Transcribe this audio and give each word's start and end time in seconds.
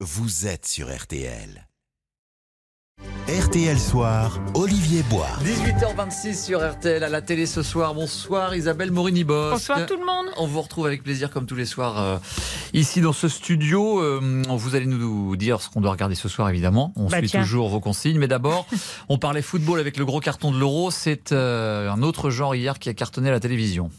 vous 0.00 0.46
êtes 0.46 0.66
sur 0.66 0.94
RTL. 0.94 1.66
RTL 3.28 3.78
Soir, 3.78 4.38
Olivier 4.54 5.02
Bois. 5.04 5.26
18h26 5.42 6.44
sur 6.44 6.60
RTL 6.70 7.02
à 7.02 7.08
la 7.08 7.20
télé 7.22 7.44
ce 7.46 7.62
soir. 7.62 7.94
Bonsoir 7.94 8.54
Isabelle 8.54 8.92
Morini-Bosque. 8.92 9.52
Bonsoir 9.52 9.86
tout 9.86 9.96
le 9.98 10.04
monde. 10.06 10.26
On 10.36 10.46
vous 10.46 10.60
retrouve 10.62 10.86
avec 10.86 11.02
plaisir 11.02 11.30
comme 11.30 11.46
tous 11.46 11.56
les 11.56 11.64
soirs 11.66 11.98
euh, 12.00 12.18
ici 12.72 13.00
dans 13.00 13.12
ce 13.12 13.28
studio. 13.28 14.00
Euh, 14.00 14.42
vous 14.48 14.74
allez 14.76 14.86
nous 14.86 15.34
dire 15.36 15.60
ce 15.60 15.68
qu'on 15.70 15.80
doit 15.80 15.90
regarder 15.92 16.14
ce 16.14 16.28
soir 16.28 16.48
évidemment. 16.50 16.92
On 16.96 17.08
Bah, 17.08 17.18
suit 17.18 17.28
tiens. 17.30 17.42
toujours 17.42 17.68
vos 17.68 17.80
consignes. 17.80 18.18
Mais 18.18 18.28
d'abord, 18.28 18.66
on 19.08 19.18
parlait 19.18 19.42
football 19.42 19.80
avec 19.80 19.96
le 19.96 20.04
gros 20.04 20.20
carton 20.20 20.52
de 20.52 20.58
l'euro. 20.58 20.90
C'est 20.90 21.32
euh, 21.32 21.90
un 21.90 22.02
autre 22.02 22.30
genre 22.30 22.54
hier 22.54 22.78
qui 22.78 22.88
a 22.88 22.94
cartonné 22.94 23.28
à 23.30 23.32
la 23.32 23.40
télévision. 23.40 23.90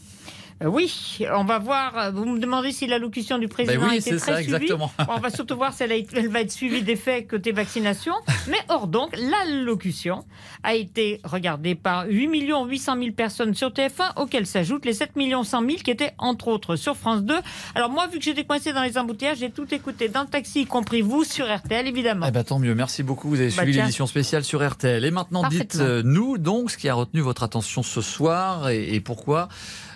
Euh, 0.62 0.66
oui, 0.66 1.18
on 1.34 1.44
va 1.44 1.58
voir. 1.58 1.96
euh, 1.96 2.10
Vous 2.10 2.24
me 2.24 2.38
demandez 2.40 2.72
si 2.72 2.86
l'allocution 2.88 3.38
du 3.38 3.46
président 3.48 3.80
Ben 3.80 3.86
oui, 3.88 3.94
a 3.94 3.96
été 3.98 4.10
c'est 4.10 4.16
très 4.16 4.32
ça, 4.32 4.36
suivie. 4.38 4.54
exactement. 4.54 4.90
On 5.08 5.18
va 5.20 5.30
surtout 5.30 5.54
voir 5.56 5.72
si 5.72 5.84
elle, 5.84 5.92
a 5.92 5.94
été- 5.94 6.16
elle 6.18 6.28
va 6.28 6.40
être 6.40 6.50
suivie 6.50 6.82
des 6.82 6.96
faits 6.96 7.28
côté 7.28 7.52
vaccination. 7.52 8.12
Mais 8.48 8.56
hors 8.68 8.88
donc, 8.88 9.16
l'allocution 9.16 10.24
a 10.64 10.74
été 10.74 11.20
regardée 11.24 11.74
par 11.76 12.06
8 12.08 12.28
800 12.66 12.96
000 12.98 13.12
personnes 13.12 13.54
sur 13.54 13.68
TF1, 13.70 14.14
auxquelles 14.16 14.46
s'ajoutent 14.46 14.84
les 14.84 14.94
7 14.94 15.12
100 15.44 15.60
000 15.60 15.66
qui 15.84 15.90
étaient 15.92 16.12
entre 16.18 16.48
autres 16.48 16.76
sur 16.76 16.96
France 16.96 17.22
2. 17.22 17.34
Alors 17.76 17.90
moi, 17.90 18.06
vu 18.08 18.18
que 18.18 18.24
j'étais 18.24 18.44
coincé 18.44 18.72
dans 18.72 18.82
les 18.82 18.98
embouteillages, 18.98 19.38
j'ai 19.38 19.50
tout 19.50 19.72
écouté 19.72 20.08
dans 20.08 20.22
le 20.22 20.28
taxi, 20.28 20.62
y 20.62 20.66
compris 20.66 21.02
vous, 21.02 21.22
sur 21.24 21.46
RTL 21.46 21.86
évidemment. 21.86 22.26
Eh 22.28 22.32
ben, 22.32 22.42
tant 22.42 22.58
mieux. 22.58 22.74
Merci 22.74 23.02
beaucoup. 23.04 23.28
Vous 23.28 23.36
avez 23.40 23.50
Bah, 23.50 23.62
suivi 23.62 23.78
l'édition 23.78 24.06
spéciale 24.06 24.42
sur 24.44 24.68
RTL. 24.68 25.04
Et 25.04 25.10
maintenant, 25.12 25.48
dites-nous 25.48 26.38
donc 26.38 26.70
ce 26.72 26.78
qui 26.78 26.88
a 26.88 26.94
retenu 26.94 27.20
votre 27.20 27.42
attention 27.44 27.82
ce 27.84 28.00
soir 28.00 28.68
et, 28.70 28.94
et 28.94 29.00
pourquoi 29.00 29.48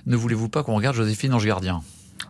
ne 0.07 0.17
voulez-vous 0.17 0.49
pas 0.49 0.63
qu'on 0.63 0.75
regarde 0.77 0.97
Joséphine 0.97 1.35
Ange 1.35 1.47
Gardien? 1.47 1.83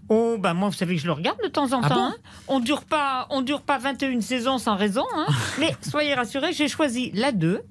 Oh, 0.09 0.37
bah 0.39 0.53
moi, 0.55 0.69
vous 0.69 0.75
savez 0.75 0.97
que 0.97 1.01
je 1.01 1.07
le 1.07 1.13
regarde 1.13 1.39
de 1.43 1.49
temps 1.49 1.73
en 1.73 1.81
Ah 1.83 1.89
temps. 1.89 1.95
bon? 1.95 2.01
hein. 2.03 2.15
On 2.49 2.61
dure 2.61 2.85
pas, 2.85 3.27
on 3.31 3.41
dure 3.43 3.63
pas 3.63 3.79
21 3.79 4.21
saisons 4.21 4.59
sans 4.59 4.77
raison. 4.77 5.05
hein. 5.17 5.27
Mais 5.59 5.75
soyez 5.89 6.15
rassurés, 6.15 6.53
j'ai 6.53 6.69
choisi 6.69 7.11
la 7.15 7.33
2 7.33 7.63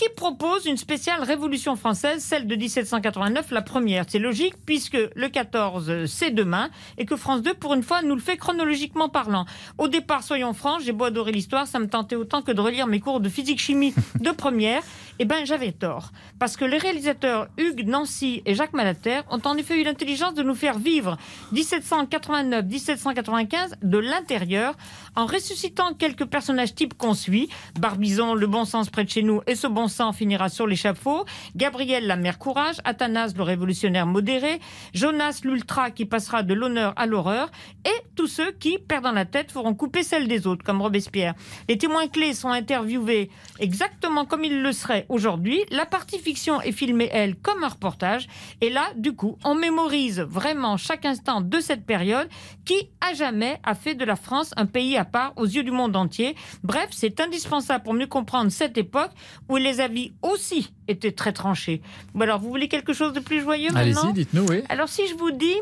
qui 0.00 0.08
propose 0.16 0.64
une 0.64 0.78
spéciale 0.78 1.22
Révolution 1.22 1.76
française, 1.76 2.24
celle 2.24 2.46
de 2.46 2.56
1789, 2.56 3.50
la 3.50 3.60
première. 3.60 4.06
C'est 4.08 4.18
logique 4.18 4.54
puisque 4.64 4.96
le 5.14 5.28
14, 5.28 5.90
euh, 5.90 6.06
c'est 6.06 6.30
demain 6.30 6.70
et 6.96 7.04
que 7.04 7.16
France 7.16 7.42
2, 7.42 7.52
pour 7.52 7.74
une 7.74 7.82
fois, 7.82 8.00
nous 8.00 8.14
le 8.14 8.20
fait 8.22 8.38
chronologiquement 8.38 9.10
parlant. 9.10 9.44
Au 9.76 9.88
départ, 9.88 10.22
soyons 10.22 10.54
francs, 10.54 10.80
j'ai 10.82 10.92
beau 10.92 11.04
adorer 11.04 11.32
l'histoire, 11.32 11.66
ça 11.66 11.78
me 11.78 11.86
tentait 11.86 12.16
autant 12.16 12.40
que 12.40 12.50
de 12.50 12.62
relire 12.62 12.86
mes 12.86 13.00
cours 13.00 13.20
de 13.20 13.28
physique-chimie 13.28 13.92
de 14.20 14.30
première. 14.30 14.82
Eh 15.18 15.26
ben, 15.26 15.44
j'avais 15.44 15.72
tort. 15.72 16.12
Parce 16.38 16.56
que 16.56 16.64
les 16.64 16.78
réalisateurs 16.78 17.48
Hugues 17.58 17.86
Nancy 17.86 18.40
et 18.46 18.54
Jacques 18.54 18.72
Malater 18.72 19.20
ont 19.30 19.42
en 19.44 19.58
effet 19.58 19.78
eu 19.78 19.84
l'intelligence 19.84 20.32
de 20.32 20.42
nous 20.42 20.54
faire 20.54 20.78
vivre 20.78 21.18
1789-1795 21.52 23.74
de 23.82 23.98
l'intérieur 23.98 24.78
en 25.14 25.26
ressuscitant 25.26 25.92
quelques 25.92 26.24
personnages 26.24 26.74
types 26.74 26.94
qu'on 26.94 27.12
suit. 27.12 27.50
Barbizon, 27.78 28.32
le 28.32 28.46
bon 28.46 28.64
sens 28.64 28.88
près 28.88 29.04
de 29.04 29.10
chez 29.10 29.22
nous, 29.22 29.42
et 29.46 29.56
ce 29.56 29.66
bon 29.66 29.89
finira 30.12 30.48
sur 30.48 30.66
l'échafaud. 30.66 31.24
Gabriel, 31.56 32.06
la 32.06 32.16
mère 32.16 32.38
courage. 32.38 32.76
Athanas, 32.84 33.32
le 33.36 33.42
révolutionnaire 33.42 34.06
modéré. 34.06 34.60
Jonas, 34.94 35.40
l'ultra, 35.44 35.90
qui 35.90 36.06
passera 36.06 36.42
de 36.42 36.54
l'honneur 36.54 36.94
à 36.96 37.06
l'horreur. 37.06 37.50
Et 37.84 38.04
tous 38.16 38.26
ceux 38.26 38.52
qui, 38.52 38.78
perdant 38.78 39.12
la 39.12 39.24
tête, 39.24 39.52
feront 39.52 39.74
couper 39.74 40.02
celle 40.02 40.28
des 40.28 40.46
autres, 40.46 40.64
comme 40.64 40.80
Robespierre. 40.80 41.34
Les 41.68 41.78
témoins 41.78 42.08
clés 42.08 42.34
sont 42.34 42.48
interviewés 42.48 43.30
exactement 43.58 44.24
comme 44.24 44.44
ils 44.44 44.62
le 44.62 44.72
seraient 44.72 45.06
aujourd'hui. 45.08 45.60
La 45.70 45.86
partie 45.86 46.18
fiction 46.18 46.60
est 46.60 46.72
filmée, 46.72 47.08
elle, 47.12 47.36
comme 47.36 47.64
un 47.64 47.68
reportage. 47.68 48.28
Et 48.60 48.70
là, 48.70 48.84
du 48.96 49.14
coup, 49.14 49.36
on 49.44 49.54
mémorise 49.54 50.20
vraiment 50.20 50.76
chaque 50.76 51.04
instant 51.04 51.40
de 51.40 51.60
cette 51.60 51.84
période 51.84 52.28
qui, 52.64 52.88
à 53.00 53.14
jamais, 53.14 53.58
a 53.64 53.74
fait 53.74 53.94
de 53.94 54.04
la 54.04 54.16
France 54.16 54.52
un 54.56 54.66
pays 54.66 54.96
à 54.96 55.04
part 55.04 55.32
aux 55.36 55.46
yeux 55.46 55.62
du 55.62 55.70
monde 55.70 55.96
entier. 55.96 56.36
Bref, 56.62 56.88
c'est 56.90 57.20
indispensable 57.20 57.84
pour 57.84 57.94
mieux 57.94 58.06
comprendre 58.06 58.50
cette 58.50 58.78
époque 58.78 59.10
où 59.48 59.56
les 59.56 59.79
avis 59.80 60.12
aussi 60.22 60.72
étaient 60.88 61.12
très 61.12 61.32
tranchés. 61.32 61.82
Bon, 62.14 62.22
alors, 62.22 62.40
vous 62.40 62.48
voulez 62.48 62.68
quelque 62.68 62.92
chose 62.92 63.12
de 63.12 63.20
plus 63.20 63.40
joyeux 63.42 63.70
maintenant 63.72 64.02
Allez-y, 64.02 64.12
dites-nous, 64.12 64.46
oui. 64.48 64.62
Alors, 64.68 64.88
si 64.88 65.06
je 65.08 65.14
vous 65.14 65.30
dis 65.30 65.54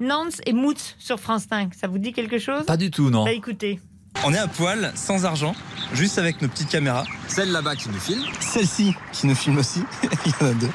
Nance 0.00 0.40
et 0.46 0.52
Moutz 0.52 0.96
sur 0.98 1.20
France 1.20 1.44
5, 1.50 1.74
ça 1.74 1.86
vous 1.86 1.98
dit 1.98 2.12
quelque 2.12 2.38
chose? 2.38 2.64
Pas 2.66 2.76
du 2.76 2.90
tout, 2.90 3.10
non. 3.10 3.24
Bah 3.24 3.32
écoutez. 3.32 3.80
On 4.24 4.32
est 4.32 4.38
à 4.38 4.46
poil, 4.46 4.92
sans 4.94 5.24
argent, 5.24 5.54
juste 5.92 6.18
avec 6.18 6.40
nos 6.40 6.48
petites 6.48 6.68
caméras. 6.68 7.04
Celle 7.28 7.50
là-bas 7.50 7.76
qui 7.76 7.88
nous 7.88 7.98
filme. 7.98 8.22
Celle-ci 8.40 8.94
qui 9.12 9.26
nous 9.26 9.34
filme 9.34 9.58
aussi. 9.58 9.82
Il 10.26 10.32
y 10.32 10.44
en 10.44 10.50
a 10.50 10.54
deux. 10.54 10.70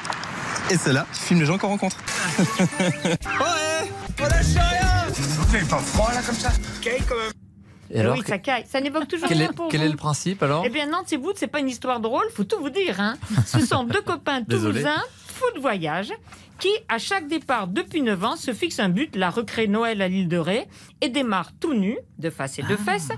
Et 0.70 0.76
celle-là 0.76 1.06
qui 1.12 1.20
filme 1.20 1.40
les 1.40 1.46
gens 1.46 1.58
qu'on 1.58 1.68
rencontre. 1.68 1.96
ouais 2.38 3.90
On 4.20 4.22
lâche 4.24 4.46
rien 4.54 5.06
C'est 5.50 5.68
pas 5.68 5.78
froid 5.78 6.12
là 6.14 6.20
comme 6.22 6.36
ça? 6.36 6.50
Et 7.92 8.00
alors, 8.00 8.16
oui, 8.16 8.22
ça 8.26 8.38
caille. 8.38 8.64
Ça 8.66 8.80
n'évoque 8.80 9.08
toujours 9.08 9.28
quel, 9.28 9.38
rien 9.38 9.50
est, 9.50 9.52
pour 9.52 9.68
quel 9.68 9.80
vous. 9.80 9.86
est 9.86 9.90
le 9.90 9.96
principe 9.96 10.42
alors 10.42 10.62
Eh 10.66 10.68
bien, 10.70 10.88
et 11.10 11.16
Wood, 11.16 11.34
c'est 11.36 11.46
pas 11.48 11.60
une 11.60 11.68
histoire 11.68 12.00
drôle, 12.00 12.24
faut 12.34 12.44
tout 12.44 12.58
vous 12.60 12.70
dire. 12.70 13.00
Hein. 13.00 13.16
Ce 13.46 13.58
sont 13.66 13.84
deux 13.84 14.00
copains 14.02 14.42
toulousains, 14.44 15.02
fous 15.26 15.54
de 15.56 15.60
voyage, 15.60 16.12
qui, 16.60 16.68
à 16.88 16.98
chaque 16.98 17.26
départ 17.26 17.66
depuis 17.68 18.02
9 18.02 18.24
ans, 18.24 18.36
se 18.36 18.52
fixent 18.52 18.80
un 18.80 18.90
but, 18.90 19.16
la 19.16 19.30
recrée 19.30 19.66
Noël 19.66 20.02
à 20.02 20.08
l'île 20.08 20.28
de 20.28 20.36
Ré, 20.36 20.68
et 21.00 21.08
démarrent 21.08 21.52
tout 21.58 21.72
nus, 21.74 21.98
de 22.18 22.28
face 22.30 22.58
et 22.58 22.62
de 22.62 22.76
Ah. 22.78 22.92
fesses, 22.92 23.08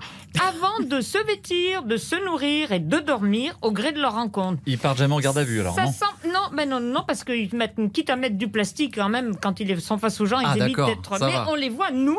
avant 0.40 0.78
de 0.86 1.00
se 1.00 1.18
vêtir, 1.26 1.82
de 1.82 1.96
se 1.96 2.14
nourrir 2.24 2.70
et 2.72 2.78
de 2.78 2.98
dormir 2.98 3.58
au 3.60 3.72
gré 3.72 3.90
de 3.92 4.00
leur 4.00 4.14
rencontre. 4.14 4.60
Ils 4.66 4.78
partent 4.78 4.98
jamais 4.98 5.14
en 5.14 5.20
garde 5.20 5.38
à 5.38 5.44
vue 5.44 5.60
alors, 5.60 5.74
Ça 5.74 5.84
non 5.84 5.92
semble- 5.92 6.32
non, 6.32 6.56
ben 6.56 6.68
non, 6.68 6.78
non, 6.80 7.02
parce 7.06 7.24
qu'ils 7.24 7.54
mettent, 7.54 7.74
quitte 7.92 8.10
à 8.10 8.16
mettre 8.16 8.36
du 8.36 8.48
plastique 8.48 8.94
quand 8.94 9.08
même, 9.08 9.34
quand 9.36 9.58
ils 9.60 9.80
sont 9.80 9.98
face 9.98 10.20
aux 10.20 10.26
gens, 10.26 10.38
ils 10.38 10.46
Ah, 10.48 10.56
évitent 10.64 10.76
d'être. 10.76 11.10
Mais 11.20 11.32
va. 11.32 11.46
on 11.50 11.56
les 11.56 11.68
voit, 11.68 11.90
nous, 11.90 12.18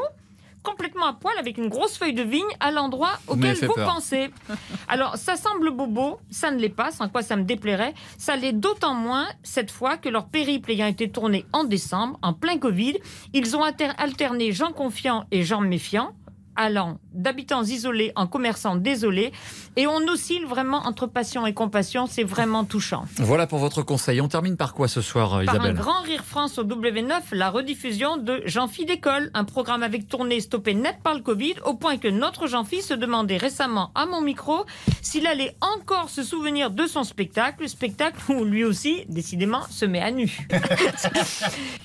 complètement 0.63 1.06
à 1.07 1.13
poil 1.13 1.34
avec 1.38 1.57
une 1.57 1.68
grosse 1.68 1.97
feuille 1.97 2.13
de 2.13 2.24
vigne 2.24 2.41
à 2.59 2.72
l'endroit 2.72 3.12
auquel 3.28 3.56
vous 3.66 3.74
peur. 3.74 3.94
pensez. 3.96 4.31
Alors, 4.88 5.18
ça 5.18 5.35
semble 5.35 5.69
bobo, 5.72 6.19
ça 6.29 6.50
ne 6.51 6.57
l'est 6.59 6.69
pas, 6.69 6.91
sans 6.91 7.09
quoi 7.09 7.22
ça 7.22 7.35
me 7.35 7.44
déplairait. 7.44 7.94
Ça 8.18 8.35
l'est 8.35 8.53
d'autant 8.53 8.94
moins 8.94 9.28
cette 9.44 9.72
fois 9.72 9.97
que 9.97 10.09
leur 10.09 10.25
périple 10.28 10.72
ayant 10.72 10.88
été 10.88 11.09
tourné 11.12 11.46
en 11.53 11.63
décembre, 11.66 12.18
en 12.22 12.34
plein 12.34 12.57
Covid, 12.57 12.97
ils 13.34 13.56
ont 13.56 13.63
alter- 13.63 13.91
alterné 13.97 14.51
gens 14.51 14.72
confiants 14.72 15.25
et 15.31 15.44
gens 15.44 15.62
méfiants 15.62 16.13
allant 16.56 17.00
d'habitants 17.14 17.64
isolés 17.64 18.12
en 18.16 18.28
commerçants 18.28 18.75
désolés 18.75 19.31
et 19.75 19.88
on 19.88 19.97
oscille 20.08 20.46
vraiment 20.46 20.78
entre 20.86 21.08
passion 21.08 21.46
et 21.46 21.53
compassion, 21.53 22.08
c'est 22.08 22.24
vraiment 22.24 22.64
touchant. 22.64 23.06
Voilà 23.18 23.47
pour 23.47 23.59
votre 23.59 23.81
conseil. 23.81 24.22
On 24.22 24.28
termine 24.28 24.58
par 24.58 24.74
quoi 24.74 24.88
ce 24.88 25.02
soir, 25.02 25.36
euh, 25.36 25.46
Par 25.46 25.56
un 25.56 25.59
Isabelle? 25.59 25.75
grand 25.75 26.02
rire 26.02 26.24
France 26.25 26.58
au 26.58 26.63
W9, 26.63 27.12
la 27.34 27.50
rediffusion 27.50 28.18
de 28.18 28.42
Jean-Phi 28.46 28.86
d'école, 28.86 29.31
un 29.34 29.44
programme 29.44 29.84
avec 29.84 30.08
tournée 30.08 30.40
stoppé 30.42 30.74
net 30.74 30.97
par 31.03 31.13
le 31.16 31.22
Covid, 31.22 31.56
au 31.66 31.74
point 31.75 31.97
que 31.97 32.08
notre 32.08 32.47
Jean-Phi 32.47 32.81
se 32.81 32.94
demandait 32.94 33.38
récemment 33.38 33.92
à 33.96 34.06
mon 34.06 34.22
micro 34.22 34.66
s'il 35.02 35.28
allait 35.28 35.56
encore 35.62 36.09
se 36.09 36.24
souvenir 36.24 36.72
de 36.72 36.86
son 36.88 37.03
spectacle, 37.03 37.68
spectacle 37.69 38.18
où 38.31 38.44
lui 38.44 38.63
aussi, 38.63 39.03
décidément, 39.09 39.62
se 39.69 39.86
met 39.86 40.02
à 40.02 40.12
nu. 40.12 40.47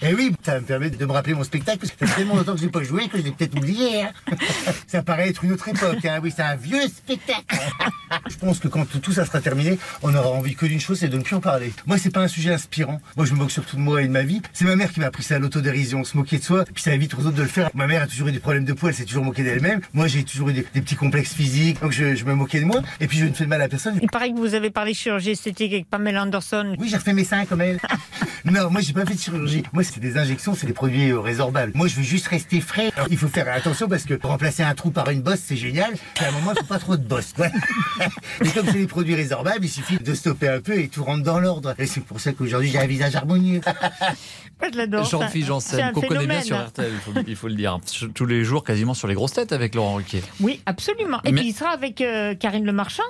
Eh 0.03 0.15
oui, 0.15 0.33
ça 0.43 0.61
me 0.61 0.65
permet 0.65 0.91
de 0.91 1.05
me 1.05 1.13
rappeler 1.13 1.35
mon 1.35 1.45
spectacle 1.45 1.79
parce 1.79 1.93
que 1.93 1.99
ça 1.99 2.07
fait 2.07 2.21
tellement 2.21 2.37
longtemps 2.37 2.53
que 2.55 2.59
je 2.61 2.65
l'ai 2.65 2.71
pas 2.71 2.83
joué 2.83 3.09
que 3.09 3.19
je 3.19 3.23
l'ai 3.23 3.33
peut-être 3.33 3.57
oublié. 3.57 4.03
hein. 4.03 4.13
Ça 4.87 5.03
paraît 5.03 5.29
être 5.29 5.45
une 5.45 5.53
autre 5.53 5.69
époque. 5.69 6.05
Hein. 6.05 6.21
Oui, 6.23 6.33
c'est 6.35 6.43
un 6.43 6.57
vieux 6.57 6.87
spectacle. 6.89 7.45
Je 8.31 8.37
pense 8.37 8.59
que 8.59 8.69
quand 8.69 8.87
tout 9.01 9.13
ça 9.13 9.25
sera 9.25 9.41
terminé, 9.41 9.79
on 10.03 10.15
aura 10.15 10.31
envie 10.31 10.55
que 10.55 10.67
d'une 10.67 10.81
chose, 10.81 10.99
c'est 10.99 11.09
de 11.09 11.17
ne 11.17 11.23
plus 11.23 11.37
en 11.37 11.41
parler. 11.41 11.73
Moi, 11.87 11.99
c'est 11.99 12.11
pas 12.11 12.21
un 12.21 12.29
sujet 12.29 12.53
inspirant. 12.53 13.01
Moi, 13.17 13.27
je 13.27 13.35
me 13.35 13.39
moque 13.39 13.51
surtout 13.51 13.77
de 13.77 13.81
moi 13.81 14.03
et 14.03 14.07
de 14.07 14.13
ma 14.13 14.23
vie. 14.23 14.41
C'est 14.53 14.65
ma 14.65 14.77
mère 14.77 14.93
qui 14.93 15.01
m'a 15.01 15.07
appris 15.07 15.23
ça 15.23 15.37
à 15.37 15.39
l'autodérision, 15.39 16.05
se 16.05 16.17
moquer 16.17 16.39
de 16.39 16.45
soi, 16.45 16.65
puis 16.73 16.83
ça 16.83 16.95
évite 16.95 17.15
aux 17.15 17.21
autres 17.21 17.33
de 17.33 17.43
le 17.43 17.49
faire. 17.49 17.71
Ma 17.75 17.87
mère 17.87 18.03
a 18.03 18.07
toujours 18.07 18.29
eu 18.29 18.33
des 18.33 18.41
problèmes 18.41 18.65
de 18.65 18.73
poids, 18.73 18.91
elle 18.91 18.97
s'est 18.97 19.05
toujours 19.05 19.25
moquée 19.25 19.43
d'elle-même. 19.43 19.81
Moi, 19.93 20.07
j'ai 20.07 20.25
toujours 20.25 20.49
eu 20.49 20.53
des, 20.53 20.67
des 20.75 20.81
petits 20.81 20.97
complexes 20.97 21.35
physiques, 21.35 21.81
donc 21.81 21.93
je, 21.93 22.15
je 22.15 22.25
me 22.25 22.35
moquais 22.35 22.61
de 22.61 22.65
moi. 22.65 22.81
Et 23.01 23.07
puis, 23.07 23.19
je 23.19 23.27
ne 23.27 23.33
fais 23.33 23.45
de 23.45 23.49
mal 23.51 23.63
à 23.63 23.69
personne. 23.69 23.99
Il 24.01 24.09
paraît 24.09 24.31
que 24.31 24.39
vous 24.39 24.55
avez 24.55 24.71
parlé 24.71 24.95
chirurgie 24.95 25.31
esthétique 25.31 25.73
avec 25.73 25.89
Pamela 25.89 26.23
Anderson. 26.23 26.75
Oui, 26.79 26.89
j'ai 26.89 26.97
refait 26.97 27.13
mes 27.13 27.25
seins 27.25 27.45
comme 27.45 27.61
elle. 27.61 27.79
non, 28.45 28.71
moi 28.71 28.81
j'ai 28.81 28.93
pas 28.93 29.05
fait 29.05 29.15
de 29.15 29.21
chirurgie. 29.21 29.63
Moi 29.73 29.83
c'est 29.83 30.01
des 30.01 30.17
injections, 30.17 30.55
c'est 30.55 30.67
des 30.67 30.73
produits 30.73 31.11
euh, 31.11 31.21
résorbables. 31.21 31.73
Moi 31.75 31.89
je 31.89 31.97
veux 31.97 32.03
juste 32.03 32.27
rester 32.29 32.61
frais. 32.61 32.91
Alors, 32.97 33.09
il 33.11 33.17
faut 33.17 33.29
faire 33.29 33.49
attention 33.53 33.89
parce 33.89 34.05
que 34.05 34.19
remplacer 34.23 34.48
un 34.61 34.75
trou 34.75 34.91
par 34.91 35.11
une 35.11 35.23
bosse 35.23 35.41
c'est 35.45 35.57
génial. 35.57 35.93
Mais 36.21 36.27
à 36.27 36.29
un 36.29 36.33
moment 36.33 36.53
il 36.55 36.59
faut 36.61 36.67
pas 36.67 36.79
trop 36.79 36.97
de 36.97 37.03
bosse. 37.03 37.33
Ouais. 37.39 37.51
Mais 38.41 38.51
comme 38.51 38.67
c'est 38.67 38.79
des 38.79 38.87
produits 38.87 39.15
résorbables, 39.15 39.65
il 39.65 39.69
suffit 39.71 39.99
de 39.99 40.15
stopper 40.15 40.49
un 40.49 40.61
peu 40.61 40.79
et 40.79 40.89
tout 40.89 41.05
rentre 41.05 41.23
dans 41.23 41.41
l'ordre. 41.41 41.75
Et 41.79 41.87
c'est 41.87 42.01
pour 42.01 42.21
ça 42.21 42.33
qu'aujourd'hui 42.33 42.71
j'ai 42.71 42.79
un 42.79 42.87
visage 42.87 43.17
harmonieux. 43.17 43.61
Moi, 44.61 44.71
je 44.73 44.79
l'adore. 44.79 45.05
Jean-Philippe 45.05 45.47
Janssen, 45.47 45.93
qu'on 45.93 46.01
connaît 46.01 46.27
bien 46.27 46.43
sur 46.43 46.59
RTL, 46.59 46.91
il 46.93 46.99
faut, 46.99 47.21
il 47.27 47.37
faut 47.37 47.49
le 47.49 47.55
dire. 47.55 47.79
Tous 48.15 48.27
les 48.27 48.43
jours, 48.45 48.65
quasiment 48.65 48.95
sur 48.95 49.07
les 49.07 49.15
grosses 49.15 49.33
têtes 49.33 49.53
avec 49.53 49.75
Laurent 49.75 49.95
Ruquier. 49.95 50.23
Oui, 50.41 50.61
absolument. 50.67 51.21
Et 51.25 51.31
Mais- 51.31 51.41
puis 51.41 51.51
il 51.51 51.55
sera 51.55 51.71
avec 51.71 52.01
euh, 52.01 52.35
Karine 52.35 52.65
Le 52.65 52.73
Marchand. 52.73 53.05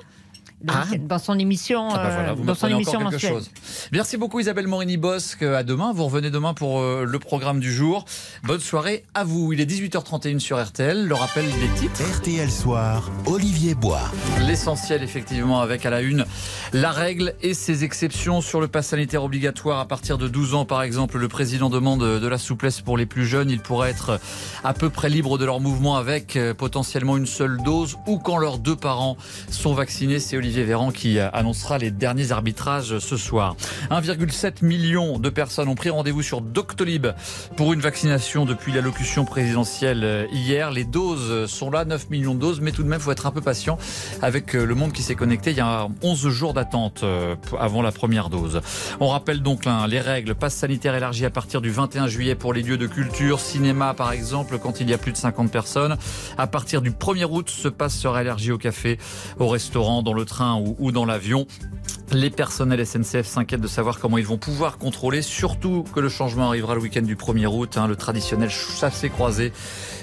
Le 0.65 0.73
Ah. 0.75 0.85
dans 0.99 1.19
son 1.19 1.39
émission, 1.39 1.89
Ah 1.91 1.97
bah 1.97 2.11
voilà, 2.13 2.31
euh, 2.31 2.35
vous 2.35 2.45
dans 2.45 2.55
son 2.55 2.67
émission 2.69 3.01
mensuelle. 3.01 3.21
chose. 3.33 3.51
Merci 3.93 4.17
beaucoup 4.17 4.41
Isabelle 4.41 4.67
Morini-Bosque. 4.67 5.43
À 5.43 5.63
demain. 5.63 5.93
Vous 5.93 6.05
revenez 6.05 6.31
demain 6.31 6.53
pour 6.55 6.81
euh, 6.81 7.05
le 7.05 7.19
programme 7.19 7.61
du 7.61 7.73
jour. 7.73 8.05
Bonne 8.45 8.59
soirée 8.61 9.05
à 9.15 9.23
vous. 9.25 9.53
Il 9.53 9.61
est 9.61 9.67
18h31 9.71 10.39
sur 10.41 10.61
RTL. 10.63 11.07
Le 11.07 11.15
rappel 11.15 11.45
des 11.47 11.69
titres. 11.81 12.03
RTL 12.19 12.51
Soir, 12.51 13.11
Olivier 13.27 13.75
Bois. 13.75 14.01
L'essentiel, 14.41 15.03
effectivement, 15.05 15.61
avec 15.61 15.87
à 15.87 15.91
la 15.91 16.01
une 16.01 16.25
la 16.73 16.91
règle 16.91 17.35
et 17.43 17.55
ses 17.55 17.85
exceptions 17.85 18.41
sur 18.41 18.61
le 18.61 18.67
pass 18.69 18.89
sanitaire 18.89 19.23
obligatoire 19.23 19.79
à 19.79 19.87
partir 19.87 20.19
de 20.19 20.27
12 20.27 20.55
ans, 20.55 20.65
par 20.65 20.83
exemple. 20.83 21.19
Le 21.19 21.29
président 21.29 21.71
demande 21.71 22.01
de 22.03 22.27
la 22.29 22.39
souplesse 22.39 22.81
pour 22.81 22.97
les 22.99 23.07
plus 23.07 23.27
jeunes. 23.27 23.51
Ils 23.51 23.61
pourraient 23.61 23.91
être 23.91 24.19
à 24.65 24.75
peu 24.75 24.91
près 24.91 25.09
libres 25.09 25.39
de 25.39 25.45
leur 25.45 25.61
mouvement 25.61 25.97
avec 25.97 26.37
euh, 26.37 26.53
potentiellement 26.53 27.17
une 27.17 27.27
seule 27.27 27.59
dose 27.63 27.97
ou 28.07 28.19
quand 28.19 28.39
leurs 28.39 28.59
deux 28.59 28.77
parents 28.77 29.17
sont 29.51 29.73
vaccinés. 29.75 30.19
C'est 30.19 30.37
Olivier 30.37 30.48
Véran 30.51 30.91
qui 30.91 31.19
euh, 31.19 31.29
annoncera 31.33 31.79
les 31.79 31.91
derniers 31.91 32.33
arbitrages 32.33 32.99
ce 32.99 33.17
soir. 33.17 33.57
1,7 33.91 34.65
million 34.65 35.19
de 35.19 35.29
personnes 35.29 35.69
ont 35.69 35.75
pris 35.75 35.91
rendez-vous 35.91 36.23
sur 36.23 36.41
Doctolib 36.41 37.09
pour 37.57 37.73
une 37.73 37.81
vaccination 37.81 38.45
depuis 38.45 38.73
l'allocution 38.73 39.25
présidentielle 39.25 40.05
euh, 40.05 40.27
hier. 40.33 40.71
Les 40.71 40.85
doses 40.85 41.47
sont 41.51 41.71
là, 41.71 41.85
9 41.85 42.11
millions 42.11 42.35
de 42.35 42.41
doses, 42.41 42.61
mais 42.61 42.73
tout 42.73 42.83
de 42.83 42.89
même, 42.89 43.01
faut 43.01 43.13
être 43.13 43.27
un 43.27 43.31
peu 43.31 43.41
patient 43.41 43.79
avec 44.23 44.55
euh, 44.55 44.65
le 44.65 44.75
monde 44.75 44.93
qui 44.93 45.03
s'est 45.03 45.15
connecté. 45.15 45.51
Il 45.51 45.57
y 45.57 45.61
a 45.61 45.89
11 46.03 46.29
jours 46.29 46.55
d'attente 46.55 47.05
avant 47.59 47.83
la 47.83 47.93
première 47.93 48.31
dose. 48.31 48.61
On 49.01 49.09
rappelle 49.09 49.43
donc 49.43 49.65
là, 49.65 49.87
les 49.87 50.01
règles. 50.01 50.35
Passe 50.35 50.55
sanitaire 50.55 50.95
élargi 50.95 51.25
à 51.25 51.31
partir 51.31 51.61
du 51.61 51.71
21 51.71 52.07
juillet 52.07 52.35
pour 52.35 52.53
les 52.53 52.63
lieux 52.63 52.79
de 52.79 52.87
culture, 52.87 53.41
cinéma 53.41 53.95
par 53.95 54.13
exemple, 54.13 54.59
quand 54.59 54.81
il 54.81 54.89
y 54.89 54.95
a 54.95 54.99
plus 54.99 55.13
de 55.13 55.17
50 55.17 55.51
personnes. 55.51 55.97
À 56.37 56.47
partir 56.47 56.83
du 56.83 56.91
1er 56.91 57.25
août, 57.25 57.51
ce 57.51 57.69
passe 57.69 57.97
sera 57.97 58.23
élargi 58.23 58.53
au 58.53 58.59
café, 58.59 58.99
au 59.39 59.49
restaurant, 59.49 60.03
dans 60.03 60.15
le 60.15 60.25
train 60.25 60.38
ou, 60.79 60.93
dans 60.93 61.05
l'avion. 61.05 61.47
Les 62.13 62.31
personnels 62.31 62.87
SNCF 62.87 63.27
s'inquiètent 63.27 63.61
de 63.61 63.69
savoir 63.69 63.99
comment 63.99 64.17
ils 64.17 64.27
vont 64.27 64.39
pouvoir 64.39 64.79
contrôler, 64.79 65.21
surtout 65.21 65.85
que 65.95 66.01
le 66.01 66.09
changement 66.09 66.49
arrivera 66.49 66.75
le 66.75 66.81
week-end 66.81 67.03
du 67.03 67.17
1er 67.17 67.47
août, 67.47 67.77
hein, 67.77 67.87
le 67.87 67.97
traditionnel 67.97 68.49
chassé-croisé 68.49 69.53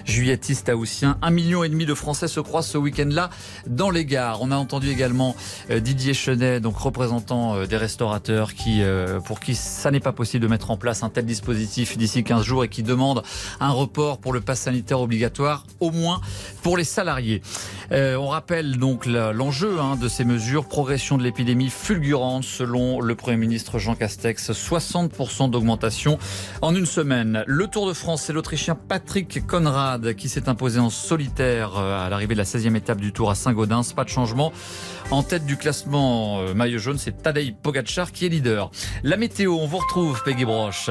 juillettiste 0.06 0.70
haussien. 0.70 1.18
Un 1.24 1.32
million 1.32 1.64
et 1.64 1.70
demi 1.70 1.88
de 1.88 1.96
Français 1.96 2.28
se 2.28 2.40
croisent 2.40 2.70
ce 2.70 2.78
week-end-là 2.78 3.32
dans 3.66 3.90
les 3.90 4.06
gares. 4.06 4.44
On 4.44 4.52
a 4.52 4.56
entendu 4.56 4.90
également 4.90 5.36
euh, 5.72 5.80
Didier 5.80 6.14
Chenet, 6.14 6.60
donc 6.60 6.78
représentant 6.78 7.56
euh, 7.56 7.66
des 7.66 7.78
restaurateurs, 7.78 8.54
qui, 8.54 8.84
euh, 8.84 9.20
pour 9.20 9.40
qui 9.40 9.56
ça 9.56 9.90
n'est 9.90 10.00
pas 10.00 10.12
possible 10.12 10.44
de 10.44 10.48
mettre 10.48 10.70
en 10.70 10.78
place 10.78 11.02
un 11.02 11.10
tel 11.10 11.26
dispositif 11.26 11.98
d'ici 11.98 12.24
15 12.24 12.44
jours 12.44 12.64
et 12.64 12.70
qui 12.70 12.84
demande 12.84 13.24
un 13.60 13.72
report 13.72 14.20
pour 14.20 14.32
le 14.32 14.42
pass 14.42 14.62
sanitaire 14.62 15.02
obligatoire, 15.02 15.66
au 15.80 15.90
moins 15.90 16.22
pour 16.62 16.78
les 16.78 16.84
salariés. 16.84 17.42
Euh, 17.92 18.16
on 18.16 18.28
rappelle 18.28 18.78
donc 18.78 19.06
l'enjeu 19.06 19.80
hein, 19.80 19.96
de 19.96 20.08
ces 20.08 20.24
mesures, 20.24 20.66
progression 20.66 21.18
de 21.18 21.24
l'épidémie 21.24 21.70
fulgurante 21.96 22.44
selon 22.44 23.00
le 23.00 23.16
Premier 23.16 23.38
ministre 23.38 23.80
Jean 23.80 23.96
Castex, 23.96 24.52
60% 24.52 25.50
d'augmentation 25.50 26.20
en 26.62 26.76
une 26.76 26.86
semaine. 26.86 27.46
Le 27.48 27.68
Tour 27.68 27.88
de 27.88 27.94
France, 27.94 28.24
c'est 28.24 28.34
l'Autrichien 28.34 28.76
Patrick 28.76 29.48
Conrad 29.48 30.14
qui 30.16 30.28
s'est 30.28 30.50
imposé 30.50 30.78
en 30.82 30.90
solitaire 30.90 31.78
euh, 31.78 32.06
à 32.06 32.10
l'arrivée 32.10 32.34
de 32.34 32.40
la 32.40 32.44
16e 32.44 32.76
étape 32.76 33.00
du 33.00 33.14
Tour 33.14 33.32
à 33.32 33.36
Saint-Gaudens. 33.36 33.94
Pas 33.96 34.04
de 34.04 34.10
changement. 34.10 34.52
En 35.10 35.24
tête 35.24 35.46
du 35.46 35.56
classement 35.56 36.42
euh, 36.42 36.54
maillot 36.54 36.80
jaune, 36.80 36.98
c'est 36.98 37.22
Tadej 37.22 37.56
Pogacar 37.64 38.12
qui 38.12 38.26
est 38.26 38.30
leader. 38.30 38.72
La 39.04 39.16
météo, 39.16 39.54
on 39.54 39.66
vous 39.66 39.78
retrouve 39.78 40.22
Peggy 40.26 40.44
Broche 40.44 40.90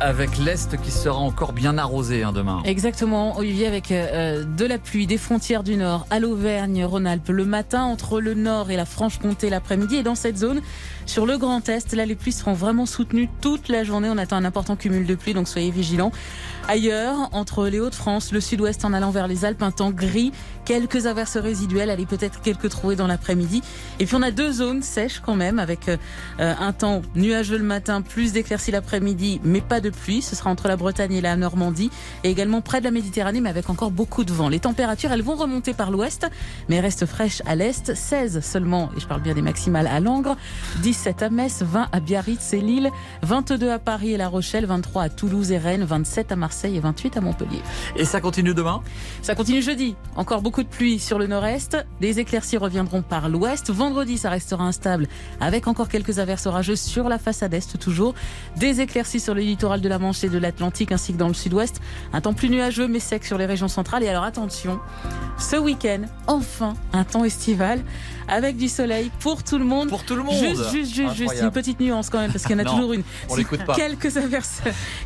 avec 0.00 0.38
l'Est 0.38 0.80
qui 0.82 0.90
sera 0.90 1.18
encore 1.18 1.52
bien 1.52 1.78
arrosé 1.78 2.22
hein, 2.22 2.32
demain. 2.32 2.62
Exactement, 2.64 3.36
Olivier, 3.38 3.66
avec 3.66 3.90
euh, 3.90 4.44
de 4.44 4.64
la 4.64 4.78
pluie 4.78 5.06
des 5.06 5.18
frontières 5.18 5.62
du 5.62 5.76
Nord 5.76 6.06
à 6.10 6.20
l'Auvergne-Rhône-Alpes 6.20 7.28
le 7.28 7.44
matin, 7.44 7.82
entre 7.82 8.20
le 8.20 8.34
Nord 8.34 8.70
et 8.70 8.76
la 8.76 8.84
Franche-Comté 8.84 9.50
l'après-midi. 9.50 9.96
Et 9.96 10.02
dans 10.02 10.14
cette 10.14 10.36
zone, 10.36 10.60
sur 11.06 11.24
le 11.24 11.38
Grand 11.38 11.68
Est, 11.68 11.94
là, 11.94 12.04
les 12.04 12.14
pluies 12.14 12.32
seront 12.32 12.52
vraiment 12.52 12.84
soutenues 12.84 13.28
toute 13.40 13.68
la 13.68 13.84
journée. 13.84 14.08
On 14.10 14.18
attend 14.18 14.36
un 14.36 14.44
important 14.44 14.76
cumul 14.76 15.06
de 15.06 15.14
pluie, 15.14 15.34
donc 15.34 15.48
soyez 15.48 15.70
vigilants. 15.70 16.12
Ailleurs, 16.68 17.28
entre 17.32 17.68
les 17.68 17.78
Hauts-de-France, 17.78 18.32
le 18.32 18.40
Sud-Ouest 18.40 18.84
en 18.84 18.92
allant 18.92 19.10
vers 19.10 19.28
les 19.28 19.44
Alpes, 19.44 19.62
un 19.62 19.70
temps 19.70 19.92
gris, 19.92 20.32
quelques 20.64 21.06
averses 21.06 21.36
résiduelles, 21.36 21.90
allez 21.90 22.06
peut-être 22.06 22.40
quelques 22.40 22.70
trouées 22.70 22.96
dans 22.96 23.06
l'après-midi. 23.06 23.62
Et 24.00 24.06
puis 24.06 24.16
on 24.16 24.22
a 24.22 24.32
deux 24.32 24.50
zones 24.50 24.82
sèches 24.82 25.22
quand 25.24 25.36
même, 25.36 25.60
avec 25.60 25.88
euh, 25.88 25.96
un 26.38 26.72
temps 26.72 27.02
nuageux 27.14 27.56
le 27.56 27.64
matin, 27.64 28.02
plus 28.02 28.32
d'éclaircies 28.32 28.72
l'après-midi, 28.72 29.40
mais 29.44 29.60
pas 29.60 29.80
de 29.80 29.85
pluie. 29.90 30.22
Ce 30.22 30.36
sera 30.36 30.50
entre 30.50 30.68
la 30.68 30.76
Bretagne 30.76 31.12
et 31.12 31.20
la 31.20 31.36
Normandie, 31.36 31.90
et 32.24 32.30
également 32.30 32.60
près 32.60 32.80
de 32.80 32.84
la 32.84 32.90
Méditerranée, 32.90 33.40
mais 33.40 33.50
avec 33.50 33.70
encore 33.70 33.90
beaucoup 33.90 34.24
de 34.24 34.32
vent. 34.32 34.48
Les 34.48 34.60
températures, 34.60 35.12
elles 35.12 35.22
vont 35.22 35.36
remonter 35.36 35.74
par 35.74 35.90
l'ouest, 35.90 36.26
mais 36.68 36.80
restent 36.80 37.06
fraîches 37.06 37.42
à 37.46 37.54
l'est. 37.54 37.94
16 37.94 38.40
seulement, 38.40 38.90
et 38.96 39.00
je 39.00 39.06
parle 39.06 39.22
bien 39.22 39.34
des 39.34 39.42
maximales 39.42 39.86
à 39.86 40.00
Langres, 40.00 40.36
17 40.82 41.22
à 41.22 41.30
Metz, 41.30 41.62
20 41.62 41.88
à 41.92 42.00
Biarritz 42.00 42.52
et 42.52 42.60
Lille, 42.60 42.90
22 43.22 43.70
à 43.70 43.78
Paris 43.78 44.12
et 44.12 44.16
La 44.16 44.28
Rochelle, 44.28 44.66
23 44.66 45.02
à 45.02 45.08
Toulouse 45.08 45.52
et 45.52 45.58
Rennes, 45.58 45.84
27 45.84 46.32
à 46.32 46.36
Marseille 46.36 46.76
et 46.76 46.80
28 46.80 47.16
à 47.16 47.20
Montpellier. 47.20 47.62
Et 47.96 48.04
ça 48.04 48.20
continue 48.20 48.54
demain? 48.54 48.82
Ça 49.22 49.34
continue 49.34 49.62
jeudi. 49.62 49.96
Encore 50.16 50.42
beaucoup 50.42 50.62
de 50.62 50.68
pluie 50.68 50.98
sur 50.98 51.18
le 51.18 51.26
nord-est. 51.26 51.76
Des 52.00 52.20
éclaircies 52.20 52.56
reviendront 52.56 53.02
par 53.02 53.28
l'ouest. 53.28 53.70
Vendredi, 53.70 54.18
ça 54.18 54.30
restera 54.30 54.64
instable 54.64 55.06
avec 55.40 55.66
encore 55.66 55.88
quelques 55.88 56.18
averses 56.18 56.46
orageuses 56.46 56.80
sur 56.80 57.08
la 57.08 57.18
façade 57.18 57.54
est 57.54 57.78
toujours. 57.78 58.14
Des 58.56 58.80
éclaircies 58.80 59.20
sur 59.20 59.34
le 59.34 59.40
littoral 59.40 59.75
de 59.80 59.88
la 59.88 59.98
Manche 59.98 60.24
et 60.24 60.28
de 60.28 60.38
l'Atlantique 60.38 60.92
ainsi 60.92 61.12
que 61.12 61.18
dans 61.18 61.28
le 61.28 61.34
sud-ouest. 61.34 61.80
Un 62.12 62.20
temps 62.20 62.34
plus 62.34 62.48
nuageux 62.48 62.88
mais 62.88 63.00
sec 63.00 63.24
sur 63.24 63.38
les 63.38 63.46
régions 63.46 63.68
centrales. 63.68 64.02
Et 64.02 64.08
alors 64.08 64.24
attention, 64.24 64.78
ce 65.38 65.56
week-end, 65.56 66.02
enfin, 66.26 66.74
un 66.92 67.04
temps 67.04 67.24
estival 67.24 67.80
avec 68.28 68.56
du 68.56 68.68
soleil 68.68 69.10
pour 69.20 69.42
tout 69.42 69.58
le 69.58 69.64
monde. 69.64 69.88
Pour 69.88 70.04
tout 70.04 70.16
le 70.16 70.22
monde 70.22 70.34
Juste, 70.34 70.70
juste, 70.70 70.94
juste, 70.94 71.14
juste 71.14 71.34
une 71.42 71.50
petite 71.50 71.80
nuance 71.80 72.10
quand 72.10 72.18
même, 72.18 72.32
parce 72.32 72.44
qu'il 72.44 72.56
y 72.56 72.60
en 72.60 72.60
a 72.60 72.64
Non, 72.66 72.74
toujours 72.76 72.92
une. 72.92 73.02
on 73.28 73.36
l'écoute 73.36 73.64
pas. 73.64 73.74
Quelques 73.74 74.16
averses, 74.16 74.62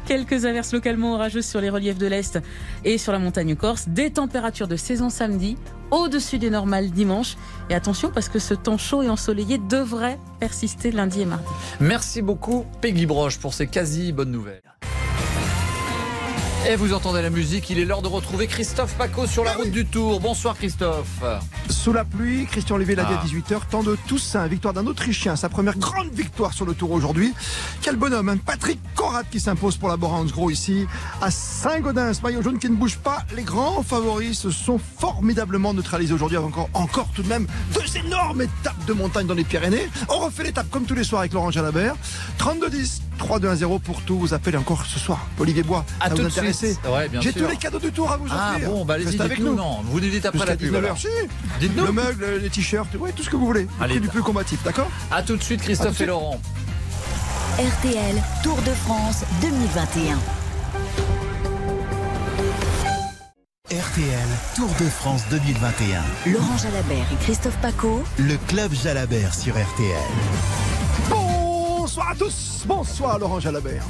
quelques 0.06 0.44
averses 0.44 0.72
localement 0.72 1.14
orageuses 1.14 1.46
sur 1.46 1.61
les 1.61 1.70
reliefs 1.70 1.99
de 1.99 2.06
l'Est 2.06 2.38
et 2.84 2.99
sur 2.99 3.12
la 3.12 3.19
montagne 3.19 3.55
corse. 3.56 3.88
Des 3.88 4.11
températures 4.11 4.69
de 4.69 4.76
saison 4.76 5.11
samedi, 5.11 5.56
au-dessus 5.90 6.38
des 6.38 6.50
normales 6.50 6.90
dimanche. 6.90 7.37
Et 7.69 7.75
attention, 7.75 8.11
parce 8.11 8.28
que 8.28 8.38
ce 8.38 8.55
temps 8.55 8.78
chaud 8.78 9.02
et 9.02 9.08
ensoleillé 9.08 9.58
devrait 9.58 10.19
persister 10.38 10.90
lundi 10.90 11.20
et 11.22 11.26
mardi. 11.26 11.44
Merci 11.81 12.22
beaucoup 12.22 12.64
Peggy 12.81 13.06
Broche 13.06 13.38
pour 13.38 13.55
ces 13.55 13.67
quasi 13.67 14.12
bonnes 14.12 14.31
nouvelles. 14.32 14.62
Et 16.69 16.77
vous 16.77 16.93
entendez 16.93 17.23
la 17.23 17.31
musique, 17.31 17.71
il 17.71 17.79
est 17.79 17.85
l'heure 17.85 18.03
de 18.03 18.07
retrouver 18.07 18.47
Christophe 18.47 18.95
Paco 18.95 19.27
sur 19.27 19.43
la 19.45 19.55
route 19.55 19.71
du 19.71 19.87
Tour. 19.87 20.21
Bonsoir 20.21 20.55
Christophe. 20.57 21.23
Sous 21.71 21.93
la 21.93 22.05
pluie, 22.05 22.47
Christian 22.47 22.77
Olivier 22.77 22.95
l'a 22.95 23.05
dit 23.05 23.15
Ah. 23.17 23.21
à 23.23 23.25
18h, 23.27 23.67
temps 23.69 23.83
de 23.83 23.97
Toussaint, 24.07 24.47
victoire 24.47 24.75
d'un 24.75 24.87
Autrichien, 24.87 25.37
sa 25.37 25.49
première 25.49 25.77
grande 25.79 26.11
victoire 26.12 26.53
sur 26.53 26.67
le 26.67 26.75
tour 26.75 26.93
aujourd'hui. 26.93 27.33
Quel 27.81 27.97
bonhomme, 27.97 28.29
hein 28.29 28.37
Patrick 28.45 28.79
Conrad 28.95 29.25
qui 29.31 29.41
s'impose 29.41 29.79
pour 29.79 29.89
la 29.89 29.97
Bora 29.97 30.19
Hansgrohe 30.19 30.53
ici, 30.53 30.87
à 31.23 31.31
Saint-Gaudens, 31.31 32.21
maillot 32.23 32.43
jaune 32.43 32.59
qui 32.59 32.69
ne 32.69 32.77
bouge 32.77 32.99
pas. 32.99 33.25
Les 33.35 33.43
grands 33.43 33.83
favoris 33.83 34.39
se 34.39 34.51
sont 34.51 34.79
formidablement 34.99 35.73
neutralisés 35.73 36.13
aujourd'hui, 36.13 36.37
avec 36.37 36.49
encore, 36.51 36.69
encore 36.75 37.09
tout 37.15 37.23
de 37.23 37.29
même 37.29 37.47
deux 37.75 37.97
énormes 37.97 38.43
étapes 38.43 38.85
de 38.87 38.93
montagne 38.93 39.27
dans 39.27 39.35
les 39.35 39.45
Pyrénées. 39.45 39.89
On 40.11 40.19
refait 40.19 40.45
l'étape 40.45 40.69
comme 40.71 40.85
tous 40.85 40.95
les 40.95 41.05
soirs 41.05 41.23
avec 41.23 41.33
Laurent 41.33 41.51
Jalabert. 41.51 41.97
32-10, 42.39 43.01
3-2-1-0 43.19 43.81
pour 43.81 44.03
tout. 44.03 44.19
Vous 44.19 44.35
appelez 44.35 44.56
encore 44.59 44.85
ce 44.87 44.99
soir. 44.99 45.27
Olivier 45.39 45.63
Bois, 45.63 45.85
À 46.01 46.05
ça 46.05 46.11
tout 46.11 46.17
vous 46.17 46.23
de 46.23 46.27
intéresse 46.29 46.50
Ouais, 46.52 47.08
J'ai 47.20 47.32
tous 47.32 47.47
les 47.47 47.56
cadeaux 47.56 47.79
du 47.79 47.93
tour 47.93 48.11
à 48.11 48.17
vous 48.17 48.26
Ah 48.31 48.52
offrir. 48.55 48.69
bon, 48.70 48.85
bah 48.85 48.94
allez-y, 48.94 49.20
avec 49.20 49.38
nous. 49.38 49.55
Non, 49.55 49.81
vous 49.85 50.00
nous 50.00 50.08
dites 50.08 50.25
après 50.26 50.38
Jusqu'à 50.41 50.52
la 50.52 50.56
pub. 50.56 50.75
19h, 50.75 50.79
alors. 50.79 50.99
si. 50.99 51.06
Dites-nous. 51.61 51.87
Le 51.87 51.93
mug, 51.93 52.17
le- 52.19 52.38
les 52.38 52.50
t-shirts, 52.50 52.94
ouais, 52.97 53.12
tout 53.12 53.23
ce 53.23 53.31
que 53.31 53.36
vous 53.36 53.46
voulez. 53.46 53.63
Le 53.63 53.69
Allez. 53.81 53.94
prix 53.94 54.01
du 54.01 54.08
plus 54.08 54.22
combatif, 54.22 54.63
d'accord? 54.65 54.89
À 55.10 55.22
tout 55.22 55.36
de 55.36 55.43
suite 55.43 55.63
Christophe 55.63 55.93
et 55.93 55.94
suite. 55.94 56.08
Laurent. 56.08 56.41
RTL 57.58 58.22
Tour 58.43 58.56
de 58.63 58.70
France 58.72 59.22
2021. 59.43 60.19
RTL 63.70 64.29
Tour 64.56 64.69
de 64.81 64.84
France 64.86 65.22
2021. 65.31 66.03
Laurent 66.32 66.56
Jalabert 66.56 67.06
et 67.13 67.25
Christophe 67.25 67.56
Paco. 67.63 68.03
Le 68.19 68.36
club 68.48 68.72
Jalabert 68.75 69.32
sur 69.34 69.55
RTL. 69.55 69.96
Bonsoir 71.08 72.10
à 72.10 72.15
tous, 72.17 72.65
bonsoir 72.67 73.19
Laurent 73.19 73.39
Jalabert. 73.41 73.84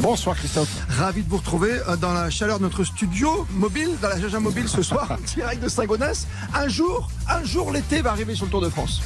Bonsoir 0.00 0.34
Christophe. 0.34 0.70
Ravi 0.88 1.22
de 1.22 1.28
vous 1.28 1.36
retrouver 1.36 1.72
euh, 1.86 1.94
dans 1.94 2.14
la 2.14 2.30
chaleur 2.30 2.56
de 2.56 2.62
notre 2.62 2.84
studio 2.84 3.46
mobile, 3.52 3.90
dans 4.00 4.08
la 4.08 4.18
Jaja 4.18 4.40
Mobile 4.40 4.66
ce 4.66 4.82
soir, 4.82 5.18
direct 5.34 5.62
de 5.62 5.68
Saint-Gaudens. 5.68 6.26
Un 6.54 6.68
jour, 6.68 7.10
un 7.28 7.44
jour 7.44 7.70
l'été 7.70 8.00
va 8.00 8.12
arriver 8.12 8.34
sur 8.34 8.46
le 8.46 8.50
Tour 8.50 8.62
de 8.62 8.70
France. 8.70 9.02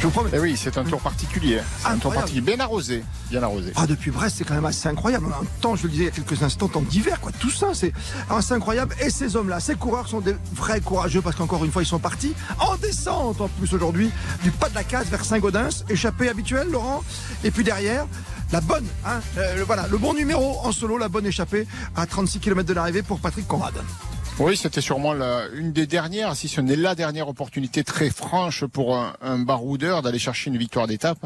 Je 0.00 0.06
vous 0.06 0.12
promets. 0.12 0.30
Eh 0.32 0.38
oui, 0.38 0.56
c'est 0.56 0.78
un 0.78 0.84
tour 0.84 1.00
particulier. 1.00 1.60
Un 1.84 1.98
tour 1.98 2.14
particulier, 2.14 2.40
bien 2.40 2.60
arrosé. 2.60 3.02
Bien 3.28 3.42
arrosé. 3.42 3.72
Ah, 3.74 3.86
depuis 3.86 4.10
Brest, 4.10 4.36
c'est 4.38 4.44
quand 4.44 4.54
même 4.54 4.64
assez 4.64 4.88
incroyable. 4.88 5.26
En 5.26 5.44
temps, 5.60 5.76
je 5.76 5.82
le 5.82 5.88
disais 5.90 6.04
il 6.04 6.06
y 6.06 6.08
a 6.08 6.12
quelques 6.12 6.42
instants, 6.42 6.68
temps 6.68 6.80
d'hiver, 6.80 7.20
quoi. 7.20 7.32
Tout 7.32 7.50
ça, 7.50 7.74
c'est 7.74 7.92
assez 8.30 8.54
incroyable. 8.54 8.94
Et 9.04 9.10
ces 9.10 9.36
hommes-là, 9.36 9.60
ces 9.60 9.74
coureurs 9.74 10.08
sont 10.08 10.20
des 10.20 10.36
vrais 10.54 10.80
courageux 10.80 11.20
parce 11.20 11.36
qu'encore 11.36 11.64
une 11.64 11.72
fois, 11.72 11.82
ils 11.82 11.86
sont 11.86 11.98
partis 11.98 12.34
en 12.60 12.76
descente 12.76 13.40
en 13.40 13.48
plus 13.48 13.74
aujourd'hui 13.74 14.10
du 14.42 14.50
pas 14.52 14.68
de 14.68 14.74
la 14.74 14.84
case 14.84 15.08
vers 15.08 15.24
Saint-Gaudens. 15.24 15.84
Échappée 15.88 16.28
habituelle, 16.28 16.70
Laurent. 16.70 17.02
Et 17.44 17.50
puis 17.50 17.64
derrière, 17.64 18.06
la 18.52 18.60
bonne, 18.60 18.86
hein, 19.06 19.20
euh, 19.38 19.56
le- 19.56 19.62
voilà, 19.62 19.86
le 19.88 19.98
bon 19.98 20.12
numéro 20.14 20.58
en 20.64 20.72
solo, 20.72 20.98
la 20.98 21.08
bonne 21.08 21.26
échappée 21.26 21.66
à 21.96 22.06
36 22.06 22.40
km 22.40 22.68
de 22.68 22.74
l'arrivée 22.74 23.02
pour 23.02 23.20
Patrick 23.20 23.46
Conrad. 23.46 23.74
Oui, 24.38 24.56
c'était 24.56 24.80
sûrement 24.80 25.12
la, 25.12 25.48
une 25.54 25.70
des 25.72 25.86
dernières, 25.86 26.34
si 26.34 26.48
ce 26.48 26.62
n'est 26.62 26.76
la 26.76 26.94
dernière 26.94 27.28
opportunité 27.28 27.84
très 27.84 28.08
franche 28.08 28.64
pour 28.64 28.96
un, 28.96 29.12
un 29.20 29.38
baroudeur 29.38 30.00
d'aller 30.00 30.18
chercher 30.18 30.48
une 30.48 30.56
victoire 30.56 30.86
d'étape. 30.86 31.18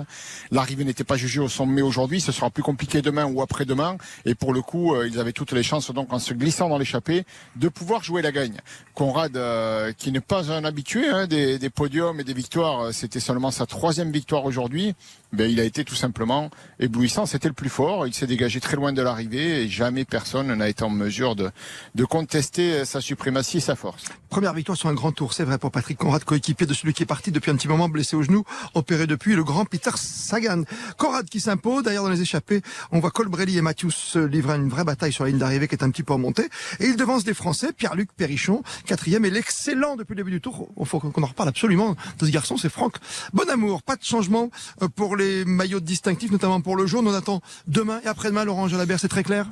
L'arrivée 0.50 0.82
n'était 0.84 1.04
pas 1.04 1.16
jugée 1.16 1.38
au 1.38 1.48
sommet 1.48 1.80
aujourd'hui, 1.80 2.20
ce 2.20 2.32
sera 2.32 2.50
plus 2.50 2.64
compliqué 2.64 3.02
demain 3.02 3.24
ou 3.26 3.40
après-demain. 3.40 3.98
Et 4.24 4.34
pour 4.34 4.52
le 4.52 4.62
coup, 4.62 4.94
euh, 4.96 5.06
ils 5.06 5.20
avaient 5.20 5.32
toutes 5.32 5.52
les 5.52 5.62
chances, 5.62 5.92
donc 5.92 6.12
en 6.12 6.18
se 6.18 6.34
glissant 6.34 6.68
dans 6.68 6.78
l'échappée, 6.78 7.24
de 7.54 7.68
pouvoir 7.68 8.02
jouer 8.02 8.20
la 8.20 8.32
gagne. 8.32 8.56
Conrad, 8.94 9.36
euh, 9.36 9.92
qui 9.92 10.10
n'est 10.10 10.20
pas 10.20 10.50
un 10.50 10.64
habitué 10.64 11.08
hein, 11.08 11.28
des, 11.28 11.70
podiums 11.70 12.18
et 12.18 12.24
des 12.24 12.34
victoires, 12.34 12.92
c'était 12.92 13.20
seulement 13.20 13.52
sa 13.52 13.66
troisième 13.66 14.10
victoire 14.10 14.44
aujourd'hui. 14.44 14.96
Ben, 15.34 15.50
il 15.50 15.60
a 15.60 15.64
été 15.64 15.84
tout 15.84 15.94
simplement 15.94 16.50
éblouissant. 16.78 17.26
C'était 17.26 17.48
le 17.48 17.54
plus 17.54 17.68
fort. 17.68 18.06
Il 18.06 18.14
s'est 18.14 18.26
dégagé 18.26 18.60
très 18.60 18.76
loin 18.76 18.92
de 18.92 19.02
l'arrivée 19.02 19.62
et 19.62 19.68
jamais 19.68 20.04
personne 20.04 20.52
n'a 20.54 20.68
été 20.68 20.84
en 20.84 20.90
mesure 20.90 21.36
de, 21.36 21.50
de 21.94 22.04
contester 22.04 22.84
sa 22.84 23.00
suprématie 23.00 23.58
et 23.58 23.60
sa 23.60 23.74
force. 23.74 24.04
Première 24.28 24.54
victoire 24.54 24.76
sur 24.76 24.88
un 24.88 24.94
grand 24.94 25.12
tour, 25.12 25.32
c'est 25.32 25.44
vrai 25.44 25.58
pour 25.58 25.70
Patrick 25.70 25.98
Conrad, 25.98 26.24
coéquipier 26.24 26.66
de 26.66 26.74
celui 26.74 26.92
qui 26.92 27.02
est 27.02 27.06
parti 27.06 27.30
depuis 27.30 27.50
un 27.50 27.56
petit 27.56 27.68
moment, 27.68 27.88
blessé 27.88 28.16
au 28.16 28.22
genou, 28.22 28.44
opéré 28.74 29.06
depuis, 29.06 29.34
le 29.34 29.44
grand 29.44 29.64
Peter 29.64 29.90
Sagan. 29.94 30.62
Conrad 30.98 31.28
qui 31.28 31.40
s'impose, 31.40 31.84
d'ailleurs 31.84 32.04
dans 32.04 32.10
les 32.10 32.22
échappées, 32.22 32.62
on 32.90 33.00
voit 33.00 33.10
Colbrelli 33.10 33.58
et 33.58 33.62
Mathieu 33.62 33.90
se 33.90 34.18
livrer 34.18 34.56
une 34.56 34.68
vraie 34.68 34.84
bataille 34.84 35.12
sur 35.12 35.24
la 35.24 35.30
ligne 35.30 35.38
d'arrivée 35.38 35.68
qui 35.68 35.74
est 35.74 35.84
un 35.84 35.90
petit 35.90 36.02
peu 36.02 36.14
remontée. 36.14 36.48
Et 36.80 36.86
il 36.86 36.96
devance 36.96 37.24
des 37.24 37.34
Français, 37.34 37.72
Pierre-Luc 37.72 38.12
Perrichon, 38.16 38.62
quatrième, 38.86 39.24
et 39.24 39.30
l'excellent 39.30 39.96
depuis 39.96 40.14
le 40.14 40.22
début 40.22 40.32
du 40.32 40.40
tour, 40.40 40.68
il 40.78 40.86
faut 40.86 40.98
qu'on 40.98 41.22
en 41.22 41.26
reparle 41.26 41.48
absolument 41.48 41.94
de 42.18 42.26
ce 42.26 42.30
garçon, 42.30 42.56
c'est 42.56 42.68
Franck 42.68 42.96
Bonamour. 43.32 43.82
Pas 43.82 43.96
de 43.96 44.04
changement 44.04 44.50
euh, 44.82 44.88
pour 44.88 45.16
les 45.16 45.23
maillots 45.46 45.80
distinctifs, 45.80 46.30
notamment 46.30 46.60
pour 46.60 46.76
le 46.76 46.86
jaune. 46.86 47.06
On 47.08 47.14
attend 47.14 47.40
demain 47.66 48.00
et 48.04 48.06
après-demain 48.06 48.44
l'orange 48.44 48.74
à 48.74 48.78
la 48.78 48.86
berre, 48.86 49.00
c'est 49.00 49.08
très 49.08 49.22
clair? 49.22 49.46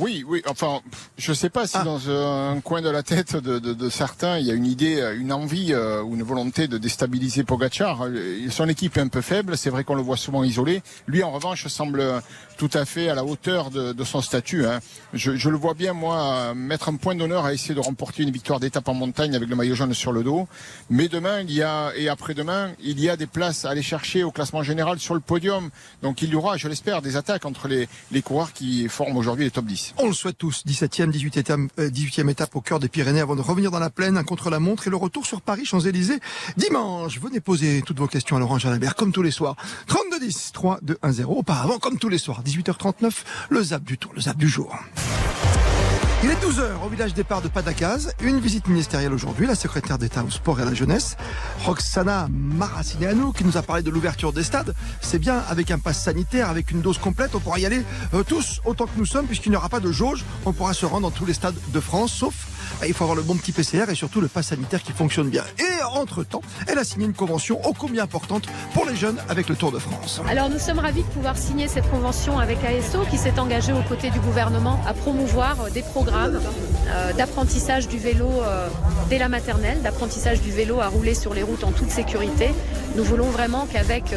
Oui, 0.00 0.24
oui. 0.26 0.42
Enfin, 0.48 0.80
je 1.18 1.30
ne 1.30 1.34
sais 1.34 1.50
pas 1.50 1.66
si 1.66 1.76
ah. 1.76 1.84
dans 1.84 2.10
un 2.10 2.60
coin 2.60 2.82
de 2.82 2.88
la 2.88 3.02
tête 3.02 3.36
de, 3.36 3.58
de, 3.58 3.74
de, 3.74 3.88
certains, 3.88 4.38
il 4.38 4.46
y 4.46 4.50
a 4.50 4.54
une 4.54 4.66
idée, 4.66 5.14
une 5.16 5.32
envie 5.32 5.72
euh, 5.72 6.02
ou 6.02 6.14
une 6.14 6.22
volonté 6.22 6.68
de 6.68 6.78
déstabiliser 6.78 7.44
Pogacar. 7.44 8.06
Son 8.50 8.68
équipe 8.68 8.96
est 8.96 9.00
un 9.00 9.08
peu 9.08 9.20
faible. 9.20 9.56
C'est 9.56 9.70
vrai 9.70 9.84
qu'on 9.84 9.94
le 9.94 10.02
voit 10.02 10.16
souvent 10.16 10.42
isolé. 10.42 10.82
Lui, 11.06 11.22
en 11.22 11.30
revanche, 11.30 11.66
semble 11.68 12.02
tout 12.56 12.70
à 12.74 12.84
fait 12.84 13.08
à 13.08 13.14
la 13.14 13.24
hauteur 13.24 13.70
de, 13.70 13.92
de 13.92 14.04
son 14.04 14.20
statut. 14.20 14.66
Hein. 14.66 14.80
Je, 15.14 15.36
je, 15.36 15.48
le 15.48 15.56
vois 15.56 15.74
bien, 15.74 15.92
moi, 15.92 16.54
mettre 16.54 16.88
un 16.88 16.96
point 16.96 17.14
d'honneur 17.14 17.44
à 17.44 17.52
essayer 17.52 17.74
de 17.74 17.80
remporter 17.80 18.22
une 18.22 18.30
victoire 18.30 18.60
d'étape 18.60 18.88
en 18.88 18.94
montagne 18.94 19.34
avec 19.34 19.48
le 19.48 19.56
maillot 19.56 19.74
jaune 19.74 19.94
sur 19.94 20.12
le 20.12 20.22
dos. 20.22 20.48
Mais 20.88 21.08
demain, 21.08 21.40
il 21.40 21.52
y 21.52 21.62
a 21.62 21.92
et 21.96 22.08
après-demain, 22.08 22.70
il 22.82 23.00
y 23.00 23.08
a 23.08 23.16
des 23.16 23.26
places 23.26 23.64
à 23.64 23.70
aller 23.70 23.82
chercher 23.82 24.24
au 24.24 24.30
classement 24.30 24.62
général 24.62 24.98
sur 24.98 25.14
le 25.14 25.20
podium. 25.20 25.70
Donc, 26.02 26.22
il 26.22 26.30
y 26.30 26.34
aura, 26.34 26.56
je 26.56 26.68
l'espère, 26.68 27.02
des 27.02 27.16
attaques 27.16 27.46
entre 27.46 27.68
les, 27.68 27.88
les 28.12 28.22
coureurs 28.22 28.52
qui 28.52 28.88
forment 28.88 29.16
aujourd'hui 29.16 29.44
les 29.44 29.50
top 29.50 29.64
10. 29.64 29.89
On 29.98 30.06
le 30.06 30.12
souhaite 30.12 30.38
tous. 30.38 30.62
17e, 30.66 31.10
18e, 31.10 31.68
18e 31.78 32.30
étape 32.30 32.54
au 32.56 32.60
cœur 32.60 32.78
des 32.80 32.88
Pyrénées 32.88 33.20
avant 33.20 33.36
de 33.36 33.40
revenir 33.40 33.70
dans 33.70 33.78
la 33.78 33.90
plaine, 33.90 34.16
un 34.16 34.24
contre-la-montre 34.24 34.86
et 34.86 34.90
le 34.90 34.96
retour 34.96 35.26
sur 35.26 35.40
Paris, 35.40 35.64
Champs-Élysées, 35.64 36.20
dimanche. 36.56 37.20
Venez 37.20 37.40
poser 37.40 37.82
toutes 37.84 37.98
vos 37.98 38.06
questions 38.06 38.36
à 38.36 38.40
Laurent 38.40 38.58
Jalabert, 38.58 38.94
comme 38.94 39.12
tous 39.12 39.22
les 39.22 39.30
soirs. 39.30 39.56
32 39.86 40.20
10 40.20 40.52
3 40.52 40.78
2 40.82 40.98
1 41.02 41.12
0. 41.12 41.38
Auparavant, 41.38 41.78
comme 41.78 41.98
tous 41.98 42.08
les 42.08 42.18
soirs, 42.18 42.42
18h39, 42.44 43.10
le 43.50 43.62
zap 43.62 43.82
du 43.84 43.98
tour, 43.98 44.12
le 44.14 44.20
zap 44.20 44.36
du 44.36 44.48
jour. 44.48 44.76
Il 46.22 46.30
est 46.30 46.34
12h 46.34 46.84
au 46.84 46.90
village 46.90 47.14
départ 47.14 47.40
de 47.40 47.48
Padacaz. 47.48 48.12
Une 48.22 48.40
visite 48.40 48.68
ministérielle 48.68 49.14
aujourd'hui. 49.14 49.46
La 49.46 49.54
secrétaire 49.54 49.96
d'État 49.96 50.22
au 50.22 50.28
sport 50.28 50.60
et 50.60 50.62
à 50.62 50.66
la 50.66 50.74
jeunesse, 50.74 51.16
Roxana 51.64 52.28
Maracineanu, 52.30 53.32
qui 53.32 53.42
nous 53.42 53.56
a 53.56 53.62
parlé 53.62 53.82
de 53.82 53.88
l'ouverture 53.88 54.34
des 54.34 54.42
stades. 54.42 54.74
C'est 55.00 55.18
bien 55.18 55.42
avec 55.48 55.70
un 55.70 55.78
pass 55.78 56.02
sanitaire, 56.02 56.50
avec 56.50 56.72
une 56.72 56.82
dose 56.82 56.98
complète. 56.98 57.34
On 57.34 57.40
pourra 57.40 57.58
y 57.58 57.64
aller 57.64 57.82
euh, 58.12 58.22
tous 58.22 58.60
autant 58.66 58.84
que 58.84 58.98
nous 58.98 59.06
sommes, 59.06 59.24
puisqu'il 59.24 59.48
n'y 59.48 59.56
aura 59.56 59.70
pas 59.70 59.80
de 59.80 59.90
jauge. 59.90 60.26
On 60.44 60.52
pourra 60.52 60.74
se 60.74 60.84
rendre 60.84 61.08
dans 61.08 61.10
tous 61.10 61.24
les 61.24 61.32
stades 61.32 61.56
de 61.72 61.80
France, 61.80 62.12
sauf 62.12 62.34
il 62.86 62.94
faut 62.94 63.04
avoir 63.04 63.16
le 63.16 63.22
bon 63.22 63.36
petit 63.36 63.52
PCR 63.52 63.84
et 63.90 63.94
surtout 63.94 64.20
le 64.20 64.28
pass 64.28 64.48
sanitaire 64.48 64.82
qui 64.82 64.92
fonctionne 64.92 65.28
bien. 65.28 65.44
Et 65.58 65.82
entre-temps, 65.94 66.42
elle 66.66 66.78
a 66.78 66.84
signé 66.84 67.06
une 67.06 67.14
convention 67.14 67.64
ô 67.66 67.72
combien 67.72 68.04
importante 68.04 68.46
pour 68.74 68.86
les 68.86 68.96
jeunes 68.96 69.18
avec 69.28 69.48
le 69.48 69.56
Tour 69.56 69.72
de 69.72 69.78
France. 69.78 70.20
Alors 70.28 70.48
nous 70.48 70.58
sommes 70.58 70.78
ravis 70.78 71.02
de 71.02 71.08
pouvoir 71.08 71.36
signer 71.36 71.68
cette 71.68 71.88
convention 71.90 72.38
avec 72.38 72.58
ASO 72.64 73.04
qui 73.10 73.18
s'est 73.18 73.38
engagé 73.38 73.72
aux 73.72 73.82
côtés 73.82 74.10
du 74.10 74.20
gouvernement 74.20 74.80
à 74.86 74.94
promouvoir 74.94 75.60
euh, 75.60 75.70
des 75.70 75.82
programmes 75.82 76.40
euh, 76.88 77.12
d'apprentissage 77.12 77.88
du 77.88 77.98
vélo 77.98 78.26
euh, 78.26 78.68
dès 79.08 79.18
la 79.18 79.28
maternelle, 79.28 79.82
d'apprentissage 79.82 80.40
du 80.40 80.50
vélo 80.50 80.80
à 80.80 80.88
rouler 80.88 81.14
sur 81.14 81.34
les 81.34 81.42
routes 81.42 81.64
en 81.64 81.72
toute 81.72 81.90
sécurité. 81.90 82.50
Nous 82.96 83.04
voulons 83.04 83.30
vraiment 83.30 83.66
qu'avec 83.72 84.14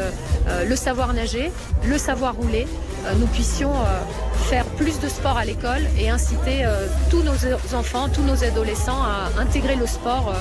le 0.68 0.76
savoir 0.76 1.14
nager, 1.14 1.52
le 1.86 1.98
savoir 1.98 2.36
rouler, 2.36 2.68
nous 3.20 3.28
puissions 3.28 3.72
faire 4.44 4.66
plus 4.66 5.00
de 5.00 5.08
sport 5.08 5.38
à 5.38 5.46
l'école 5.46 5.82
et 5.98 6.10
inciter 6.10 6.66
tous 7.10 7.24
nos 7.24 7.76
enfants, 7.76 8.10
tous 8.10 8.24
nos 8.24 8.44
adolescents 8.44 9.02
à 9.02 9.42
intégrer 9.42 9.76
le 9.76 9.88
sport 9.88 10.34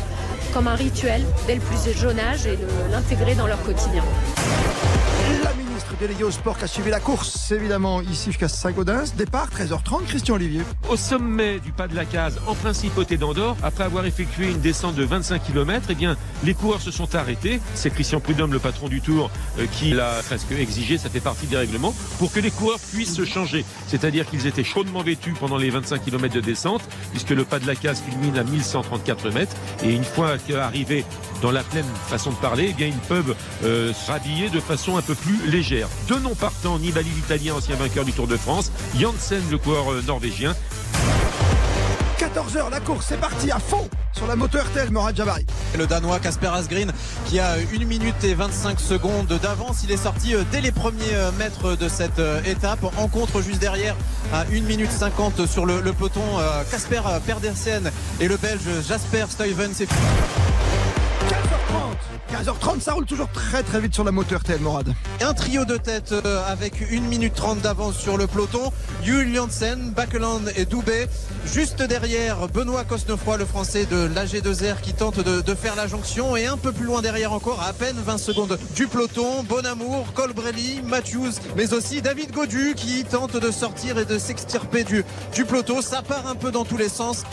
comme 0.52 0.68
un 0.68 0.75
rituel 0.75 1.25
dès 1.47 1.54
le 1.54 1.61
plus 1.61 1.92
jeune 1.97 2.18
âge 2.18 2.47
et 2.47 2.59
l'intégrer 2.90 3.35
dans 3.35 3.47
leur 3.47 3.62
quotidien 3.62 4.02
délégué 6.02 6.25
au 6.25 6.32
sport 6.32 6.59
qui 6.59 6.64
a 6.64 6.66
suivi 6.66 6.90
la 6.90 6.99
course, 6.99 7.52
évidemment, 7.52 8.00
ici 8.00 8.30
jusqu'à 8.30 8.49
Saint-Gaudens. 8.49 9.14
Départ 9.16 9.49
13h30, 9.50 10.04
Christian 10.09 10.35
Olivier. 10.35 10.62
Au 10.88 10.97
sommet 10.97 11.61
du 11.61 11.71
pas 11.71 11.87
de 11.87 11.94
la 11.94 12.04
case, 12.04 12.40
en 12.49 12.54
principauté 12.54 13.16
d'Andorre, 13.16 13.56
après 13.62 13.85
avoir 13.85 14.04
effectué 14.04 14.50
une 14.50 14.61
descente 14.61 14.97
de 14.97 15.04
25 15.04 15.44
km, 15.44 15.87
eh 15.90 15.94
bien, 15.94 16.16
les 16.42 16.54
coureurs 16.54 16.80
se 16.80 16.90
sont 16.90 17.14
arrêtés. 17.14 17.61
C'est 17.76 17.90
Christian 17.90 18.18
Prudhomme, 18.18 18.52
le 18.52 18.59
patron 18.59 18.88
du 18.88 19.00
Tour, 19.00 19.30
euh, 19.61 19.66
qui 19.71 19.92
l'a 19.92 20.23
presque 20.26 20.50
exigé, 20.50 20.99
ça 20.99 21.09
fait 21.09 21.21
partie 21.21 21.47
des 21.47 21.56
règlements, 21.56 21.94
pour 22.18 22.32
que 22.32 22.40
les 22.40 22.50
coureurs 22.50 22.80
puissent 22.80 23.14
se 23.14 23.25
changer. 23.25 23.64
C'est-à-dire 23.87 24.28
qu'ils 24.28 24.49
étaient 24.49 24.64
chaudement 24.64 25.02
vêtus 25.02 25.35
pendant 25.38 25.56
les 25.56 25.71
25 25.71 26.04
km 26.04 26.35
de 26.35 26.40
descente, 26.40 26.82
puisque 27.12 27.30
le 27.30 27.44
pas 27.44 27.61
de 27.61 27.66
la 27.68 27.76
case 27.76 28.02
culmine 28.02 28.37
à 28.38 28.42
1134 28.42 29.30
mètres. 29.30 29.54
Et 29.85 29.92
une 29.92 30.04
fois 30.04 30.37
qu'arrivés 30.38 31.04
dans 31.42 31.52
la 31.52 31.62
pleine 31.62 31.87
façon 32.09 32.30
de 32.30 32.37
parler, 32.37 32.75
eh 32.76 32.88
ils 32.88 32.92
peuvent 33.09 33.37
euh, 33.62 33.92
se 33.92 34.11
rhabiller 34.11 34.49
de 34.49 34.59
façon 34.59 34.97
un 34.97 35.02
peu 35.02 35.14
plus 35.14 35.38
légère. 35.49 35.88
Deux 36.08 36.18
noms 36.18 36.34
partants, 36.34 36.78
Nibali 36.78 37.08
l'Italien, 37.11 37.54
ancien 37.54 37.76
vainqueur 37.76 38.04
du 38.04 38.12
Tour 38.12 38.26
de 38.26 38.37
France, 38.37 38.72
Janssen 38.99 39.42
le 39.50 39.58
coureur 39.58 39.92
euh, 39.92 40.02
norvégien. 40.02 40.54
14h, 42.18 42.70
la 42.70 42.80
course, 42.80 43.06
c'est 43.08 43.20
parti 43.20 43.50
à 43.50 43.58
fond 43.58 43.88
sur 44.12 44.26
la 44.26 44.37
moto 44.37 44.58
RTL 44.58 44.90
Morad 44.90 45.16
Jabari. 45.16 45.46
Le 45.76 45.87
Danois 45.87 46.20
Casper 46.20 46.49
Asgreen 46.49 46.92
qui 47.26 47.40
a 47.40 47.54
1 47.54 47.84
minute 47.84 48.22
et 48.25 48.34
25 48.34 48.78
secondes 48.78 49.26
d'avance. 49.26 49.82
Il 49.84 49.90
est 49.90 49.96
sorti 49.96 50.34
euh, 50.34 50.42
dès 50.52 50.61
les 50.61 50.72
premiers 50.72 51.14
euh, 51.14 51.30
mètres 51.32 51.76
de 51.76 51.88
cette 51.88 52.20
étape. 52.46 52.84
En 52.96 53.08
contre 53.08 53.42
juste 53.42 53.61
derrière 53.61 53.96
à 54.32 54.42
1 54.52 54.61
minute 54.62 54.90
50 54.90 55.46
sur 55.46 55.66
le, 55.66 55.80
peloton. 55.92 56.22
Casper 56.70 57.00
Pedersen 57.26 57.90
et 58.20 58.28
le 58.28 58.37
Belge 58.37 58.68
Jasper 58.87 59.25
Stuyven. 59.28 59.72
C'est 59.75 59.88
15h30, 62.31 62.81
ça 62.81 62.93
roule 62.93 63.07
toujours 63.07 63.29
très 63.29 63.62
très 63.62 63.81
vite 63.81 63.95
sur 63.95 64.05
la 64.05 64.12
moteur 64.12 64.41
RTL 64.41 64.61
Morad. 64.61 64.95
Un 65.21 65.35
trio 65.35 65.64
de 65.64 65.76
tête 65.76 66.12
euh, 66.12 66.43
avec 66.47 66.83
1 66.83 67.00
minute 67.00 67.35
30 67.35 67.61
d'avance 67.61 67.97
sur 67.97 68.17
le 68.17 68.26
peloton. 68.26 68.73
Jules 69.02 69.35
Janssen, 69.35 69.91
Bakeland 69.91 70.43
et 70.57 70.64
Doubé. 70.64 71.07
Juste 71.45 71.83
derrière, 71.83 72.49
Benoît 72.49 72.85
Cosnefroy, 72.85 73.37
le 73.37 73.45
français 73.45 73.87
de 73.87 74.09
l'AG2R 74.09 74.81
qui 74.81 74.95
tente 74.95 75.21
de, 75.21 75.55
faire 75.55 75.76
la 75.76 75.87
jonction. 75.87 76.37
Et 76.37 76.47
un 76.47 76.57
peu 76.57 76.73
plus 76.73 76.87
loin 76.87 77.02
derrière 77.02 77.33
encore, 77.33 77.62
à, 77.62 77.73
peine 77.73 77.97
20 77.97 78.19
secondes 78.19 78.59
du 78.75 78.87
peloton, 78.87 79.43
Bonamour, 79.43 80.12
Colbrelli, 80.14 80.81
Matthews, 80.83 81.33
mais 81.57 81.75
aussi 81.75 82.00
David 82.00 82.33
Godu 82.33 82.75
qui 82.75 83.05
tente 83.05 83.37
de 83.37 83.50
sortir 83.50 83.99
et 83.99 84.05
de 84.05 84.19
s'extirper 84.19 84.85
du 84.85 85.45
peloton. 85.45 85.83
Ça 85.83 86.02
part 86.02 86.26
un 86.26 86.35
peu 86.35 86.50
dans 86.50 86.64
tous 86.64 86.76
les 86.76 86.88
sens. 86.88 87.25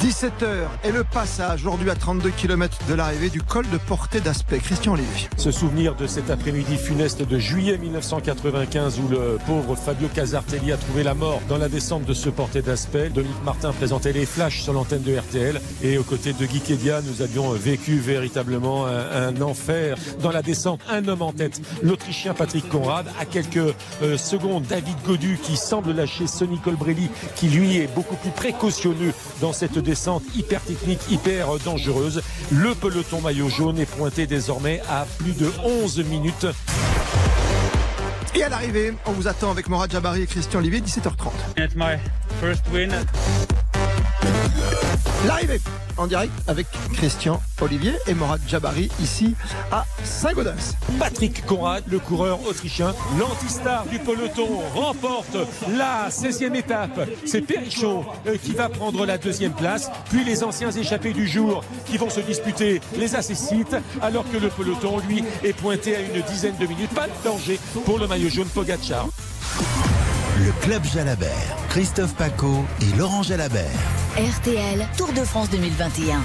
17h 0.00 0.66
et 0.82 0.92
le 0.92 1.04
passage 1.04 1.66
aujourd'hui 1.66 1.90
à 1.90 1.94
32 1.94 2.30
km 2.30 2.78
de 2.88 2.94
l'arrivée 2.94 3.28
du 3.28 3.42
col 3.42 3.68
de 3.68 3.76
portée 3.76 4.20
d'aspect. 4.20 4.58
Christian 4.58 4.94
Lévy. 4.94 5.28
Ce 5.36 5.50
souvenir 5.50 5.94
de 5.94 6.06
cet 6.06 6.30
après-midi 6.30 6.78
funeste 6.78 7.20
de 7.20 7.38
juillet 7.38 7.76
1995 7.76 8.98
où 8.98 9.08
le 9.08 9.36
pauvre 9.46 9.76
Fabio 9.76 10.08
Casartelli 10.08 10.72
a 10.72 10.78
trouvé 10.78 11.02
la 11.02 11.12
mort 11.12 11.42
dans 11.50 11.58
la 11.58 11.68
descente 11.68 12.06
de 12.06 12.14
ce 12.14 12.30
porté 12.30 12.62
d'aspect. 12.62 13.10
Dominique 13.10 13.44
Martin 13.44 13.72
présentait 13.72 14.14
les 14.14 14.24
flashs 14.24 14.62
sur 14.62 14.72
l'antenne 14.72 15.02
de 15.02 15.18
RTL 15.18 15.60
et 15.82 15.98
aux 15.98 16.02
côtés 16.02 16.32
de 16.32 16.46
Guy 16.46 16.60
Kedia, 16.60 17.02
nous 17.02 17.20
avions 17.20 17.50
vécu 17.50 17.98
véritablement 17.98 18.86
un, 18.86 19.38
enfer 19.42 19.98
dans 20.22 20.32
la 20.32 20.40
descente. 20.40 20.80
Un 20.88 21.06
homme 21.08 21.20
en 21.20 21.32
tête, 21.32 21.60
l'Autrichien 21.82 22.32
Patrick 22.32 22.66
Conrad. 22.70 23.06
À 23.20 23.26
quelques 23.26 23.74
euh, 24.02 24.16
secondes, 24.16 24.64
David 24.64 24.96
Godu 25.06 25.38
qui 25.42 25.58
semble 25.58 25.92
lâcher 25.92 26.26
Sonny 26.26 26.58
Colbrelli 26.58 27.10
qui 27.36 27.48
lui 27.48 27.76
est 27.76 27.94
beaucoup 27.94 28.16
plus 28.16 28.30
précautionneux 28.30 29.12
dans 29.42 29.52
cette 29.52 29.74
descente 29.74 29.89
descente 29.90 30.22
hyper 30.36 30.62
technique, 30.62 31.00
hyper 31.10 31.58
dangereuse. 31.64 32.22
Le 32.52 32.76
peloton 32.76 33.20
maillot 33.20 33.48
jaune 33.48 33.76
est 33.80 33.86
pointé 33.86 34.28
désormais 34.28 34.80
à 34.88 35.04
plus 35.18 35.32
de 35.32 35.50
11 35.64 36.04
minutes. 36.04 36.46
Et 38.36 38.44
à 38.44 38.48
l'arrivée, 38.48 38.94
on 39.06 39.10
vous 39.10 39.26
attend 39.26 39.50
avec 39.50 39.68
Morad 39.68 39.90
Jabari 39.90 40.22
et 40.22 40.26
Christian 40.26 40.60
Olivier, 40.60 40.80
17h30. 40.80 41.32
L'arrivée 45.26 45.60
en 45.98 46.06
direct 46.06 46.32
avec 46.48 46.66
Christian 46.94 47.42
Olivier 47.60 47.92
et 48.06 48.14
Morad 48.14 48.40
Jabari 48.48 48.88
ici 49.02 49.34
à 49.70 49.84
Saint-Gaudens. 50.02 50.74
Patrick 50.98 51.44
Conrad, 51.44 51.84
le 51.88 51.98
coureur 51.98 52.40
autrichien, 52.46 52.94
l'antistar 53.18 53.84
du 53.86 53.98
peloton, 53.98 54.60
remporte 54.74 55.36
la 55.76 56.08
16e 56.08 56.54
étape. 56.54 57.00
C'est 57.26 57.42
Perrichon 57.42 58.04
euh, 58.26 58.38
qui 58.42 58.52
va 58.52 58.70
prendre 58.70 59.04
la 59.04 59.18
deuxième 59.18 59.52
place, 59.52 59.90
puis 60.08 60.24
les 60.24 60.42
anciens 60.42 60.70
échappés 60.70 61.12
du 61.12 61.28
jour 61.28 61.62
qui 61.84 61.98
vont 61.98 62.08
se 62.08 62.20
disputer 62.20 62.80
les 62.96 63.14
accessites, 63.14 63.76
alors 64.00 64.24
que 64.30 64.38
le 64.38 64.48
peloton, 64.48 65.00
lui, 65.06 65.22
est 65.44 65.52
pointé 65.52 65.96
à 65.96 66.00
une 66.00 66.22
dizaine 66.22 66.56
de 66.56 66.66
minutes. 66.66 66.94
Pas 66.94 67.08
de 67.08 67.24
danger 67.24 67.60
pour 67.84 67.98
le 67.98 68.06
maillot 68.06 68.30
jaune 68.30 68.48
Pogacar. 68.48 69.06
Le 70.38 70.52
Club 70.62 70.82
Jalabert, 70.84 71.56
Christophe 71.68 72.14
Paco 72.14 72.64
et 72.80 72.96
Laurent 72.96 73.22
Jalabert. 73.22 73.66
RTL, 74.20 74.86
Tour 74.98 75.14
de 75.14 75.24
France 75.24 75.48
2021. 75.48 76.20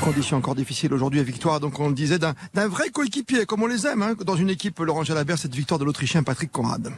Condition 0.00 0.36
encore 0.36 0.54
difficile 0.54 0.94
aujourd'hui 0.94 1.18
à 1.18 1.24
victoire, 1.24 1.58
donc 1.58 1.80
on 1.80 1.88
le 1.88 1.94
disait, 1.94 2.20
d'un 2.20 2.34
d'un 2.54 2.68
vrai 2.68 2.90
coéquipier, 2.90 3.44
comme 3.44 3.60
on 3.64 3.66
les 3.66 3.88
aime, 3.88 4.02
hein, 4.02 4.14
dans 4.24 4.36
une 4.36 4.50
équipe 4.50 4.78
Laurent 4.78 5.02
Jalabert, 5.02 5.36
cette 5.36 5.52
victoire 5.52 5.80
de 5.80 5.84
l'Autrichien 5.84 6.22
Patrick 6.22 6.52
Conrad. 6.52 6.92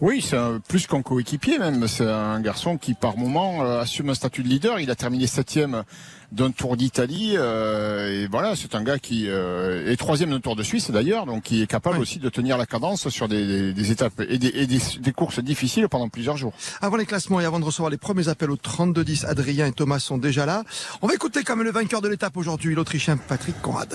Oui, 0.00 0.22
c'est 0.22 0.36
un- 0.36 0.60
plus 0.60 0.86
qu'un 0.86 1.02
coéquipier 1.02 1.58
même. 1.58 1.88
C'est 1.88 2.06
un 2.08 2.40
garçon 2.40 2.78
qui, 2.78 2.94
par 2.94 3.16
moment, 3.16 3.64
euh, 3.64 3.80
assume 3.80 4.10
un 4.10 4.14
statut 4.14 4.44
de 4.44 4.48
leader. 4.48 4.78
Il 4.78 4.90
a 4.92 4.94
terminé 4.94 5.26
septième 5.26 5.82
d'un 6.30 6.52
Tour 6.52 6.76
d'Italie. 6.76 7.32
euh, 7.36 8.22
et 8.24 8.28
voilà, 8.28 8.54
c'est 8.54 8.76
un 8.76 8.84
gars 8.84 8.98
qui 9.00 9.24
euh, 9.28 9.90
est 9.90 9.96
troisième 9.96 10.30
d'un 10.30 10.38
Tour 10.38 10.54
de 10.54 10.62
Suisse 10.62 10.90
d'ailleurs, 10.92 11.26
donc 11.26 11.42
qui 11.44 11.62
est 11.62 11.66
capable 11.66 11.96
aussi 12.02 12.20
de 12.20 12.28
tenir 12.28 12.56
la 12.58 12.66
cadence 12.66 13.08
sur 13.08 13.26
des, 13.28 13.44
des- 13.44 13.72
des 13.72 13.90
étapes 13.90 14.20
et, 14.28 14.38
des, 14.38 14.48
et 14.54 14.66
des- 14.68 14.78
des 15.00 15.12
courses 15.12 15.40
difficiles 15.40 15.88
pendant 15.88 16.08
plusieurs 16.08 16.36
jours. 16.36 16.52
Avant 16.80 16.96
les 16.96 17.06
classements 17.06 17.40
et 17.40 17.44
avant 17.44 17.58
de 17.58 17.64
recevoir 17.64 17.90
les 17.90 17.96
premiers 17.98 18.28
appels 18.28 18.52
au 18.52 18.56
32-10, 18.56 19.24
Adrien 19.26 19.66
et 19.66 19.72
Thomas 19.72 19.98
sont 19.98 20.18
déjà 20.18 20.46
là. 20.46 20.62
On 21.02 21.08
va 21.08 21.14
écouter 21.14 21.42
quand 21.42 21.56
même 21.56 21.64
le 21.66 21.72
vainqueur 21.72 22.02
de 22.02 22.08
l'étape 22.08 22.36
aujourd'hui, 22.36 22.74
l'Autrichien 22.76 23.16
Patrick 23.16 23.60
Conrad. 23.62 23.92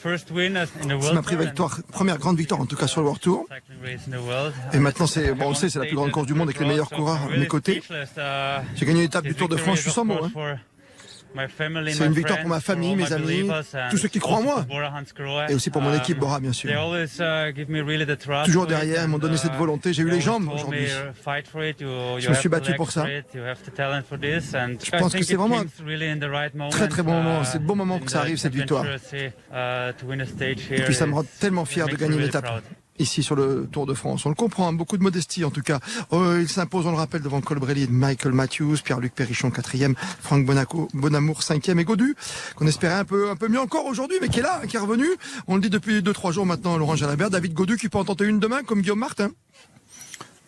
It's 0.00 0.06
my 0.06 0.10
first 0.12 0.30
win 0.30 0.56
in 0.56 0.64
the 0.64 0.68
C'est 0.82 0.94
World 0.94 1.14
ma 1.14 1.22
première 1.22 1.42
victoire, 1.46 1.78
première 1.92 2.18
grande 2.18 2.38
victoire 2.38 2.60
en 2.60 2.64
tout 2.66 2.74
cas 2.76 2.86
sur 2.86 3.02
le 3.02 3.06
World 3.08 3.20
Tour. 3.20 3.46
Et 4.72 4.78
maintenant, 4.78 5.06
c'est, 5.06 5.34
bon, 5.34 5.46
on 5.46 5.48
le 5.50 5.54
sait, 5.54 5.68
c'est 5.68 5.78
la 5.78 5.84
plus 5.84 5.94
grande 5.94 6.10
course 6.10 6.26
du 6.26 6.32
monde 6.32 6.48
avec 6.48 6.58
les 6.58 6.66
meilleurs 6.66 6.88
coureurs 6.88 7.20
à 7.30 7.36
mes 7.36 7.46
côtés. 7.46 7.82
J'ai 8.76 8.86
gagné 8.86 9.02
l'étape 9.02 9.24
du 9.24 9.34
Tour 9.34 9.48
de 9.50 9.56
France, 9.56 9.76
je 9.76 9.82
suis 9.82 9.90
sans 9.90 10.04
mots. 10.06 10.24
hein. 10.24 10.56
C'est 11.92 12.06
une 12.06 12.12
victoire 12.12 12.40
pour 12.40 12.48
ma 12.48 12.60
famille, 12.60 12.96
mes 12.96 13.12
amis, 13.12 13.48
tous 13.90 13.98
ceux 13.98 14.08
qui 14.08 14.18
croient 14.18 14.38
en 14.38 14.42
moi. 14.42 14.66
Et 15.48 15.54
aussi 15.54 15.70
pour 15.70 15.82
mon 15.82 15.94
équipe 15.94 16.18
Bora, 16.18 16.40
bien 16.40 16.52
sûr. 16.52 16.70
Toujours 18.44 18.66
derrière, 18.66 19.04
ils 19.04 19.08
m'ont 19.08 19.18
donné 19.18 19.36
cette 19.36 19.54
volonté. 19.54 19.92
J'ai 19.92 20.02
eu 20.02 20.10
les 20.10 20.20
jambes 20.20 20.48
aujourd'hui. 20.52 20.86
Je 20.86 22.28
me 22.28 22.34
suis 22.34 22.48
battu 22.48 22.74
pour 22.74 22.90
ça. 22.90 23.06
Je 23.06 24.98
pense 24.98 25.12
que 25.12 25.22
c'est 25.22 25.36
vraiment 25.36 25.60
un 25.60 25.66
très 26.70 26.88
très 26.88 27.02
bon 27.02 27.14
moment. 27.14 27.44
C'est 27.44 27.58
le 27.58 27.64
bon 27.64 27.76
moment 27.76 27.98
que 27.98 28.10
ça 28.10 28.20
arrive, 28.20 28.36
cette 28.36 28.54
victoire. 28.54 28.84
Et 28.86 30.82
puis 30.82 30.94
ça 30.94 31.06
me 31.06 31.14
rend 31.14 31.24
tellement 31.40 31.64
fier 31.64 31.86
de 31.88 31.96
gagner 31.96 32.18
l'étape 32.18 32.62
ici 33.00 33.22
sur 33.22 33.34
le 33.34 33.68
Tour 33.70 33.86
de 33.86 33.94
France. 33.94 34.26
On 34.26 34.28
le 34.28 34.34
comprend, 34.34 34.68
hein, 34.68 34.72
beaucoup 34.72 34.96
de 34.96 35.02
modestie 35.02 35.44
en 35.44 35.50
tout 35.50 35.62
cas. 35.62 35.80
Oh, 36.10 36.34
il 36.38 36.48
s'impose, 36.48 36.86
on 36.86 36.90
le 36.90 36.96
rappelle, 36.96 37.22
devant 37.22 37.40
Colbrelli 37.40 37.88
Michael 37.88 38.32
Matthews, 38.32 38.76
Pierre-Luc 38.84 39.14
Perrichon 39.14 39.50
quatrième, 39.50 39.94
Franck 40.20 40.44
Bonaco, 40.44 40.88
Bonamour 40.94 41.42
cinquième 41.42 41.80
et 41.80 41.84
Godu, 41.84 42.14
qu'on 42.56 42.66
espérait 42.66 42.94
un 42.94 43.04
peu, 43.04 43.30
un 43.30 43.36
peu 43.36 43.48
mieux 43.48 43.60
encore 43.60 43.86
aujourd'hui, 43.86 44.18
mais 44.20 44.28
qui 44.28 44.40
est 44.40 44.42
là, 44.42 44.62
qui 44.68 44.76
est 44.76 44.80
revenu. 44.80 45.06
On 45.46 45.56
le 45.56 45.60
dit 45.60 45.70
depuis 45.70 46.02
deux, 46.02 46.12
trois 46.12 46.32
jours 46.32 46.46
maintenant, 46.46 46.76
Laurent 46.76 46.96
Jalabert, 46.96 47.30
David 47.30 47.54
Godu 47.54 47.76
qui 47.76 47.88
peut 47.88 47.98
en 47.98 48.04
tenter 48.04 48.26
une 48.26 48.38
demain 48.38 48.62
comme 48.62 48.82
Guillaume 48.82 48.98
Martin. 48.98 49.30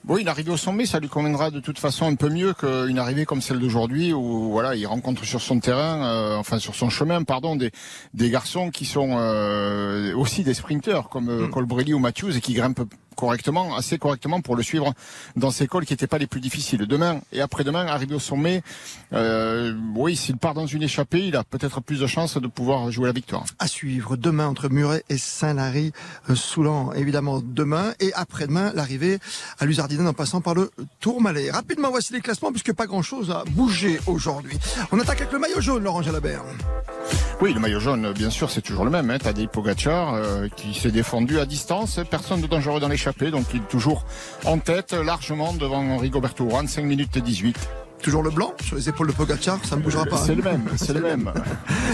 Bon, 0.04 0.16
une 0.16 0.26
arrivée 0.26 0.50
au 0.50 0.56
sommet, 0.56 0.85
ça 0.85 0.99
lui 0.99 1.09
conviendra 1.09 1.52
de 1.52 1.61
toute 1.61 1.78
façon 1.78 2.06
un 2.06 2.16
peu 2.16 2.28
mieux 2.28 2.54
qu'une 2.54 2.99
arrivée 2.99 3.25
comme 3.25 3.40
celle 3.40 3.61
d'aujourd'hui 3.61 4.12
où 4.12 4.50
voilà, 4.50 4.75
il 4.75 4.85
rencontre 4.85 5.25
sur 5.25 5.40
son 5.40 5.61
terrain, 5.61 6.04
euh, 6.04 6.37
enfin 6.37 6.59
sur 6.59 6.75
son 6.75 6.90
chemin, 6.90 7.23
pardon, 7.23 7.54
des, 7.54 7.71
des 8.12 8.28
garçons 8.28 8.71
qui 8.71 8.85
sont 8.85 9.11
euh, 9.12 10.12
aussi 10.16 10.42
des 10.42 10.54
sprinteurs 10.54 11.09
comme 11.09 11.28
euh, 11.28 11.47
Colbrelli 11.47 11.94
ou 11.94 12.00
Matthews 12.00 12.37
et 12.37 12.40
qui 12.40 12.52
grimpent 12.54 12.82
correctement, 13.16 13.76
assez 13.76 13.99
correctement 13.99 14.40
pour 14.40 14.57
le 14.57 14.62
suivre 14.62 14.92
dans 15.37 15.50
ces 15.50 15.66
cols 15.66 15.87
qui 15.87 15.92
n'étaient 15.92 16.07
pas 16.07 16.19
les 16.19 16.26
plus 16.26 16.40
difficiles. 16.40 16.87
Demain 16.87 17.21
et 17.33 17.40
après-demain, 17.40 17.87
arrivé 17.87 18.14
au 18.14 18.19
sommet, 18.19 18.62
euh, 19.12 19.75
oui, 19.95 20.16
s'il 20.16 20.37
part 20.37 20.54
dans 20.54 20.66
une 20.66 20.83
échappée, 20.83 21.26
il 21.26 21.37
a 21.37 21.45
peut-être 21.45 21.81
plus 21.81 22.00
de 22.00 22.07
chances 22.07 22.37
de 22.37 22.47
pouvoir 22.47 22.90
jouer 22.90 23.07
la 23.07 23.12
victoire. 23.12 23.45
À 23.59 23.66
suivre 23.66 24.16
demain 24.16 24.47
entre 24.47 24.69
Muret 24.69 25.04
et 25.09 25.19
Saint-Lary, 25.19 25.92
euh, 26.31 26.35
Soulan 26.35 26.92
évidemment 26.92 27.40
demain 27.42 27.92
et 28.00 28.12
après-demain 28.14 28.73
l'arrivée 28.75 29.19
à 29.59 29.66
Luzardinen 29.66 30.07
en 30.07 30.12
passant 30.12 30.40
par 30.40 30.54
le 30.54 30.71
Tourmalet. 31.00 31.50
Rapidement, 31.50 31.90
voici 31.90 32.12
les 32.12 32.21
classements 32.21 32.50
puisque 32.50 32.73
pas 32.73 32.87
grand-chose 32.87 33.31
a 33.31 33.45
bougé 33.50 34.00
aujourd'hui. 34.07 34.59
On 34.90 34.99
attaque 34.99 35.21
avec 35.23 35.33
le 35.33 35.38
maillot 35.38 35.61
jaune, 35.61 35.85
Laurent 35.85 36.02
Jalabert. 36.02 36.42
Oui, 37.40 37.52
le 37.52 37.61
maillot 37.61 37.81
jaune, 37.81 38.12
bien 38.12 38.31
sûr, 38.31 38.50
c'est 38.50 38.61
toujours 38.61 38.85
le 38.85 38.90
même. 38.90 39.11
Hein. 39.11 39.19
Tadej 39.19 39.49
Pogacar 39.49 40.14
euh, 40.14 40.49
qui 40.49 40.75
s'est 40.75 40.90
défendu 40.92 41.40
à 41.40 41.47
distance, 41.47 41.99
personne 42.09 42.40
de 42.40 42.47
dangereux 42.47 42.81
dans 42.81 42.88
donc 43.30 43.47
il 43.52 43.61
est 43.61 43.68
toujours 43.68 44.04
en 44.44 44.59
tête, 44.59 44.92
largement 44.92 45.52
devant 45.52 45.97
Rigoberto 45.97 46.44
Urán, 46.44 46.68
5 46.68 46.85
minutes 46.85 47.16
et 47.16 47.21
18. 47.21 47.59
Toujours 48.00 48.23
le 48.25 48.30
blanc 48.30 48.52
sur 48.61 48.75
les 48.75 48.88
épaules 48.88 49.06
de 49.06 49.12
Pogacar, 49.12 49.59
ça 49.64 49.76
ne 49.76 49.80
bougera 49.80 50.04
pas. 50.04 50.16
C'est 50.16 50.35
le 50.35 50.42
même, 50.42 50.68
c'est 50.76 50.92
le 50.92 51.00
même. 51.02 51.32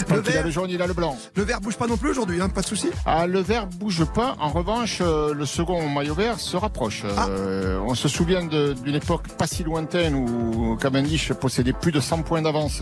Tant 0.07 0.21
qu'il 0.21 0.35
a 0.37 0.41
le 0.41 0.49
jaune, 0.49 0.69
il 0.69 0.81
a 0.81 0.87
le 0.87 0.93
blanc. 0.93 1.15
Le 1.35 1.43
vert 1.43 1.61
bouge 1.61 1.77
pas 1.77 1.85
non 1.85 1.97
plus 1.97 2.09
aujourd'hui, 2.09 2.41
hein, 2.41 2.49
pas 2.49 2.61
de 2.61 2.65
souci. 2.65 2.89
Ah, 3.05 3.27
le 3.27 3.39
vert 3.39 3.67
bouge 3.67 4.05
pas. 4.05 4.35
En 4.39 4.49
revanche, 4.49 4.99
euh, 5.01 5.35
le 5.35 5.45
second 5.45 5.87
maillot 5.87 6.15
vert 6.15 6.39
se 6.39 6.57
rapproche. 6.57 7.03
Euh, 7.05 7.79
on 7.85 7.93
se 7.93 8.07
souvient 8.07 8.43
d'une 8.43 8.95
époque 8.95 9.27
pas 9.29 9.45
si 9.45 9.63
lointaine 9.63 10.15
où 10.15 10.75
Cavendish 10.77 11.31
possédait 11.33 11.73
plus 11.73 11.91
de 11.91 11.99
100 11.99 12.23
points 12.23 12.41
d'avance 12.41 12.81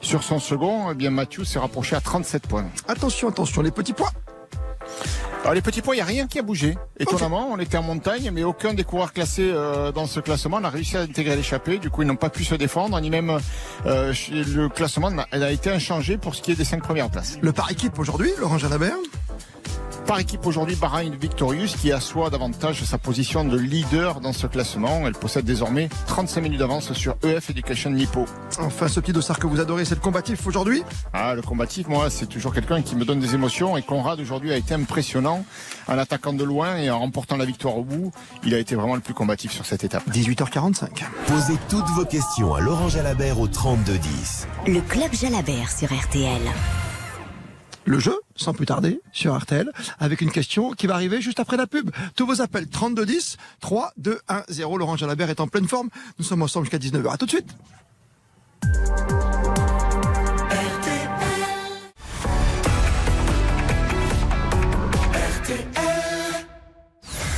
sur 0.00 0.22
son 0.22 0.38
second. 0.38 0.92
Eh 0.92 0.94
bien, 0.94 1.10
Matthew 1.10 1.42
s'est 1.44 1.58
rapproché 1.58 1.96
à 1.96 2.00
37 2.00 2.46
points. 2.46 2.66
Attention, 2.86 3.28
attention, 3.28 3.62
les 3.62 3.72
petits 3.72 3.92
pois. 3.92 4.10
Alors 5.42 5.54
les 5.54 5.62
petits 5.62 5.80
points, 5.80 5.94
il 5.94 5.98
n'y 5.98 6.02
a 6.02 6.06
rien 6.06 6.26
qui 6.26 6.38
a 6.38 6.42
bougé. 6.42 6.76
Étonnamment, 6.98 7.48
on 7.50 7.58
était 7.58 7.78
en 7.78 7.82
montagne, 7.82 8.30
mais 8.32 8.42
aucun 8.44 8.74
des 8.74 8.84
coureurs 8.84 9.12
classés 9.12 9.50
euh, 9.50 9.92
dans 9.92 10.06
ce 10.06 10.20
classement 10.20 10.60
n'a 10.60 10.68
réussi 10.68 10.96
à 10.96 11.00
intégrer 11.00 11.36
l'échappée. 11.36 11.78
Du 11.78 11.90
coup, 11.90 12.02
ils 12.02 12.08
n'ont 12.08 12.16
pas 12.16 12.28
pu 12.28 12.44
se 12.44 12.54
défendre, 12.54 13.00
ni 13.00 13.08
même 13.08 13.38
euh, 13.86 14.12
le 14.30 14.68
classement 14.68 15.10
elle 15.30 15.42
a 15.42 15.52
été 15.52 15.70
inchangé 15.70 16.18
pour 16.18 16.34
ce 16.34 16.42
qui 16.42 16.52
est 16.52 16.56
des 16.56 16.64
cinq 16.64 16.82
premières 16.82 17.08
places. 17.08 17.38
Le 17.40 17.52
par 17.52 17.70
équipe 17.70 17.98
aujourd'hui, 17.98 18.30
Laurent 18.38 18.58
Jalabert? 18.58 18.96
Par 20.08 20.20
équipe 20.20 20.46
aujourd'hui, 20.46 20.74
Bahrain 20.74 21.10
Victorious 21.20 21.66
qui 21.78 21.92
assoit 21.92 22.30
davantage 22.30 22.82
sa 22.82 22.96
position 22.96 23.44
de 23.44 23.58
leader 23.58 24.20
dans 24.20 24.32
ce 24.32 24.46
classement. 24.46 25.02
Elle 25.06 25.12
possède 25.12 25.44
désormais 25.44 25.90
35 26.06 26.40
minutes 26.40 26.60
d'avance 26.60 26.94
sur 26.94 27.16
EF 27.22 27.50
Education 27.50 27.90
Nippo. 27.90 28.24
Enfin, 28.58 28.88
ce 28.88 29.00
petit 29.00 29.12
dossard 29.12 29.38
que 29.38 29.46
vous 29.46 29.60
adorez, 29.60 29.84
c'est 29.84 29.96
le 29.96 30.00
combatif 30.00 30.46
aujourd'hui. 30.46 30.82
Ah, 31.12 31.34
le 31.34 31.42
combatif, 31.42 31.88
moi, 31.88 32.08
c'est 32.08 32.24
toujours 32.24 32.54
quelqu'un 32.54 32.80
qui 32.80 32.96
me 32.96 33.04
donne 33.04 33.20
des 33.20 33.34
émotions. 33.34 33.76
Et 33.76 33.82
Conrad, 33.82 34.18
aujourd'hui, 34.18 34.50
a 34.50 34.56
été 34.56 34.72
impressionnant 34.72 35.44
en 35.88 35.98
attaquant 35.98 36.32
de 36.32 36.42
loin 36.42 36.78
et 36.78 36.88
en 36.88 37.00
remportant 37.00 37.36
la 37.36 37.44
victoire 37.44 37.76
au 37.76 37.84
bout. 37.84 38.10
Il 38.44 38.54
a 38.54 38.58
été 38.58 38.76
vraiment 38.76 38.94
le 38.94 39.02
plus 39.02 39.12
combatif 39.12 39.52
sur 39.52 39.66
cette 39.66 39.84
étape. 39.84 40.08
18h45. 40.08 41.04
Posez 41.26 41.58
toutes 41.68 41.88
vos 41.90 42.06
questions 42.06 42.54
à 42.54 42.62
Laurent 42.62 42.88
Jalabert 42.88 43.38
au 43.38 43.46
3210. 43.46 44.48
Le 44.68 44.80
Club 44.80 45.12
Jalabert 45.12 45.70
sur 45.70 45.92
RTL. 45.92 46.40
Le 47.88 47.98
jeu, 47.98 48.14
sans 48.36 48.52
plus 48.52 48.66
tarder, 48.66 49.00
sur 49.12 49.34
RTL, 49.34 49.72
avec 49.98 50.20
une 50.20 50.30
question 50.30 50.72
qui 50.72 50.86
va 50.86 50.92
arriver 50.92 51.22
juste 51.22 51.40
après 51.40 51.56
la 51.56 51.66
pub. 51.66 51.90
Tous 52.16 52.26
vos 52.26 52.42
appels 52.42 52.68
3210 52.68 53.38
3 53.60 53.92
2 53.96 54.20
1 54.28 54.42
0. 54.48 54.76
Laurent 54.76 54.96
Jalabert 54.98 55.30
est 55.30 55.40
en 55.40 55.48
pleine 55.48 55.66
forme. 55.66 55.88
Nous 56.18 56.24
sommes 56.24 56.42
ensemble 56.42 56.66
jusqu'à 56.66 56.76
19h. 56.76 57.10
À 57.10 57.16
tout 57.16 57.24
de 57.24 57.30
suite. 57.30 57.56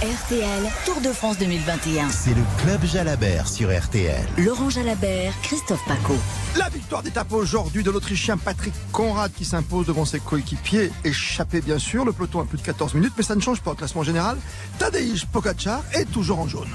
RTL, 0.02 0.62
Tour 0.86 1.02
de 1.02 1.12
France 1.12 1.36
2021. 1.36 2.08
C'est 2.08 2.30
le 2.30 2.40
Club 2.62 2.82
Jalabert 2.86 3.46
sur 3.46 3.68
RTL. 3.68 4.26
Laurent 4.38 4.70
Jalabert, 4.70 5.34
Christophe 5.42 5.84
Paco. 5.86 6.14
La 6.56 6.70
victoire 6.70 7.02
d'étape 7.02 7.30
aujourd'hui 7.34 7.82
de 7.82 7.90
l'Autrichien 7.90 8.38
Patrick 8.38 8.72
Conrad 8.92 9.30
qui 9.30 9.44
s'impose 9.44 9.86
devant 9.86 10.06
ses 10.06 10.18
coéquipiers. 10.18 10.90
Échappé 11.04 11.60
bien 11.60 11.78
sûr, 11.78 12.06
le 12.06 12.12
peloton 12.12 12.40
a 12.40 12.46
plus 12.46 12.56
de 12.56 12.62
14 12.62 12.94
minutes, 12.94 13.12
mais 13.18 13.22
ça 13.22 13.34
ne 13.34 13.42
change 13.42 13.60
pas 13.60 13.72
au 13.72 13.74
classement 13.74 14.02
général. 14.02 14.38
Tadej 14.78 15.26
Pogacar 15.26 15.82
est 15.92 16.10
toujours 16.10 16.38
en 16.38 16.48
jaune. 16.48 16.70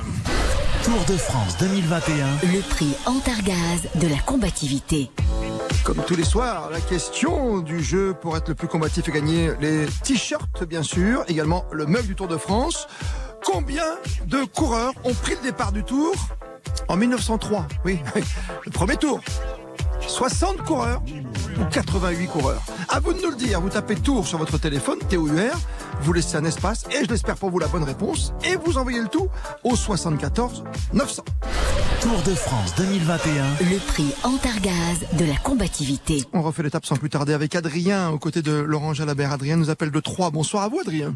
Tour 0.83 1.03
de 1.07 1.17
France 1.17 1.57
2021. 1.57 2.27
Le 2.43 2.61
prix 2.61 2.93
Antargaz 3.07 3.87
de 3.95 4.07
la 4.07 4.19
combativité. 4.19 5.09
Comme 5.85 6.03
tous 6.03 6.15
les 6.15 6.23
soirs, 6.23 6.71
la 6.71 6.81
question 6.81 7.59
du 7.59 7.83
jeu 7.83 8.15
pour 8.19 8.35
être 8.35 8.49
le 8.49 8.55
plus 8.55 8.67
combatif 8.67 9.07
et 9.07 9.11
gagner 9.11 9.51
les 9.61 9.85
t-shirts, 10.03 10.63
bien 10.63 10.81
sûr, 10.81 11.23
également 11.27 11.63
le 11.71 11.85
mug 11.85 12.07
du 12.07 12.15
Tour 12.15 12.27
de 12.27 12.37
France. 12.37 12.87
Combien 13.43 13.85
de 14.25 14.45
coureurs 14.45 14.93
ont 15.03 15.13
pris 15.13 15.35
le 15.35 15.43
départ 15.43 15.71
du 15.71 15.83
Tour 15.83 16.15
en 16.87 16.97
1903 16.97 17.67
Oui, 17.85 17.99
le 18.65 18.71
premier 18.71 18.97
tour. 18.97 19.21
60 19.99 20.63
coureurs 20.63 21.03
ou 21.59 21.63
88 21.71 22.27
coureurs? 22.29 22.63
À 22.89 22.99
vous 22.99 23.13
de 23.13 23.21
nous 23.21 23.29
le 23.29 23.35
dire, 23.35 23.61
vous 23.61 23.69
tapez 23.69 23.93
Tour 23.93 24.25
sur 24.25 24.39
votre 24.39 24.57
téléphone, 24.57 24.97
T-O-U-R, 25.07 25.55
vous 26.01 26.13
laissez 26.13 26.35
un 26.35 26.45
espace 26.45 26.85
et 26.89 27.05
je 27.05 27.09
l'espère 27.11 27.35
pour 27.35 27.51
vous 27.51 27.59
la 27.59 27.67
bonne 27.67 27.83
réponse 27.83 28.33
et 28.43 28.55
vous 28.55 28.79
envoyez 28.79 29.01
le 29.01 29.07
tout 29.07 29.29
au 29.63 29.75
74 29.75 30.63
900. 30.93 31.23
Tour 32.05 32.21
de 32.21 32.35
France 32.35 32.75
2021. 32.75 33.43
Le 33.61 33.79
prix 33.87 34.13
Antargaz 34.23 35.17
de 35.17 35.25
la 35.25 35.37
combativité. 35.37 36.21
On 36.33 36.43
refait 36.43 36.61
l'étape 36.61 36.85
sans 36.85 36.97
plus 36.97 37.09
tarder 37.09 37.33
avec 37.33 37.55
Adrien 37.55 38.11
aux 38.11 38.19
côtés 38.19 38.43
de 38.43 38.51
Laurent 38.51 38.93
Jalabert. 38.93 39.31
Adrien 39.31 39.57
nous 39.57 39.71
appelle 39.71 39.89
de 39.89 39.99
Troyes. 39.99 40.29
Bonsoir 40.29 40.61
à 40.61 40.67
vous 40.69 40.79
Adrien. 40.79 41.15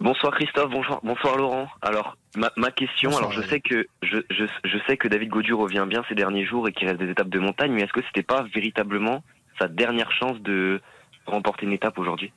Bonsoir 0.00 0.32
Christophe, 0.32 0.70
bonsoir, 0.70 1.00
bonsoir 1.04 1.36
Laurent. 1.36 1.68
Alors 1.82 2.16
ma, 2.36 2.50
ma 2.56 2.70
question, 2.70 3.10
Bonsoir, 3.10 3.32
alors 3.32 3.42
je 3.42 3.46
sais 3.50 3.60
que 3.60 3.86
je, 4.02 4.16
je, 4.30 4.46
je 4.64 4.78
sais 4.86 4.96
que 4.96 5.08
David 5.08 5.28
Gaudu 5.28 5.52
revient 5.52 5.84
bien 5.86 6.02
ces 6.08 6.14
derniers 6.14 6.46
jours 6.46 6.66
et 6.68 6.72
qu'il 6.72 6.88
reste 6.88 7.00
des 7.00 7.10
étapes 7.10 7.28
de 7.28 7.38
montagne, 7.38 7.72
mais 7.72 7.82
est-ce 7.82 7.92
que 7.92 8.00
c'était 8.06 8.22
pas 8.22 8.46
véritablement 8.54 9.22
sa 9.58 9.68
dernière 9.68 10.10
chance 10.10 10.40
de 10.40 10.80
remporter 11.26 11.66
une 11.66 11.72
étape 11.74 11.98
aujourd'hui? 11.98 12.32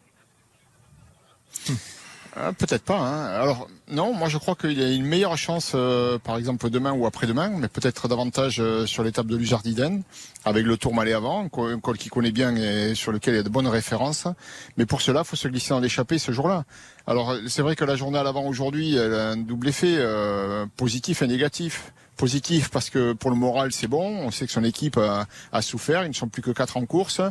Ah, 2.36 2.52
Peut-être 2.52 2.84
pas. 2.84 3.00
Hein. 3.00 3.28
Alors 3.28 3.69
non, 3.89 4.13
moi 4.13 4.28
je 4.30 4.38
crois 4.38 4.56
qu'il 4.56 4.78
y 4.78 4.84
a 4.84 4.89
une 4.91 5.06
meilleure 5.06 5.38
chance, 5.38 5.71
euh, 5.76 6.17
par 6.19 6.38
exemple 6.38 6.69
demain 6.69 6.91
ou 6.91 7.06
après-demain, 7.06 7.50
mais 7.58 7.67
peut-être 7.67 8.08
davantage 8.08 8.58
euh, 8.60 8.86
sur 8.86 9.04
l'étape 9.04 9.28
de 9.28 9.36
Luzardiden, 9.38 10.04
avec 10.45 10.65
le 10.65 10.78
Tour 10.78 10.93
Malais 10.93 11.13
avant, 11.13 11.45
un 11.45 11.50
co- 11.50 11.67
un 11.67 11.80
col 11.80 11.97
qu'il 11.97 12.12
connaît 12.12 12.32
bien 12.32 12.56
et 12.56 12.95
sur 12.95 13.12
lequel 13.12 13.36
il 13.36 13.38
y 13.38 13.39
a 13.39 13.43
de 13.43 13.50
bonnes 13.50 13.67
références. 13.67 14.28
Mais 14.78 14.86
pour 14.86 15.02
cela, 15.02 15.21
il 15.21 15.28
faut 15.28 15.36
se 15.38 15.47
glisser 15.47 15.69
dans 15.69 15.80
l'échappée 15.80 16.17
ce 16.19 16.32
jour-là. 16.32 16.65
Alors 17.08 17.36
c'est 17.47 17.62
vrai 17.62 17.76
que 17.76 17.86
la 17.86 17.95
journée 17.95 18.17
à 18.19 18.23
l'avant 18.23 18.45
aujourd'hui, 18.45 19.00
a 19.00 19.30
un 19.30 19.38
double 19.38 19.69
effet 19.69 19.95
euh, 19.97 20.65
positif 20.76 21.21
et 21.21 21.28
négatif. 21.28 21.93
Positif 22.17 22.69
parce 22.71 22.89
que 22.89 23.13
pour 23.13 23.30
le 23.30 23.36
moral 23.36 23.71
c'est 23.71 23.86
bon, 23.88 24.02
on 24.02 24.32
sait 24.32 24.47
que 24.47 24.52
son 24.52 24.63
équipe 24.63 24.97
a, 24.97 25.28
a 25.52 25.62
souffert, 25.62 26.04
ils 26.04 26.08
ne 26.10 26.13
sont 26.15 26.28
plus 26.28 26.41
que 26.41 26.50
quatre 26.50 26.76
en 26.76 26.84
course. 26.88 27.21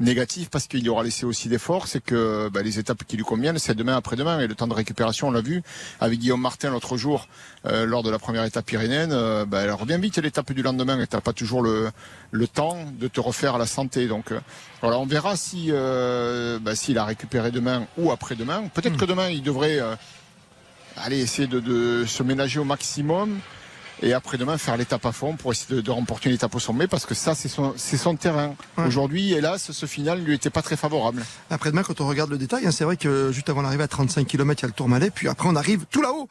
Négatif 0.00 0.50
parce 0.50 0.66
qu'il 0.66 0.82
y 0.84 0.90
aura 0.90 1.02
laissé 1.02 1.24
aussi 1.24 1.48
des 1.48 1.56
forces 1.56 1.96
et 1.96 2.02
que 2.02 2.50
bah, 2.52 2.60
les 2.60 2.78
étapes 2.78 3.04
qui 3.08 3.16
lui 3.16 3.24
conviennent 3.24 3.58
c'est 3.58 3.74
demain 3.74 3.96
après-demain 3.96 4.40
et 4.40 4.46
le 4.46 4.54
temps 4.54 4.66
de 4.66 4.74
récupération 4.74 5.28
on 5.28 5.30
l'a 5.30 5.40
vu 5.40 5.62
avec 6.04 6.18
Guillaume 6.18 6.40
Martin 6.40 6.70
l'autre 6.70 6.96
jour 6.96 7.28
euh, 7.66 7.86
lors 7.86 8.02
de 8.02 8.10
la 8.10 8.18
première 8.18 8.44
étape 8.44 8.66
pyrénéenne, 8.66 9.12
euh, 9.12 9.44
bah, 9.44 9.62
elle 9.62 9.72
revient 9.72 9.98
vite 10.00 10.18
l'étape 10.18 10.52
du 10.52 10.62
lendemain 10.62 11.00
et 11.00 11.06
t'as 11.06 11.20
pas 11.20 11.32
toujours 11.32 11.62
le, 11.62 11.90
le 12.30 12.46
temps 12.46 12.78
de 12.98 13.08
te 13.08 13.20
refaire 13.20 13.58
la 13.58 13.66
santé. 13.66 14.06
Donc 14.06 14.32
euh, 14.32 14.40
voilà, 14.82 14.98
on 14.98 15.06
verra 15.06 15.36
si 15.36 15.70
bah, 16.60 16.74
s'il 16.74 16.98
a 16.98 17.04
récupéré 17.04 17.50
demain 17.50 17.86
ou 17.96 18.12
après-demain. 18.12 18.68
Peut-être 18.74 18.96
que 18.96 19.04
demain 19.04 19.28
il 19.28 19.42
devrait 19.42 19.80
aller 20.96 21.20
essayer 21.20 21.48
de, 21.48 21.60
de 21.60 22.04
se 22.06 22.22
ménager 22.22 22.60
au 22.60 22.64
maximum 22.64 23.38
et 24.02 24.12
après-demain 24.12 24.58
faire 24.58 24.76
l'étape 24.76 25.04
à 25.06 25.12
fond 25.12 25.36
pour 25.36 25.52
essayer 25.52 25.76
de, 25.76 25.80
de 25.80 25.90
remporter 25.90 26.28
une 26.28 26.34
étape 26.34 26.54
au 26.54 26.58
sommet 26.58 26.86
parce 26.86 27.06
que 27.06 27.14
ça 27.14 27.34
c'est 27.34 27.48
son, 27.48 27.74
c'est 27.76 27.96
son 27.96 28.16
terrain. 28.16 28.54
Aujourd'hui, 28.76 29.32
hélas, 29.32 29.72
ce 29.72 29.86
final 29.86 30.22
lui 30.22 30.34
était 30.34 30.50
pas 30.50 30.62
très 30.62 30.76
favorable. 30.76 31.24
Après-demain, 31.50 31.82
quand 31.82 32.00
on 32.00 32.08
regarde 32.08 32.30
le 32.30 32.38
détail, 32.38 32.66
hein, 32.66 32.70
c'est 32.70 32.84
vrai 32.84 32.96
que 32.96 33.30
juste 33.32 33.48
avant 33.50 33.62
l'arrivée 33.62 33.84
à 33.84 33.88
35 33.88 34.26
km, 34.26 34.60
il 34.60 34.62
y 34.62 34.66
a 34.66 34.68
le 34.68 34.74
Tourmalet, 34.74 35.10
puis 35.10 35.28
après 35.28 35.48
on 35.48 35.56
arrive 35.56 35.84
tout 35.90 36.02
là-haut, 36.02 36.28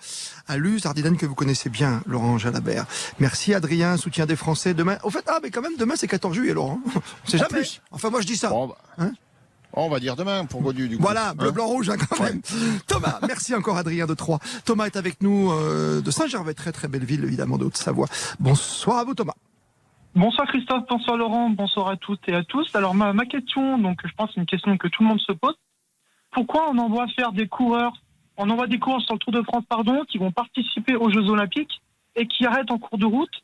à 0.48 0.58
Luz, 0.58 0.86
Ardiden, 0.86 1.18
que 1.18 1.26
vous 1.26 1.36
connaissez 1.36 1.70
bien, 1.70 2.02
Laurent 2.06 2.38
Jalabert. 2.38 2.86
Merci 3.20 3.54
Adrien, 3.54 3.98
soutien 3.98 4.26
des 4.26 4.36
Français. 4.36 4.74
Demain, 4.74 4.98
au 5.04 5.10
fait, 5.10 5.24
ah, 5.28 5.40
mais 5.42 5.50
quand 5.50 5.62
même, 5.62 5.78
demain 5.78 5.96
c'est 5.98 6.08
14 6.08 6.36
juillet, 6.36 6.54
Laurent. 6.54 6.80
On 6.96 7.30
sait 7.30 7.38
En 7.38 7.40
jamais. 7.40 7.62
plus. 7.62 7.82
Enfin, 7.92 8.10
moi 8.10 8.22
je 8.22 8.28
dis 8.28 8.38
ça. 8.38 8.50
Bon, 8.50 8.68
bah, 8.68 8.78
Hein 8.98 9.12
on 9.74 9.90
va 9.90 10.00
dire 10.00 10.16
demain 10.16 10.46
pour 10.46 10.62
Godu 10.62 10.88
du 10.88 10.98
coup. 10.98 11.04
Voilà, 11.04 11.34
bleu, 11.34 11.50
Hein 11.50 11.52
blanc, 11.52 11.68
rouge, 11.68 11.90
hein, 11.90 11.98
quand 11.98 12.24
même. 12.24 12.42
Thomas, 12.88 13.20
merci 13.28 13.54
encore 13.56 13.78
Adrien 13.78 14.06
de 14.06 14.14
Troyes. 14.14 14.40
Thomas 14.66 14.86
est 14.86 14.96
avec 14.96 15.22
nous 15.22 15.52
euh, 15.52 16.02
de 16.02 16.12
Saint-Gervais, 16.12 16.54
très 16.54 16.72
très 16.72 16.88
belle 16.88 17.06
ville 17.06 17.24
évidemment 17.24 17.58
de 17.58 17.66
Haute-Savoie. 17.66 18.08
Bonsoir 18.40 19.00
à 19.00 19.04
vous 19.04 19.14
Thomas. 19.14 19.34
Bonsoir 20.16 20.48
Christophe, 20.48 20.84
bonsoir 20.88 21.18
Laurent, 21.18 21.50
bonsoir 21.50 21.88
à 21.88 21.98
toutes 21.98 22.28
et 22.30 22.36
à 22.36 22.44
tous. 22.44 22.70
Alors 22.76 22.94
ma, 22.94 23.14
ma 23.14 23.26
question, 23.26 23.80
donc 23.80 24.00
je 24.06 24.12
pense 24.16 24.28
que 24.28 24.34
c'est 24.36 24.42
une 24.42 24.46
question 24.46 24.78
que 24.78 24.88
tout 24.88 25.02
le 25.02 25.10
monde 25.10 25.20
se 25.20 25.32
pose. 25.32 25.56
Pourquoi 26.32 26.70
on 26.70 26.78
envoie 26.78 27.08
faire 27.16 27.32
des 27.32 27.48
coureurs, 27.48 27.94
on 28.38 28.50
envoie 28.50 28.68
des 28.68 28.78
coureurs 28.80 29.02
sur 29.02 29.14
le 29.14 29.20
Tour 29.20 29.34
de 29.34 29.42
France, 29.42 29.64
pardon, 29.68 30.04
qui 30.08 30.20
vont 30.20 30.32
participer 30.32 30.96
aux 30.96 31.10
Jeux 31.12 31.30
Olympiques 31.30 31.82
et 32.16 32.28
qui 32.28 32.46
arrêtent 32.46 32.70
en 32.72 32.78
cours 32.78 33.00
de 33.00 33.06
route, 33.06 33.44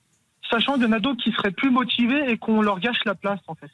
sachant 0.49 0.73
qu'il 0.73 0.83
y 0.83 0.85
en 0.85 0.91
a 0.91 0.99
d'autres 0.99 1.23
qui 1.23 1.31
seraient 1.31 1.51
plus 1.51 1.71
motivés 1.71 2.29
et 2.29 2.37
qu'on 2.37 2.61
leur 2.61 2.79
gâche 2.79 3.03
la 3.05 3.15
place 3.15 3.39
en 3.47 3.55
fait? 3.55 3.71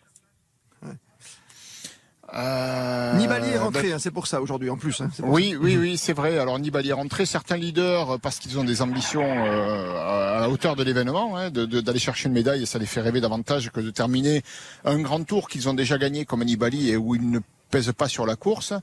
Euh, 2.34 3.14
Nibali 3.18 3.50
est 3.50 3.58
rentré, 3.58 3.90
bah, 3.90 3.96
hein, 3.96 4.00
c'est 4.00 4.12
pour 4.12 4.26
ça 4.28 4.42
aujourd'hui 4.42 4.70
en 4.70 4.78
plus. 4.78 5.00
hein, 5.02 5.10
Oui, 5.24 5.52
ça. 5.52 5.58
oui, 5.60 5.78
oui, 5.78 5.98
c'est 5.98 6.14
vrai. 6.14 6.38
Alors 6.40 6.58
Nibali 6.58 6.90
est 6.90 6.94
rentré. 6.94 7.26
Certains 7.26 7.58
leaders, 7.58 8.12
euh, 8.12 8.18
parce 8.18 8.40
qu'ils 8.40 8.58
ont 8.58 8.64
des 8.64 8.82
ambitions 8.82 9.24
euh, 9.24 10.38
à 10.38 10.42
la 10.42 10.50
hauteur 10.50 10.76
de 10.76 10.84
l'événement, 10.84 11.38
hein, 11.38 11.50
de- 11.52 11.66
de- 11.66 11.82
d'aller 11.82 12.00
chercher 12.00 12.28
une 12.28 12.34
médaille, 12.34 12.64
et 12.64 12.66
ça 12.66 12.80
les 12.80 12.86
fait 12.88 13.02
rêver 13.02 13.22
davantage 13.22 13.70
que 13.72 13.80
de 13.80 13.92
terminer 13.92 14.44
un 14.86 15.00
grand 15.00 15.24
tour 15.24 15.48
qu'ils 15.50 15.70
ont 15.70 15.74
déjà 15.76 15.98
gagné 15.98 16.26
comme 16.26 16.44
Nibali 16.44 16.90
et 16.90 16.98
où 16.98 17.14
ils 17.16 17.30
ne 17.30 17.40
pèsent 17.70 17.94
pas 17.96 18.08
sur 18.08 18.26
la 18.26 18.36
course. 18.36 18.74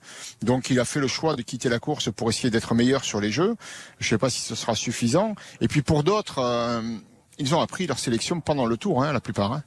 Donc 0.43 0.71
il 0.71 0.79
a 0.79 0.85
fait 0.85 1.01
le 1.01 1.09
choix 1.09 1.35
de 1.37 1.43
quitter 1.43 1.69
la 1.69 1.79
course 1.81 2.11
pour 2.13 2.31
essayer 2.31 2.51
d'être 2.51 2.75
meilleur 2.75 3.05
sur 3.05 3.21
les 3.21 3.31
jeux. 3.31 3.57
Je 3.99 4.07
ne 4.07 4.11
sais 4.11 4.19
pas 4.19 4.31
si 4.31 4.41
ce 4.41 4.55
sera 4.55 4.75
suffisant. 4.77 5.35
Et 5.61 5.69
puis 5.69 5.83
pour 5.83 6.05
d'autres, 6.05 6.39
euh, 6.39 6.81
ils 7.39 7.55
ont 7.55 7.61
appris 7.61 7.87
leur 7.87 7.99
sélection 7.99 8.41
pendant 8.41 8.67
le 8.67 8.77
tour, 8.77 9.03
hein, 9.03 9.13
la 9.13 9.21
plupart. 9.21 9.53
hein. 9.53 9.63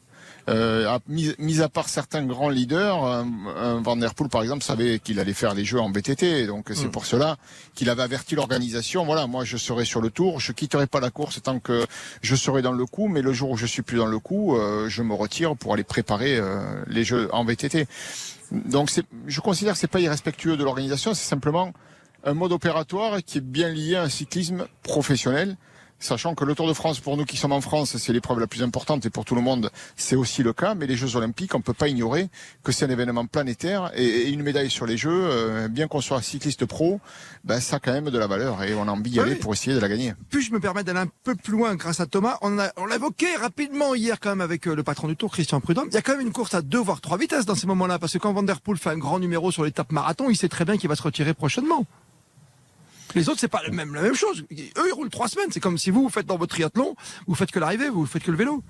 Euh, 0.47 0.87
à- 0.87 0.99
mis, 1.07 1.33
mis 1.39 1.61
à 1.61 1.69
part 1.69 1.89
certains 1.89 2.23
grands 2.23 2.49
leaders, 2.49 3.03
euh, 3.03 3.23
euh, 3.57 3.79
Van 3.83 3.95
Der 3.95 4.13
Poel 4.13 4.29
par 4.29 4.43
exemple 4.43 4.63
savait 4.63 4.99
qu'il 4.99 5.19
allait 5.19 5.33
faire 5.33 5.55
les 5.55 5.65
jeux 5.65 5.79
en 5.79 5.89
BTT, 5.89 6.45
donc 6.45 6.69
c'est 6.75 6.89
pour 6.91 7.07
cela 7.07 7.37
qu'il 7.73 7.89
avait 7.89 8.03
averti 8.03 8.35
l'organisation. 8.35 9.05
Voilà, 9.05 9.25
moi 9.25 9.43
je 9.43 9.57
serai 9.57 9.85
sur 9.85 10.01
le 10.01 10.11
tour, 10.11 10.39
je 10.39 10.51
quitterai 10.51 10.85
pas 10.85 10.99
la 10.99 11.09
course 11.09 11.41
tant 11.41 11.59
que 11.59 11.87
je 12.21 12.35
serai 12.35 12.61
dans 12.61 12.73
le 12.73 12.85
coup, 12.85 13.07
mais 13.07 13.23
le 13.23 13.33
jour 13.33 13.49
où 13.49 13.57
je 13.57 13.65
suis 13.65 13.81
plus 13.81 13.97
dans 13.97 14.05
le 14.05 14.19
coup, 14.19 14.55
euh, 14.55 14.87
je 14.87 15.01
me 15.01 15.15
retire 15.15 15.55
pour 15.55 15.73
aller 15.73 15.83
préparer 15.83 16.37
euh, 16.37 16.59
les 16.87 17.03
jeux 17.03 17.27
en 17.33 17.43
VTT. 17.43 17.87
Donc 18.51 18.91
je 19.25 19.39
considère 19.41 19.73
que 19.73 19.79
c'est 19.79 19.87
pas 19.87 19.99
irrespectueux 19.99 20.57
de 20.57 20.63
l'organisation, 20.63 21.15
c'est 21.15 21.27
simplement 21.27 21.73
un 22.23 22.35
mode 22.35 22.51
opératoire 22.51 23.17
qui 23.25 23.39
est 23.39 23.41
bien 23.41 23.69
lié 23.69 23.95
à 23.95 24.03
un 24.03 24.09
cyclisme 24.09 24.67
professionnel. 24.83 25.57
Sachant 25.97 26.35
que 26.35 26.43
le 26.43 26.53
Tour 26.55 26.67
de 26.67 26.73
France, 26.73 26.99
pour 26.99 27.15
nous 27.17 27.23
qui 27.25 27.37
sommes 27.37 27.53
en 27.53 27.61
France, 27.61 27.95
c'est 27.97 28.11
l'épreuve 28.13 28.39
la 28.39 28.47
plus 28.47 28.61
importante 28.61 29.05
et 29.05 29.09
pour 29.09 29.23
tout 29.25 29.33
le 29.33 29.41
monde, 29.41 29.71
c'est 29.95 30.15
aussi 30.17 30.43
le 30.43 30.51
cas. 30.53 30.75
Mais 30.75 30.87
les 30.87 30.95
Jeux 30.97 31.15
Olympiques, 31.15 31.55
on 31.55 31.59
ne 31.59 31.63
peut 31.63 31.73
pas 31.73 31.87
ignorer 31.87 32.27
que 32.63 32.71
c'est 32.73 32.85
un 32.85 32.89
événement 32.89 33.25
planétaire 33.25 33.91
et, 33.95 34.29
une 34.29 34.43
médaille 34.43 34.69
sur 34.69 34.85
les 34.85 34.97
Jeux, 34.97 35.09
euh, 35.11 35.67
bien 35.69 35.87
qu'on 35.87 36.01
soit 36.01 36.21
cycliste 36.21 36.65
pro, 36.65 36.99
ben, 37.45 37.59
ça 37.61 37.77
a 37.77 37.79
quand 37.79 37.93
même 37.93 38.09
de 38.09 38.17
la 38.17 38.27
valeur 38.27 38.61
et 38.63 38.75
on 38.75 38.87
a 38.87 38.91
envie 38.91 39.09
d'y 39.09 39.19
Ah 39.19 39.23
aller 39.23 39.33
oui. 39.33 39.39
pour 39.39 39.53
essayer 39.53 39.73
de 39.73 39.79
la 39.79 39.87
gagner. 39.87 40.13
Puis-je 40.29 40.51
me 40.51 40.59
permettre 40.59 40.87
d'aller 40.87 40.99
un 40.99 41.09
peu 41.23 41.33
plus 41.33 41.53
loin 41.53 41.75
grâce 41.75 41.99
à 42.01 42.05
Thomas? 42.05 42.37
On, 42.41 42.59
a- 42.59 42.71
on 42.77 42.85
l'a 42.85 42.95
évoqué 42.95 43.33
rapidement 43.37 43.95
hier 43.95 44.19
quand 44.19 44.29
même 44.29 44.41
avec 44.41 44.67
euh, 44.67 44.75
le 44.75 44.83
patron 44.83 45.07
du 45.07 45.15
Tour, 45.15 45.31
Christian 45.31 45.61
Prudhomme. 45.61 45.87
Il 45.89 45.93
y 45.95 45.97
a 45.97 46.01
quand 46.01 46.17
même 46.17 46.27
une 46.27 46.33
course 46.33 46.53
à 46.53 46.61
deux 46.61 46.79
voire 46.79 46.99
trois 47.01 47.17
vitesses 47.17 47.45
dans 47.45 47.55
ces 47.55 47.67
moments-là 47.67 47.99
parce 47.99 48.11
que 48.13 48.17
quand 48.17 48.33
Van 48.33 48.43
Der 48.43 48.59
Poel 48.61 48.77
fait 48.77 48.89
un 48.89 48.97
grand 48.97 49.19
numéro 49.19 49.49
sur 49.51 49.63
l'étape 49.63 49.91
marathon, 49.93 50.29
il 50.29 50.35
sait 50.35 50.49
très 50.49 50.65
bien 50.65 50.77
qu'il 50.77 50.89
va 50.89 50.95
se 50.97 51.03
retirer 51.03 51.33
prochainement. 51.33 51.85
Les 53.13 53.29
autres, 53.29 53.39
c'est 53.39 53.47
pas 53.47 53.61
même, 53.71 53.93
la 53.93 54.01
même 54.01 54.15
chose. 54.15 54.43
Eux, 54.51 54.87
ils 54.87 54.93
roulent 54.93 55.09
trois 55.09 55.27
semaines. 55.27 55.47
C'est 55.51 55.59
comme 55.59 55.77
si 55.77 55.91
vous, 55.91 56.01
vous 56.03 56.09
faites 56.09 56.25
dans 56.25 56.37
votre 56.37 56.53
triathlon, 56.55 56.95
vous 57.27 57.35
faites 57.35 57.51
que 57.51 57.59
l'arrivée, 57.59 57.89
vous 57.89 58.05
faites 58.05 58.23
que 58.23 58.31
le 58.31 58.37
vélo. 58.37 58.63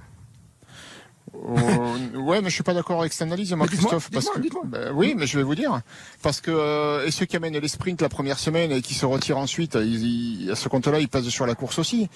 Euh, 1.36 2.18
ouais, 2.18 2.42
mais 2.42 2.50
je 2.50 2.56
suis 2.56 2.64
pas 2.64 2.74
d'accord 2.74 3.00
avec 3.02 3.12
cette 3.12 3.24
analyse, 3.24 3.52
moi, 3.54 3.68
Christophe. 3.68 4.10
parce 4.12 4.26
que. 4.30 4.68
Ben 4.68 4.92
oui, 4.94 5.16
mais 5.18 5.28
je 5.28 5.38
vais 5.38 5.44
vous 5.44 5.56
dire. 5.56 5.82
Parce 6.22 6.40
que 6.40 6.52
euh, 6.52 7.06
et 7.06 7.12
ceux 7.12 7.26
qui 7.26 7.36
amènent 7.36 7.58
les 7.58 7.68
sprints 7.68 8.02
la 8.02 8.10
première 8.10 8.40
semaine 8.40 8.72
et 8.72 8.82
qui 8.82 8.94
se 8.94 9.06
retirent 9.06 9.38
ensuite, 9.38 9.76
ils, 9.76 10.44
ils- 10.44 10.52
à 10.52 10.56
ce 10.56 10.70
compte-là, 10.70 11.00
ils 11.00 11.10
passent 11.10 11.28
sur 11.28 11.46
la 11.46 11.56
course 11.56 11.78
aussi. 11.80 12.10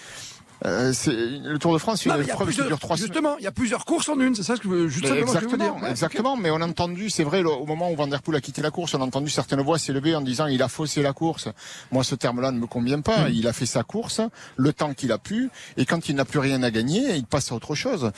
Euh, 0.65 0.91
c'est 0.93 1.13
le 1.13 1.57
Tour 1.57 1.73
de 1.73 1.77
France, 1.77 2.01
c'est 2.03 2.09
une 2.09 2.21
épreuve 2.21 2.51
qui 2.51 2.61
dure 2.61 2.79
trois. 2.79 2.95
Justement, 2.95 3.37
il 3.37 3.43
y 3.43 3.47
a 3.47 3.51
plusieurs 3.51 3.85
courses 3.85 4.09
en 4.09 4.19
une. 4.19 4.35
C'est 4.35 4.43
ça 4.43 4.55
ce 4.55 4.61
que 4.61 4.67
je 4.67 4.73
veux 4.73 4.87
juste 4.87 5.05
Mais 5.05 5.09
simplement 5.09 5.33
que 5.33 5.39
je 5.39 5.45
veux 5.45 5.47
vous 5.47 5.55
exactement, 5.55 5.75
dire. 5.75 5.83
Ouais, 5.83 5.91
exactement. 5.91 6.37
Mais 6.37 6.51
on 6.51 6.61
a 6.61 6.67
entendu, 6.67 7.09
c'est 7.09 7.23
vrai, 7.23 7.43
au 7.43 7.65
moment 7.65 7.91
où 7.91 7.95
Van 7.95 8.07
Der 8.07 8.21
Poel 8.21 8.37
a 8.37 8.41
quitté 8.41 8.61
la 8.61 8.71
course, 8.71 8.93
on 8.93 9.01
a 9.01 9.05
entendu 9.05 9.29
certaines 9.29 9.61
voix 9.61 9.77
s'élever 9.77 10.15
en 10.15 10.21
disant 10.21 10.47
il 10.47 10.61
a 10.61 10.67
faussé 10.67 11.01
la 11.01 11.13
course. 11.13 11.49
Moi, 11.91 12.03
ce 12.03 12.15
terme-là 12.15 12.51
ne 12.51 12.59
me 12.59 12.67
convient 12.67 13.01
pas. 13.01 13.29
Hmm. 13.29 13.33
Il 13.33 13.47
a 13.47 13.53
fait 13.53 13.65
sa 13.65 13.83
course, 13.83 14.21
le 14.57 14.73
temps 14.73 14.93
qu'il 14.93 15.11
a 15.11 15.17
pu, 15.17 15.49
et 15.77 15.85
quand 15.85 16.09
il 16.09 16.15
n'a 16.15 16.25
plus 16.25 16.39
rien 16.39 16.61
à 16.63 16.71
gagner, 16.71 17.15
il 17.15 17.25
passe 17.25 17.51
à 17.51 17.55
autre 17.55 17.75
chose. 17.75 18.11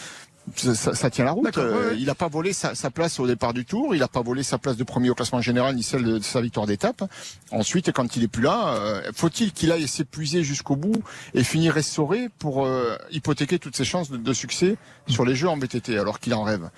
Ça, 0.55 0.73
ça- 0.75 0.93
ça 0.95 1.09
tient 1.09 1.23
la 1.23 1.31
route. 1.31 1.55
Euh, 1.57 1.91
ouais. 1.91 1.97
Il 1.99 2.05
n'a 2.05 2.15
pas 2.15 2.27
volé 2.27 2.51
sa, 2.51 2.73
sa 2.75 2.89
place 2.89 3.19
au 3.19 3.27
départ 3.27 3.53
du 3.53 3.63
tour, 3.63 3.93
il 3.95 3.99
n'a 3.99 4.07
pas 4.07 4.21
volé 4.21 4.41
sa 4.43 4.57
place 4.57 4.75
de 4.75 4.83
premier 4.83 5.09
au 5.09 5.15
classement 5.15 5.39
général 5.41 5.75
ni 5.75 5.83
celle 5.83 6.03
de 6.03 6.19
sa 6.19 6.41
victoire 6.41 6.65
d'étape. 6.65 7.03
Ensuite, 7.51 7.91
quand 7.91 8.15
il 8.15 8.23
est 8.23 8.27
plus 8.27 8.41
là, 8.43 8.73
euh, 8.75 9.01
faut-il 9.15 9.53
qu'il 9.53 9.71
aille 9.71 9.87
s'épuiser 9.87 10.43
jusqu'au 10.43 10.75
bout 10.75 11.01
et 11.35 11.43
finir 11.43 11.77
essoré 11.77 12.29
pour 12.39 12.65
euh, 12.65 12.97
hypothéquer 13.11 13.59
toutes 13.59 13.75
ses 13.75 13.85
chances 13.85 14.09
de, 14.09 14.17
de 14.17 14.33
succès 14.33 14.77
sur 15.07 15.25
les 15.25 15.35
jeux 15.35 15.47
en 15.47 15.57
BTT 15.57 15.97
alors 15.97 16.19
qu'il 16.19 16.33
en 16.33 16.43
rêve? 16.43 16.69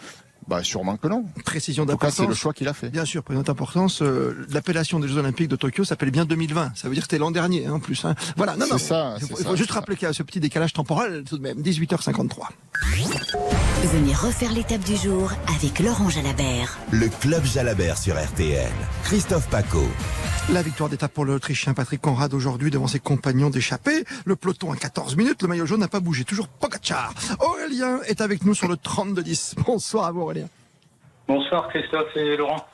Bah 0.47 0.63
sûrement 0.63 0.97
que 0.97 1.08
non. 1.08 1.25
Précision 1.45 1.84
En 1.84 1.86
tout 1.86 1.91
cas, 1.97 2.08
d'importance. 2.08 2.15
c'est 2.17 2.27
le 2.27 2.34
choix 2.36 2.53
qu'il 2.53 2.67
a 2.67 2.73
fait. 2.73 2.89
Bien 2.89 3.06
sûr, 3.06 3.23
prénom 3.23 3.41
d'importance. 3.41 4.01
euh, 4.01 4.45
L'appellation 4.49 4.99
des 4.99 5.08
Jeux 5.08 5.17
Olympiques 5.17 5.47
de 5.47 5.56
Tokyo 5.56 5.84
s'appelle 5.84 6.12
bien 6.12 6.25
2020. 6.25 6.71
Ça 6.75 6.88
veut 6.88 6.93
dire 6.93 7.03
que 7.03 7.10
c'était 7.10 7.17
l'an 7.19 7.32
dernier, 7.32 7.65
hein, 7.67 7.73
en 7.73 7.79
plus. 7.79 8.03
hein. 8.06 8.15
Voilà, 8.38 8.56
non, 8.56 8.65
non. 8.69 8.77
ça, 8.77 9.15
Il 9.17 9.21
c'est 9.21 9.27
faut, 9.29 9.39
il 9.39 9.43
ça, 9.43 9.49
faut 9.49 9.56
juste 9.56 9.71
rappeler 9.71 9.95
qu'il 9.95 10.06
y 10.08 10.10
a 10.10 10.13
ce 10.13 10.23
petit 10.23 10.39
décalage 10.39 10.73
temporel 10.73 11.23
tout 11.27 11.38
de 11.38 11.43
même. 11.43 11.62
18h53. 11.62 12.47
Venez 13.93 14.13
refaire 14.13 14.51
l'étape 14.53 14.84
du 14.84 14.95
jour 14.95 15.32
avec 15.56 15.79
Laurent 15.79 16.10
Jalabert. 16.10 16.77
Le 16.91 17.08
Club 17.10 17.43
Jalabert 17.45 17.97
sur 17.97 18.15
RTL. 18.21 18.71
Christophe 19.03 19.47
Paco. 19.49 19.84
La 20.51 20.62
victoire 20.62 20.89
d'étape 20.89 21.13
pour 21.13 21.23
l'Autrichien 21.25 21.73
Patrick 21.73 22.01
Conrad 22.01 22.34
aujourd'hui 22.34 22.69
devant 22.71 22.88
ses 22.88 22.99
compagnons 22.99 23.49
d'échappée. 23.49 24.03
Le 24.25 24.36
peloton 24.36 24.71
à 24.71 24.75
14 24.75 25.15
minutes. 25.15 25.41
Le 25.41 25.47
maillot 25.47 25.65
jaune 25.65 25.79
n'a 25.79 25.88
pas 25.88 25.99
bougé. 26.01 26.23
Toujours 26.25 26.47
Pogacar. 26.47 27.13
Aurélien 27.39 27.99
est 28.08 28.19
avec 28.21 28.43
nous 28.43 28.53
sur 28.53 28.67
le 28.67 28.75
32-10. 28.75 29.53
Bonsoir 29.65 30.06
à 30.08 30.12
vous, 30.12 30.21
Aurélien. 30.21 30.33
Bonsoir 31.27 31.67
Christophe 31.69 32.15
et 32.17 32.36
Laurent. 32.38 32.65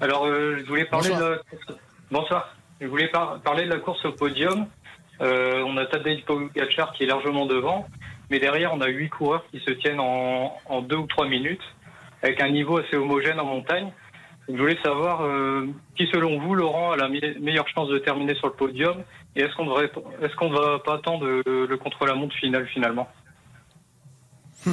Alors 0.00 0.26
euh, 0.26 0.56
je 0.58 0.64
voulais 0.66 0.84
parler 0.84 1.10
Bonsoir. 1.10 1.30
de 1.30 1.34
la. 1.70 1.74
Bonsoir. 2.10 2.56
Je 2.80 2.86
voulais 2.86 3.08
par- 3.08 3.40
parler 3.40 3.64
de 3.64 3.70
la 3.70 3.78
course 3.78 4.04
au 4.04 4.12
podium. 4.12 4.66
Euh, 5.20 5.62
on 5.66 5.76
a 5.76 5.86
Tadej 5.86 6.24
Pogacar 6.24 6.92
qui 6.92 7.02
est 7.04 7.06
largement 7.06 7.46
devant. 7.46 7.86
Mais 8.30 8.38
derrière, 8.38 8.72
on 8.74 8.80
a 8.82 8.88
huit 8.88 9.08
coureurs 9.08 9.44
qui 9.50 9.58
se 9.60 9.70
tiennent 9.72 10.00
en, 10.00 10.54
en 10.66 10.82
deux 10.82 10.96
ou 10.96 11.06
trois 11.06 11.26
minutes, 11.26 11.62
avec 12.22 12.42
un 12.42 12.50
niveau 12.50 12.78
assez 12.78 12.94
homogène 12.96 13.40
en 13.40 13.46
montagne. 13.46 13.90
Je 14.48 14.54
voulais 14.56 14.78
savoir 14.84 15.22
euh, 15.24 15.66
qui, 15.96 16.06
selon 16.12 16.38
vous, 16.38 16.54
Laurent, 16.54 16.92
a 16.92 16.96
la 16.96 17.08
me- 17.08 17.38
meilleure 17.40 17.66
chance 17.68 17.88
de 17.88 17.98
terminer 17.98 18.34
sur 18.34 18.46
le 18.48 18.52
podium 18.52 19.02
et 19.34 19.40
est-ce 19.42 19.54
qu'on 19.56 19.64
devrait, 19.66 19.90
est-ce 20.22 20.34
qu'on 20.36 20.50
ne 20.50 20.58
va 20.58 20.78
pas 20.78 20.94
attendre 20.96 21.26
le, 21.26 21.66
le 21.66 21.76
contre-la-montre 21.78 22.34
final 22.36 22.66
finalement? 22.68 23.08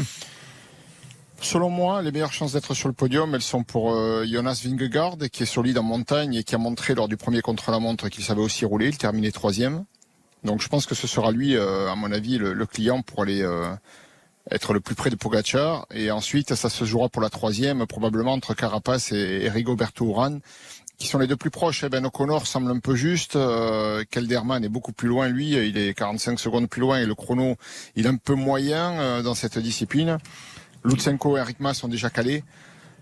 Selon 1.45 1.69
moi, 1.69 2.01
les 2.01 2.11
meilleures 2.11 2.33
chances 2.33 2.53
d'être 2.53 2.73
sur 2.73 2.87
le 2.87 2.95
podium, 2.95 3.35
elles 3.35 3.41
sont 3.43 3.61
pour 3.61 3.93
euh, 3.93 4.25
Jonas 4.25 4.63
Vingegaard, 4.65 5.17
qui 5.31 5.43
est 5.43 5.45
solide 5.45 5.77
en 5.77 5.83
montagne 5.83 6.33
et 6.33 6.43
qui 6.43 6.55
a 6.55 6.57
montré 6.57 6.95
lors 6.95 7.07
du 7.07 7.17
premier 7.17 7.41
contre-la-montre 7.41 8.09
qu'il 8.09 8.23
savait 8.23 8.41
aussi 8.41 8.65
rouler. 8.65 8.87
Il 8.87 8.97
terminait 8.97 9.29
troisième. 9.29 9.85
Donc 10.43 10.59
je 10.63 10.67
pense 10.67 10.87
que 10.87 10.95
ce 10.95 11.05
sera 11.05 11.31
lui, 11.31 11.55
euh, 11.55 11.91
à 11.91 11.95
mon 11.95 12.11
avis, 12.11 12.39
le, 12.39 12.65
client 12.65 13.03
pour 13.03 13.21
aller 13.21 13.43
euh, 13.43 13.69
être 14.49 14.73
le 14.73 14.79
plus 14.79 14.95
près 14.95 15.11
de 15.11 15.15
Pogacar. 15.15 15.85
Et 15.93 16.09
ensuite, 16.09 16.55
ça 16.55 16.67
se 16.67 16.83
jouera 16.83 17.09
pour 17.09 17.21
la 17.21 17.29
troisième, 17.29 17.85
probablement 17.85 18.33
entre 18.33 18.55
Carapace 18.55 19.11
et, 19.11 19.43
et 19.43 19.49
Rigoberto 19.49 20.15
qui 20.97 21.07
sont 21.07 21.19
les 21.19 21.27
deux 21.27 21.37
plus 21.37 21.51
proches. 21.51 21.83
Eh 21.83 21.89
ben 21.89 22.03
O'Connor 22.07 22.47
semble 22.47 22.71
un 22.71 22.79
peu 22.79 22.95
juste. 22.95 23.35
Euh, 23.35 24.03
Kelderman 24.09 24.63
est 24.63 24.69
beaucoup 24.69 24.93
plus 24.93 25.09
loin, 25.09 25.27
lui. 25.27 25.51
Il 25.51 25.77
est 25.77 25.93
45 25.93 26.39
secondes 26.39 26.67
plus 26.67 26.81
loin 26.81 26.97
et 26.97 27.05
le 27.05 27.13
chrono, 27.13 27.55
il 27.95 28.07
est 28.07 28.09
un 28.09 28.15
peu 28.15 28.33
moyen 28.33 29.21
dans 29.21 29.35
cette 29.35 29.59
discipline. 29.59 30.17
Lutsenko 30.85 31.37
et 31.37 31.41
Eric 31.41 31.59
Mas 31.59 31.73
sont 31.73 31.87
déjà 31.87 32.09
calés. 32.09 32.43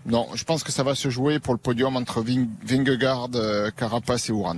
Non, 0.05 0.27
je 0.35 0.43
pense 0.43 0.63
que 0.63 0.71
ça 0.71 0.83
va 0.83 0.95
se 0.95 1.09
jouer 1.09 1.39
pour 1.39 1.53
le 1.53 1.59
podium 1.59 1.95
entre 1.95 2.21
Ving- 2.21 2.49
Vingegaard, 2.65 3.29
euh, 3.35 3.71
Carapace 3.71 4.29
et 4.29 4.33
Uran. 4.33 4.57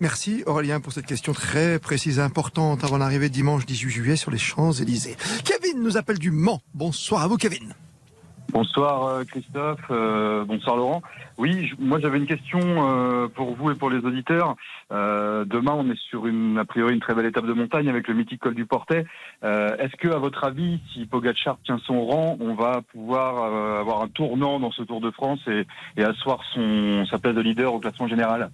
Merci 0.00 0.42
Aurélien 0.46 0.80
pour 0.80 0.94
cette 0.94 1.04
question 1.04 1.34
très 1.34 1.78
précise 1.78 2.18
et 2.18 2.22
importante 2.22 2.82
avant 2.84 2.96
l'arrivée 2.96 3.28
dimanche 3.28 3.66
18 3.66 3.90
juillet 3.90 4.16
sur 4.16 4.30
les 4.30 4.38
Champs-Élysées. 4.38 5.16
Kevin 5.44 5.82
nous 5.82 5.98
appelle 5.98 6.18
du 6.18 6.30
Mans. 6.30 6.62
Bonsoir 6.72 7.22
à 7.22 7.28
vous 7.28 7.36
Kevin. 7.36 7.74
Bonsoir 8.52 9.04
euh, 9.04 9.24
Christophe, 9.24 9.78
euh, 9.92 10.44
bonsoir 10.44 10.74
Laurent. 10.74 11.02
Oui, 11.38 11.70
moi 11.78 12.00
j'avais 12.00 12.18
une 12.18 12.26
question 12.26 12.58
euh, 12.60 13.28
pour 13.28 13.54
vous 13.54 13.70
et 13.70 13.76
pour 13.76 13.90
les 13.90 13.98
auditeurs. 13.98 14.56
Euh, 14.90 15.44
demain, 15.44 15.72
on 15.76 15.88
est 15.88 15.98
sur 16.08 16.26
une 16.26 16.58
a 16.58 16.64
priori 16.64 16.94
une 16.94 17.00
très 17.00 17.14
belle 17.14 17.26
étape 17.26 17.46
de 17.46 17.52
montagne 17.52 17.88
avec 17.88 18.08
le 18.08 18.14
mythique 18.14 18.40
col 18.40 18.54
du 18.54 18.66
Portet. 18.66 19.06
Est-ce 19.42 19.96
que, 19.96 20.08
à 20.08 20.18
votre 20.18 20.42
avis, 20.42 20.80
si 20.92 21.06
Pogacar 21.06 21.58
tient 21.64 21.78
son 21.78 22.04
rang, 22.04 22.36
on 22.40 22.54
va 22.54 22.82
pouvoir 22.90 23.78
avoir 23.78 24.02
un 24.02 24.08
tournant 24.08 24.58
dans 24.58 24.72
ce 24.72 24.82
Tour 24.82 25.00
de 25.00 25.12
France 25.12 25.40
et, 25.46 25.66
et 25.96 26.02
asseoir 26.02 26.40
son 26.52 27.04
sa 27.06 27.18
place 27.18 27.34
de 27.34 27.40
leader 27.40 27.72
au 27.72 27.78
classement 27.78 28.08
général? 28.08 28.50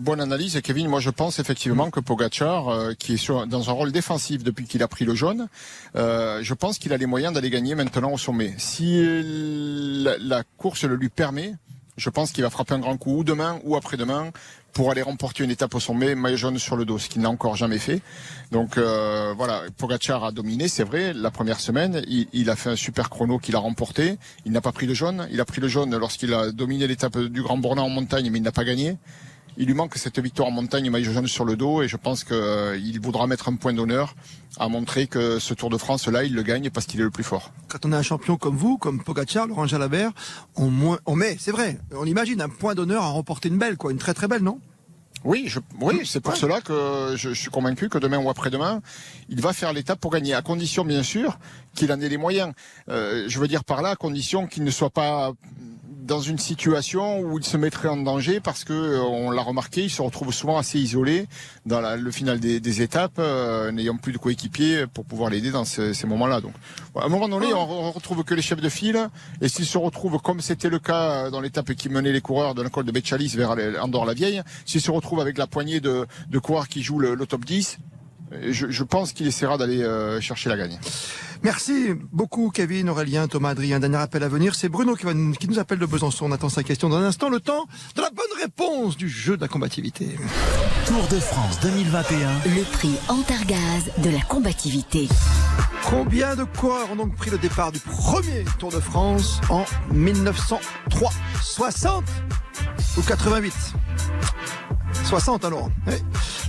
Bonne 0.00 0.22
analyse, 0.22 0.58
Kevin. 0.62 0.88
Moi, 0.88 0.98
je 1.00 1.10
pense 1.10 1.38
effectivement 1.40 1.90
que 1.90 2.00
Pogacar, 2.00 2.68
euh, 2.68 2.94
qui 2.98 3.14
est 3.14 3.16
sur- 3.18 3.46
dans 3.46 3.68
un 3.68 3.72
rôle 3.74 3.92
défensif 3.92 4.42
depuis 4.42 4.64
qu'il 4.64 4.82
a 4.82 4.88
pris 4.88 5.04
le 5.04 5.14
jaune, 5.14 5.48
euh, 5.94 6.40
je 6.42 6.54
pense 6.54 6.78
qu'il 6.78 6.94
a 6.94 6.96
les 6.96 7.04
moyens 7.04 7.34
d'aller 7.34 7.50
gagner 7.50 7.74
maintenant 7.74 8.10
au 8.10 8.16
sommet. 8.16 8.54
Si 8.56 8.98
la, 9.04 10.42
course 10.56 10.84
le 10.84 10.96
lui 10.96 11.10
permet, 11.10 11.52
je 11.98 12.08
pense 12.08 12.32
qu'il 12.32 12.42
va 12.42 12.48
frapper 12.48 12.72
un 12.72 12.78
grand 12.78 12.96
coup 12.96 13.18
ou 13.18 13.24
demain 13.24 13.60
ou 13.62 13.76
après-demain 13.76 14.30
pour 14.72 14.90
aller 14.90 15.02
remporter 15.02 15.44
une 15.44 15.50
étape 15.50 15.74
au 15.74 15.80
sommet, 15.80 16.14
maillot 16.14 16.36
jaune 16.38 16.58
sur 16.58 16.76
le 16.76 16.86
dos, 16.86 16.98
ce 16.98 17.10
qu'il 17.10 17.20
n'a 17.20 17.28
encore 17.28 17.56
jamais 17.56 17.78
fait. 17.78 18.00
Donc 18.52 18.78
euh, 18.78 19.34
voilà, 19.36 19.64
Pogacar 19.76 20.24
a 20.24 20.32
dominé, 20.32 20.68
c'est 20.68 20.84
vrai, 20.84 21.12
la 21.12 21.30
première 21.30 21.60
semaine. 21.60 22.02
Il, 22.08 22.26
il 22.32 22.48
a 22.48 22.56
fait 22.56 22.70
un 22.70 22.76
super 22.76 23.10
chrono 23.10 23.38
qu'il 23.38 23.54
a 23.54 23.58
remporté. 23.58 24.16
Il 24.46 24.52
n'a 24.52 24.62
pas 24.62 24.72
pris 24.72 24.86
le 24.86 24.94
jaune. 24.94 25.28
Il 25.30 25.42
a 25.42 25.44
pris 25.44 25.60
le 25.60 25.68
jaune 25.68 25.94
lorsqu'il 25.94 26.32
a 26.32 26.52
dominé 26.52 26.86
l'étape 26.86 27.18
du 27.18 27.42
Grand 27.42 27.58
Bornand 27.58 27.84
en 27.84 27.90
montagne, 27.90 28.30
mais 28.30 28.38
il 28.38 28.42
n'a 28.42 28.52
pas 28.52 28.64
gagné. 28.64 28.96
Il 29.56 29.66
lui 29.66 29.74
manque 29.74 29.96
cette 29.96 30.18
victoire 30.18 30.48
en 30.48 30.52
montagne, 30.52 30.88
maillot 30.90 31.12
jaune 31.12 31.26
sur 31.26 31.44
le 31.44 31.56
dos, 31.56 31.82
et 31.82 31.88
je 31.88 31.96
pense 31.96 32.24
qu'il 32.24 33.00
voudra 33.02 33.26
mettre 33.26 33.48
un 33.48 33.56
point 33.56 33.72
d'honneur 33.72 34.14
à 34.58 34.68
montrer 34.68 35.06
que 35.06 35.38
ce 35.38 35.54
Tour 35.54 35.70
de 35.70 35.76
France-là, 35.76 36.24
il 36.24 36.34
le 36.34 36.42
gagne 36.42 36.70
parce 36.70 36.86
qu'il 36.86 37.00
est 37.00 37.04
le 37.04 37.10
plus 37.10 37.24
fort. 37.24 37.52
Quand 37.68 37.84
on 37.86 37.92
a 37.92 37.98
un 37.98 38.02
champion 38.02 38.36
comme 38.36 38.56
vous, 38.56 38.78
comme 38.78 39.02
Pogacar, 39.02 39.46
Laurent 39.46 39.66
Jalabert, 39.66 40.12
on, 40.56 40.66
moins- 40.70 40.98
on 41.06 41.14
met, 41.16 41.36
c'est 41.38 41.52
vrai, 41.52 41.78
on 41.94 42.06
imagine 42.06 42.40
un 42.40 42.48
point 42.48 42.74
d'honneur 42.74 43.02
à 43.02 43.08
remporter 43.08 43.48
une 43.48 43.58
belle, 43.58 43.76
quoi, 43.76 43.92
une 43.92 43.98
très 43.98 44.14
très 44.14 44.28
belle, 44.28 44.42
non? 44.42 44.60
Oui, 45.22 45.44
je, 45.48 45.60
oui, 45.82 46.00
c'est 46.06 46.20
pour 46.20 46.34
cela 46.34 46.62
que 46.62 47.12
je, 47.14 47.28
je 47.34 47.38
suis 47.38 47.50
convaincu 47.50 47.90
que 47.90 47.98
demain 47.98 48.16
ou 48.18 48.30
après-demain, 48.30 48.80
il 49.28 49.38
va 49.42 49.52
faire 49.52 49.74
l'étape 49.74 50.00
pour 50.00 50.10
gagner, 50.10 50.32
à 50.32 50.40
condition 50.40 50.82
bien 50.82 51.02
sûr 51.02 51.38
qu'il 51.74 51.92
en 51.92 52.00
ait 52.00 52.08
les 52.08 52.16
moyens. 52.16 52.54
Euh, 52.88 53.26
je 53.28 53.38
veux 53.38 53.46
dire 53.46 53.62
par 53.62 53.82
là, 53.82 53.90
à 53.90 53.96
condition 53.96 54.46
qu'il 54.46 54.64
ne 54.64 54.70
soit 54.70 54.88
pas 54.88 55.32
dans 56.02 56.20
une 56.20 56.38
situation 56.38 57.20
où 57.20 57.38
il 57.38 57.44
se 57.44 57.56
mettrait 57.56 57.88
en 57.88 57.96
danger 57.96 58.40
parce 58.40 58.64
que 58.64 58.72
euh, 58.72 59.00
on 59.02 59.30
l'a 59.30 59.42
remarqué, 59.42 59.84
il 59.84 59.90
se 59.90 60.02
retrouve 60.02 60.32
souvent 60.32 60.58
assez 60.58 60.78
isolé 60.78 61.26
dans 61.66 61.80
la- 61.80 61.96
le 61.96 62.10
final 62.10 62.40
des, 62.40 62.60
des 62.60 62.82
étapes, 62.82 63.18
euh, 63.18 63.70
n'ayant 63.72 63.96
plus 63.96 64.12
de 64.12 64.18
coéquipier 64.18 64.86
pour 64.92 65.04
pouvoir 65.04 65.30
l'aider 65.30 65.50
dans 65.50 65.64
ce- 65.64 65.92
ces 65.92 66.06
moments-là. 66.06 66.40
Donc, 66.40 66.52
à 66.96 67.04
un 67.04 67.08
moment 67.08 67.28
donné, 67.28 67.52
on, 67.54 67.58
on 67.88 67.90
retrouve 67.92 68.24
que 68.24 68.34
les 68.34 68.42
chefs 68.42 68.60
de 68.60 68.68
file, 68.68 69.08
et 69.40 69.48
s'ils 69.48 69.66
se 69.66 69.78
retrouvent 69.78 70.18
comme 70.20 70.40
c'était 70.40 70.70
le 70.70 70.78
cas 70.78 71.30
dans 71.30 71.40
l'étape 71.40 71.72
qui 71.74 71.88
menait 71.88 72.12
les 72.12 72.20
coureurs 72.20 72.54
de 72.54 72.62
l'école 72.62 72.84
de 72.86 72.92
Béchalis 72.92 73.34
vers 73.36 73.54
les- 73.54 73.78
Andorre-la-Vieille, 73.78 74.42
s'ils 74.66 74.80
se 74.80 74.90
retrouvent 74.90 75.20
avec 75.20 75.38
la 75.38 75.46
poignée 75.46 75.80
de, 75.80 76.06
de 76.28 76.38
coureurs 76.38 76.68
qui 76.68 76.82
jouent 76.82 76.98
le, 77.00 77.14
le 77.14 77.26
top 77.26 77.44
10, 77.44 77.78
euh, 77.78 77.99
je, 78.50 78.70
je 78.70 78.84
pense 78.84 79.12
qu'il 79.12 79.26
essaiera 79.26 79.58
d'aller 79.58 79.82
euh, 79.82 80.20
chercher 80.20 80.48
la 80.48 80.56
gagne. 80.56 80.78
Merci 81.42 81.90
beaucoup 82.12 82.50
Kevin, 82.50 82.90
Aurélien, 82.90 83.26
Thomas, 83.28 83.50
Adrien. 83.50 83.80
Dernier 83.80 83.96
appel 83.96 84.22
à 84.22 84.28
venir, 84.28 84.54
c'est 84.54 84.68
Bruno 84.68 84.94
qui, 84.94 85.06
va 85.06 85.14
nous- 85.14 85.32
qui 85.32 85.48
nous 85.48 85.58
appelle 85.58 85.78
de 85.78 85.86
Besançon. 85.86 86.26
On 86.26 86.32
attend 86.32 86.48
sa 86.50 86.62
question 86.62 86.88
dans 86.90 86.96
un 86.98 87.04
instant. 87.04 87.30
Le 87.30 87.40
temps 87.40 87.64
de 87.96 88.02
la 88.02 88.10
bonne 88.10 88.40
réponse 88.42 88.96
du 88.96 89.08
jeu 89.08 89.36
de 89.36 89.40
la 89.42 89.48
combativité. 89.48 90.16
Tour 90.86 91.06
de 91.10 91.18
France 91.18 91.58
2021. 91.62 92.18
Le 92.44 92.62
prix 92.72 92.92
Antargaz 93.08 93.90
de 93.98 94.10
la 94.10 94.20
combativité. 94.20 95.08
Combien 95.88 96.36
de 96.36 96.44
coureurs 96.44 96.90
ont 96.92 96.96
donc 96.96 97.16
pris 97.16 97.30
le 97.30 97.38
départ 97.38 97.72
du 97.72 97.78
premier 97.80 98.44
Tour 98.58 98.70
de 98.70 98.80
France 98.80 99.40
en 99.48 99.64
1903 99.92 101.10
60 101.42 102.04
ou 102.98 103.02
88 103.02 103.54
60 105.04 105.44
alors. 105.46 105.70
Oui. 105.86 105.94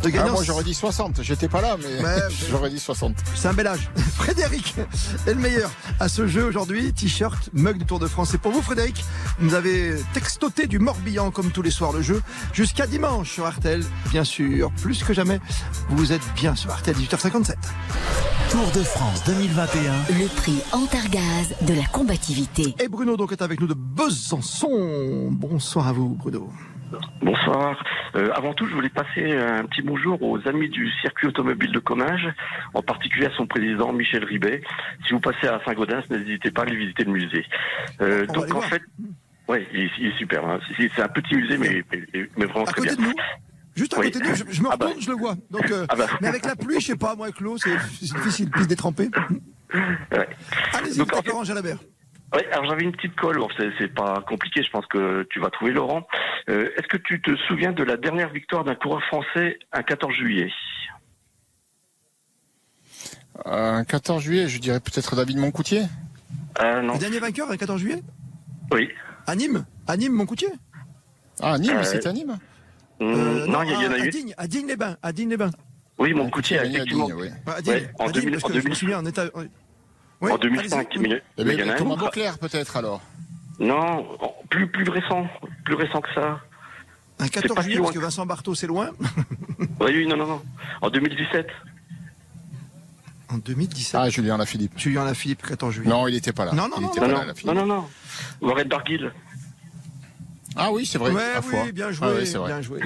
Ah, 0.04 0.30
moi 0.32 0.44
j'aurais 0.44 0.64
dit 0.64 0.74
60, 0.74 1.22
j'étais 1.22 1.48
pas 1.48 1.62
là, 1.62 1.78
mais 1.80 2.16
j'aurais 2.50 2.70
dit 2.70 2.80
60. 2.80 3.16
C'est 3.36 3.48
un 3.48 3.54
bel 3.54 3.68
âge. 3.68 3.90
Frédéric 4.16 4.76
est 5.28 5.34
le 5.34 5.40
meilleur 5.40 5.70
à 6.00 6.10
ce 6.10 6.28
jeu 6.28 6.46
aujourd'hui. 6.46 6.92
T-shirt, 6.94 7.50
mug 7.54 7.78
du 7.78 7.86
Tour 7.86 8.00
de 8.00 8.08
France. 8.08 8.34
Et 8.34 8.38
pour 8.38 8.52
vous, 8.52 8.62
Frédéric, 8.62 9.04
vous 9.40 9.54
avez 9.54 9.96
textoté 10.14 10.68
du 10.68 10.80
Morbihan 10.80 11.32
comme 11.32 11.52
tous 11.52 11.62
les 11.62 11.72
soirs 11.72 11.92
le 11.92 12.02
jeu 12.02 12.22
jusqu'à 12.54 12.88
dimanche 12.88 13.32
sur 13.32 13.48
RTL. 13.48 13.84
Bien 14.10 14.24
sûr, 14.24 14.72
plus 14.82 15.04
que 15.04 15.14
jamais, 15.14 15.40
vous 15.90 16.12
êtes 16.14 16.34
bien 16.36 16.56
sur 16.56 16.74
RTL 16.76 16.96
18h57. 16.96 17.54
Tour 18.50 18.72
de 18.76 18.84
France 18.84 19.24
2021. 19.26 19.94
Le 20.20 20.28
prix 20.36 20.62
Antargaz 20.72 21.56
de 21.62 21.74
la 21.74 21.86
combativité. 21.86 22.76
Et 22.80 22.88
Bruno 22.88 23.18
donc 23.18 23.32
est 23.32 23.42
avec 23.42 23.62
nous 23.62 23.68
de 23.68 23.76
Besançon. 23.76 25.30
Bonsoir 25.32 25.88
à 25.88 25.94
vous, 25.94 26.10
Bruno. 26.16 26.50
Bonsoir. 27.22 27.84
Euh, 28.16 28.32
avant 28.34 28.54
tout, 28.54 28.68
je 28.68 28.74
voulais 28.74 28.90
passer 28.90 29.32
un 29.38 29.64
petit 29.66 29.82
bonjour 29.82 30.22
aux 30.22 30.46
amis 30.48 30.70
du 30.70 30.90
circuit 31.02 31.28
automobile 31.28 31.72
de 31.72 31.80
Comminges, 31.80 32.28
en 32.74 32.82
particulier 32.82 33.28
à 33.28 33.32
son 33.38 33.48
président 33.48 33.94
Michel 33.94 34.24
Ribet. 34.26 34.62
Si 35.08 35.14
vous 35.14 35.20
passez 35.20 35.48
à 35.48 35.60
Saint-Gaudens, 35.66 36.04
n'hésitez 36.10 36.52
pas 36.52 36.62
à 36.62 36.66
aller 36.66 36.76
visiter 36.76 37.04
le 37.04 37.12
musée. 37.12 37.46
Euh, 38.02 38.26
donc 38.28 38.54
en 38.54 38.62
fait, 38.62 38.82
ouais, 39.48 39.68
il, 39.74 39.82
est- 39.82 39.92
il 40.00 40.08
est 40.08 40.18
super. 40.18 40.46
hein. 40.46 40.60
C'est 40.78 41.02
un 41.02 41.08
petit 41.08 41.36
musée, 41.36 41.58
mais, 41.58 41.84
mais, 41.92 42.30
mais 42.38 42.46
vraiment 42.46 42.66
À 42.66 42.72
très 42.72 42.82
côté 42.82 42.96
bien. 42.96 43.06
de 43.08 43.10
nous 43.12 43.16
Juste 43.74 43.94
à 43.94 44.00
Oui. 44.00 44.12
côté 44.12 44.20
de 44.20 44.30
nous, 44.30 44.36
je, 44.36 44.44
je 44.50 44.62
me 44.62 44.68
Ah 44.70 44.76
bah. 44.76 44.88
retourne, 44.88 45.02
je 45.04 45.10
le 45.12 45.16
vois. 45.16 45.36
Donc, 45.50 45.72
euh, 45.72 45.86
Ah 45.88 45.96
bah. 45.96 46.08
Mais 46.22 46.28
avec 46.28 46.46
la 46.46 46.58
pluie, 46.58 46.82
je 46.82 46.88
sais 46.88 46.98
pas, 46.98 47.16
moi, 47.16 47.28
avec 47.28 47.40
l'eau, 47.40 47.58
c'est 47.58 47.74
difficile, 48.02 48.52
piste 48.52 48.68
détrempée. 48.68 49.10
Ouais. 49.74 50.28
Allez-y, 50.74 51.00
Orange 51.30 51.48
Jalabert. 51.48 51.78
Alors 52.34 52.66
j'avais 52.70 52.84
une 52.84 52.94
petite 52.94 53.16
colle, 53.16 53.38
Bon, 53.40 53.50
c'est 53.78 53.94
pas 53.94 54.24
compliqué, 54.28 54.64
je 54.64 54.70
pense 54.72 54.86
que 54.86 55.28
tu 55.30 55.40
vas 55.42 55.50
trouver 55.50 55.74
Laurent. 55.74 56.08
Euh, 56.50 56.70
Est-ce 56.78 56.88
que 56.88 56.98
tu 56.98 57.22
te 57.22 57.36
souviens 57.48 57.74
de 57.74 57.84
la 57.84 57.98
dernière 57.98 58.30
victoire 58.30 58.64
d'un 58.64 58.76
coureur 58.76 59.04
français 59.04 59.60
un 59.74 59.84
14 59.84 60.14
juillet? 60.14 60.50
Un 63.46 63.84
14 63.84 64.24
juillet, 64.24 64.48
je 64.48 64.60
dirais 64.60 64.80
peut-être 64.80 65.16
David 65.16 65.38
Moncoutier. 65.38 65.84
euh, 66.62 66.82
Non. 66.82 66.94
Le 66.94 67.00
dernier 67.00 67.20
vainqueur, 67.20 67.50
le 67.50 67.58
14 67.58 67.80
juillet? 67.82 68.02
Oui. 68.72 68.90
À 69.28 69.36
Nîmes? 69.36 69.66
À 69.88 69.98
Nîmes, 69.98 70.14
Moncoutier? 70.14 70.50
Ah, 71.42 71.58
Nîmes, 71.58 71.78
Euh, 71.78 71.84
c'était 71.84 72.08
à 72.08 72.14
Nîmes 72.14 72.38
Euh, 73.02 73.46
non, 73.48 73.64
il 73.64 73.72
y, 73.72 73.76
en 73.76 73.92
à, 73.92 73.96
a 73.96 74.02
à 74.02 74.06
eu. 74.06 74.10
Digne, 74.10 74.34
à 74.38 74.48
Digne-les-Bains. 74.48 74.98
À 75.02 75.12
Digne-les-Bains. 75.12 75.50
Oui, 75.98 76.14
mon 76.14 76.30
coutier, 76.30 76.60
a 76.60 76.64
gagné 76.64 76.76
à 76.78 76.80
effectivement. 76.80 77.06
Digne, 77.08 77.16
oui. 77.20 77.28
À 77.48 77.62
Digne, 77.62 77.74
Ouais, 77.74 77.90
en 78.00 78.08
à 78.08 78.12
Digne, 78.12 78.22
2000 78.24 78.32
parce 78.34 78.44
en 78.44 78.48
que 78.48 78.54
je 78.54 78.58
me 78.60 78.64
2000 78.64 78.76
souviens, 78.78 79.00
on 79.02 79.06
est 79.06 79.18
à... 79.20 79.26
Oui, 80.22 80.32
en 80.32 80.38
2005, 80.38 80.88
allez-y. 80.96 81.10
mais, 81.10 81.22
mais 81.44 81.54
il 81.56 81.60
y 81.60 81.64
en 81.64 81.70
a 81.70 81.74
un 81.74 81.78
Thomas. 81.78 81.96
Beauclerc 81.96 82.38
peut-être 82.38 82.78
alors. 82.78 83.02
Non, 83.60 84.06
plus, 84.50 84.68
plus 84.68 84.90
récent, 84.90 85.28
plus 85.66 85.76
récent 85.76 86.02
que 86.02 86.14
ça. 86.14 86.40
Un 87.20 87.26
C'est 87.26 87.30
14 87.32 87.56
pas 87.56 87.62
si 87.62 87.66
juillet, 87.66 87.78
loin. 87.78 87.86
parce 87.88 87.96
que 87.96 88.02
Vincent 88.02 88.26
Barthaud, 88.26 88.56
c'est 88.56 88.68
loin. 88.68 88.90
Oui, 89.60 89.68
oui, 89.94 90.08
non, 90.08 90.18
non, 90.18 90.26
non. 90.28 90.42
En 90.82 90.90
2017. 90.90 91.48
En 93.30 93.38
2017. 93.38 93.96
Ah, 94.02 94.10
Julien 94.10 94.38
Lafilippe. 94.38 94.78
Julien 94.78 95.06
Lafilippe, 95.06 95.42
14 95.44 95.74
juillet. 95.74 95.90
Non, 95.90 96.08
il 96.08 96.14
n'était 96.16 96.34
pas 96.34 96.46
là. 96.46 96.52
Non, 96.54 96.68
non, 96.68 96.76
il 96.78 96.82
non, 96.84 96.90
était 96.92 97.00
Non, 97.02 97.08
pas 97.08 97.14
non, 97.14 97.26
là, 97.26 97.34
non, 97.46 97.54
non, 97.54 97.76
non. 97.76 98.48
Warren 98.48 98.68
Barguil. 98.68 99.12
Ah 100.56 100.70
oui, 100.72 100.86
c'est 100.86 100.98
vrai. 100.98 101.12
Oui, 101.12 101.22
fois. 101.44 101.72
bien 101.72 101.92
joué, 101.92 102.08
Ah 102.08 102.12
oui, 102.14 102.46
bien 102.48 102.62
joué. 102.62 102.82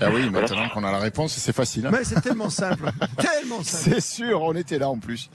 Ah 0.00 0.06
oui, 0.12 0.30
maintenant 0.30 0.68
qu'on 0.68 0.84
a 0.84 0.92
la 0.92 0.98
réponse, 0.98 1.32
c'est 1.32 1.52
facile. 1.52 1.86
hein. 1.86 1.90
Mais 1.92 2.04
c'est 2.04 2.20
tellement 2.20 2.48
simple, 2.50 2.90
tellement 3.18 3.62
simple. 3.64 3.94
C'est 3.94 4.00
sûr, 4.00 4.40
on 4.42 4.54
était 4.54 4.78
là 4.78 4.88
en 4.88 4.98
plus. 4.98 5.28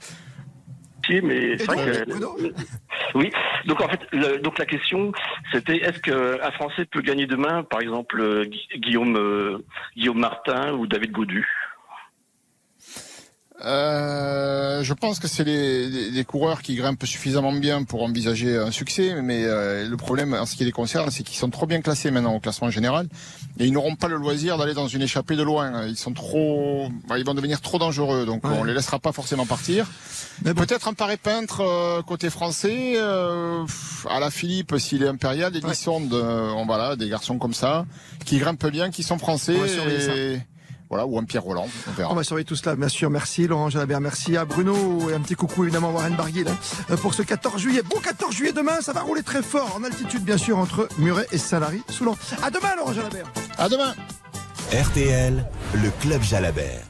Mais 1.22 1.58
c'est 1.58 1.66
vrai 1.66 1.76
que- 2.04 2.52
Oui. 3.14 3.30
Donc 3.66 3.80
en 3.80 3.88
fait, 3.88 4.00
le- 4.12 4.38
donc 4.38 4.58
la 4.58 4.66
question, 4.66 5.12
c'était 5.52 5.76
est-ce 5.76 6.00
qu'un 6.00 6.50
Français 6.52 6.84
peut 6.86 7.00
gagner 7.00 7.26
demain, 7.26 7.62
par 7.62 7.80
exemple 7.80 8.20
euh, 8.20 8.44
Gui- 8.44 8.68
Guillaume 8.76 9.16
euh, 9.16 9.58
Guillaume 9.96 10.18
Martin 10.18 10.72
ou 10.74 10.86
David 10.86 11.12
Godu? 11.12 11.46
Euh, 13.64 14.82
je 14.82 14.92
pense 14.94 15.20
que 15.20 15.28
c'est 15.28 15.44
les, 15.44 15.88
les- 15.88 16.10
les 16.10 16.24
coureurs 16.24 16.60
qui 16.60 16.74
grimpent 16.74 17.04
suffisamment 17.06 17.52
bien 17.52 17.84
pour 17.84 18.02
envisager 18.02 18.56
un 18.58 18.70
succès, 18.72 19.14
mais 19.22 19.44
euh, 19.44 19.88
le 19.88 19.96
problème 19.96 20.34
en 20.34 20.44
ce 20.44 20.56
qui 20.56 20.64
les 20.64 20.72
concerne, 20.72 21.10
c'est 21.10 21.22
qu'ils 21.22 21.38
sont 21.38 21.50
trop 21.50 21.66
bien 21.66 21.80
classés 21.80 22.10
maintenant 22.10 22.34
au 22.34 22.40
classement 22.40 22.68
général, 22.70 23.06
et 23.60 23.66
ils 23.66 23.72
n'auront 23.72 23.94
pas 23.94 24.08
le 24.08 24.16
loisir 24.16 24.58
d'aller 24.58 24.74
dans 24.74 24.88
une 24.88 25.02
échappée 25.02 25.36
de 25.36 25.42
loin. 25.44 25.86
Ils 25.86 25.96
sont 25.96 26.12
trop, 26.12 26.88
bah, 27.08 27.18
ils 27.18 27.24
vont 27.24 27.34
devenir 27.34 27.60
trop 27.60 27.78
dangereux, 27.78 28.26
donc 28.26 28.42
on 28.44 28.64
les 28.64 28.74
laissera 28.74 28.98
pas 28.98 29.12
forcément 29.12 29.46
partir. 29.46 29.86
Peut-être 30.44 30.88
un 30.88 30.94
paré 30.94 31.16
peintre 31.16 31.60
euh, 31.60 32.02
côté 32.02 32.30
français, 32.30 32.94
euh, 32.96 33.64
à 34.10 34.18
la 34.18 34.30
Philippe 34.30 34.74
s'il 34.78 35.02
est 35.04 35.08
impérial, 35.08 35.52
des 35.52 35.60
Lissonde, 35.60 36.12
euh, 36.12 36.50
on 36.56 36.66
voilà, 36.66 36.96
des 36.96 37.08
garçons 37.08 37.38
comme 37.38 37.54
ça, 37.54 37.86
qui 38.24 38.38
grimpent 38.38 38.66
bien, 38.66 38.90
qui 38.90 39.04
sont 39.04 39.18
français. 39.18 39.54
On 39.80 39.88
va 39.88 39.94
Voilà, 40.88 41.06
ou 41.06 41.18
un 41.18 41.24
Pierre 41.24 41.42
Roland, 41.42 41.66
on 41.88 41.90
verra. 41.92 42.12
On 42.12 42.14
va 42.14 42.22
surveiller 42.24 42.44
tout 42.44 42.56
cela, 42.56 42.76
bien 42.76 42.88
sûr. 42.88 43.10
Merci 43.10 43.46
Laurent 43.46 43.70
Jalabert, 43.70 44.00
merci 44.00 44.36
à 44.36 44.44
Bruno 44.44 45.10
et 45.10 45.14
un 45.14 45.20
petit 45.20 45.34
coucou 45.34 45.64
évidemment 45.64 45.88
à 45.88 45.92
Warren 45.92 46.14
Barguil 46.14 46.46
hein, 46.48 46.56
euh, 46.90 46.96
pour 46.96 47.14
ce 47.14 47.22
14 47.22 47.60
juillet. 47.60 47.82
Bon 47.82 47.98
14 48.00 48.34
juillet 48.34 48.52
demain, 48.52 48.80
ça 48.80 48.92
va 48.92 49.00
rouler 49.00 49.22
très 49.22 49.42
fort 49.42 49.74
en 49.76 49.82
altitude 49.82 50.22
bien 50.22 50.36
sûr 50.36 50.58
entre 50.58 50.88
Muret 50.98 51.26
et 51.32 51.38
Salary 51.38 51.82
Soulan. 51.88 52.16
À 52.42 52.50
demain 52.50 52.76
Laurent 52.76 52.92
Jalabert. 52.92 53.26
À 53.58 53.68
demain. 53.68 53.94
RTL, 54.72 55.44
le 55.74 55.90
Club 56.00 56.22
Jalabert. 56.22 56.83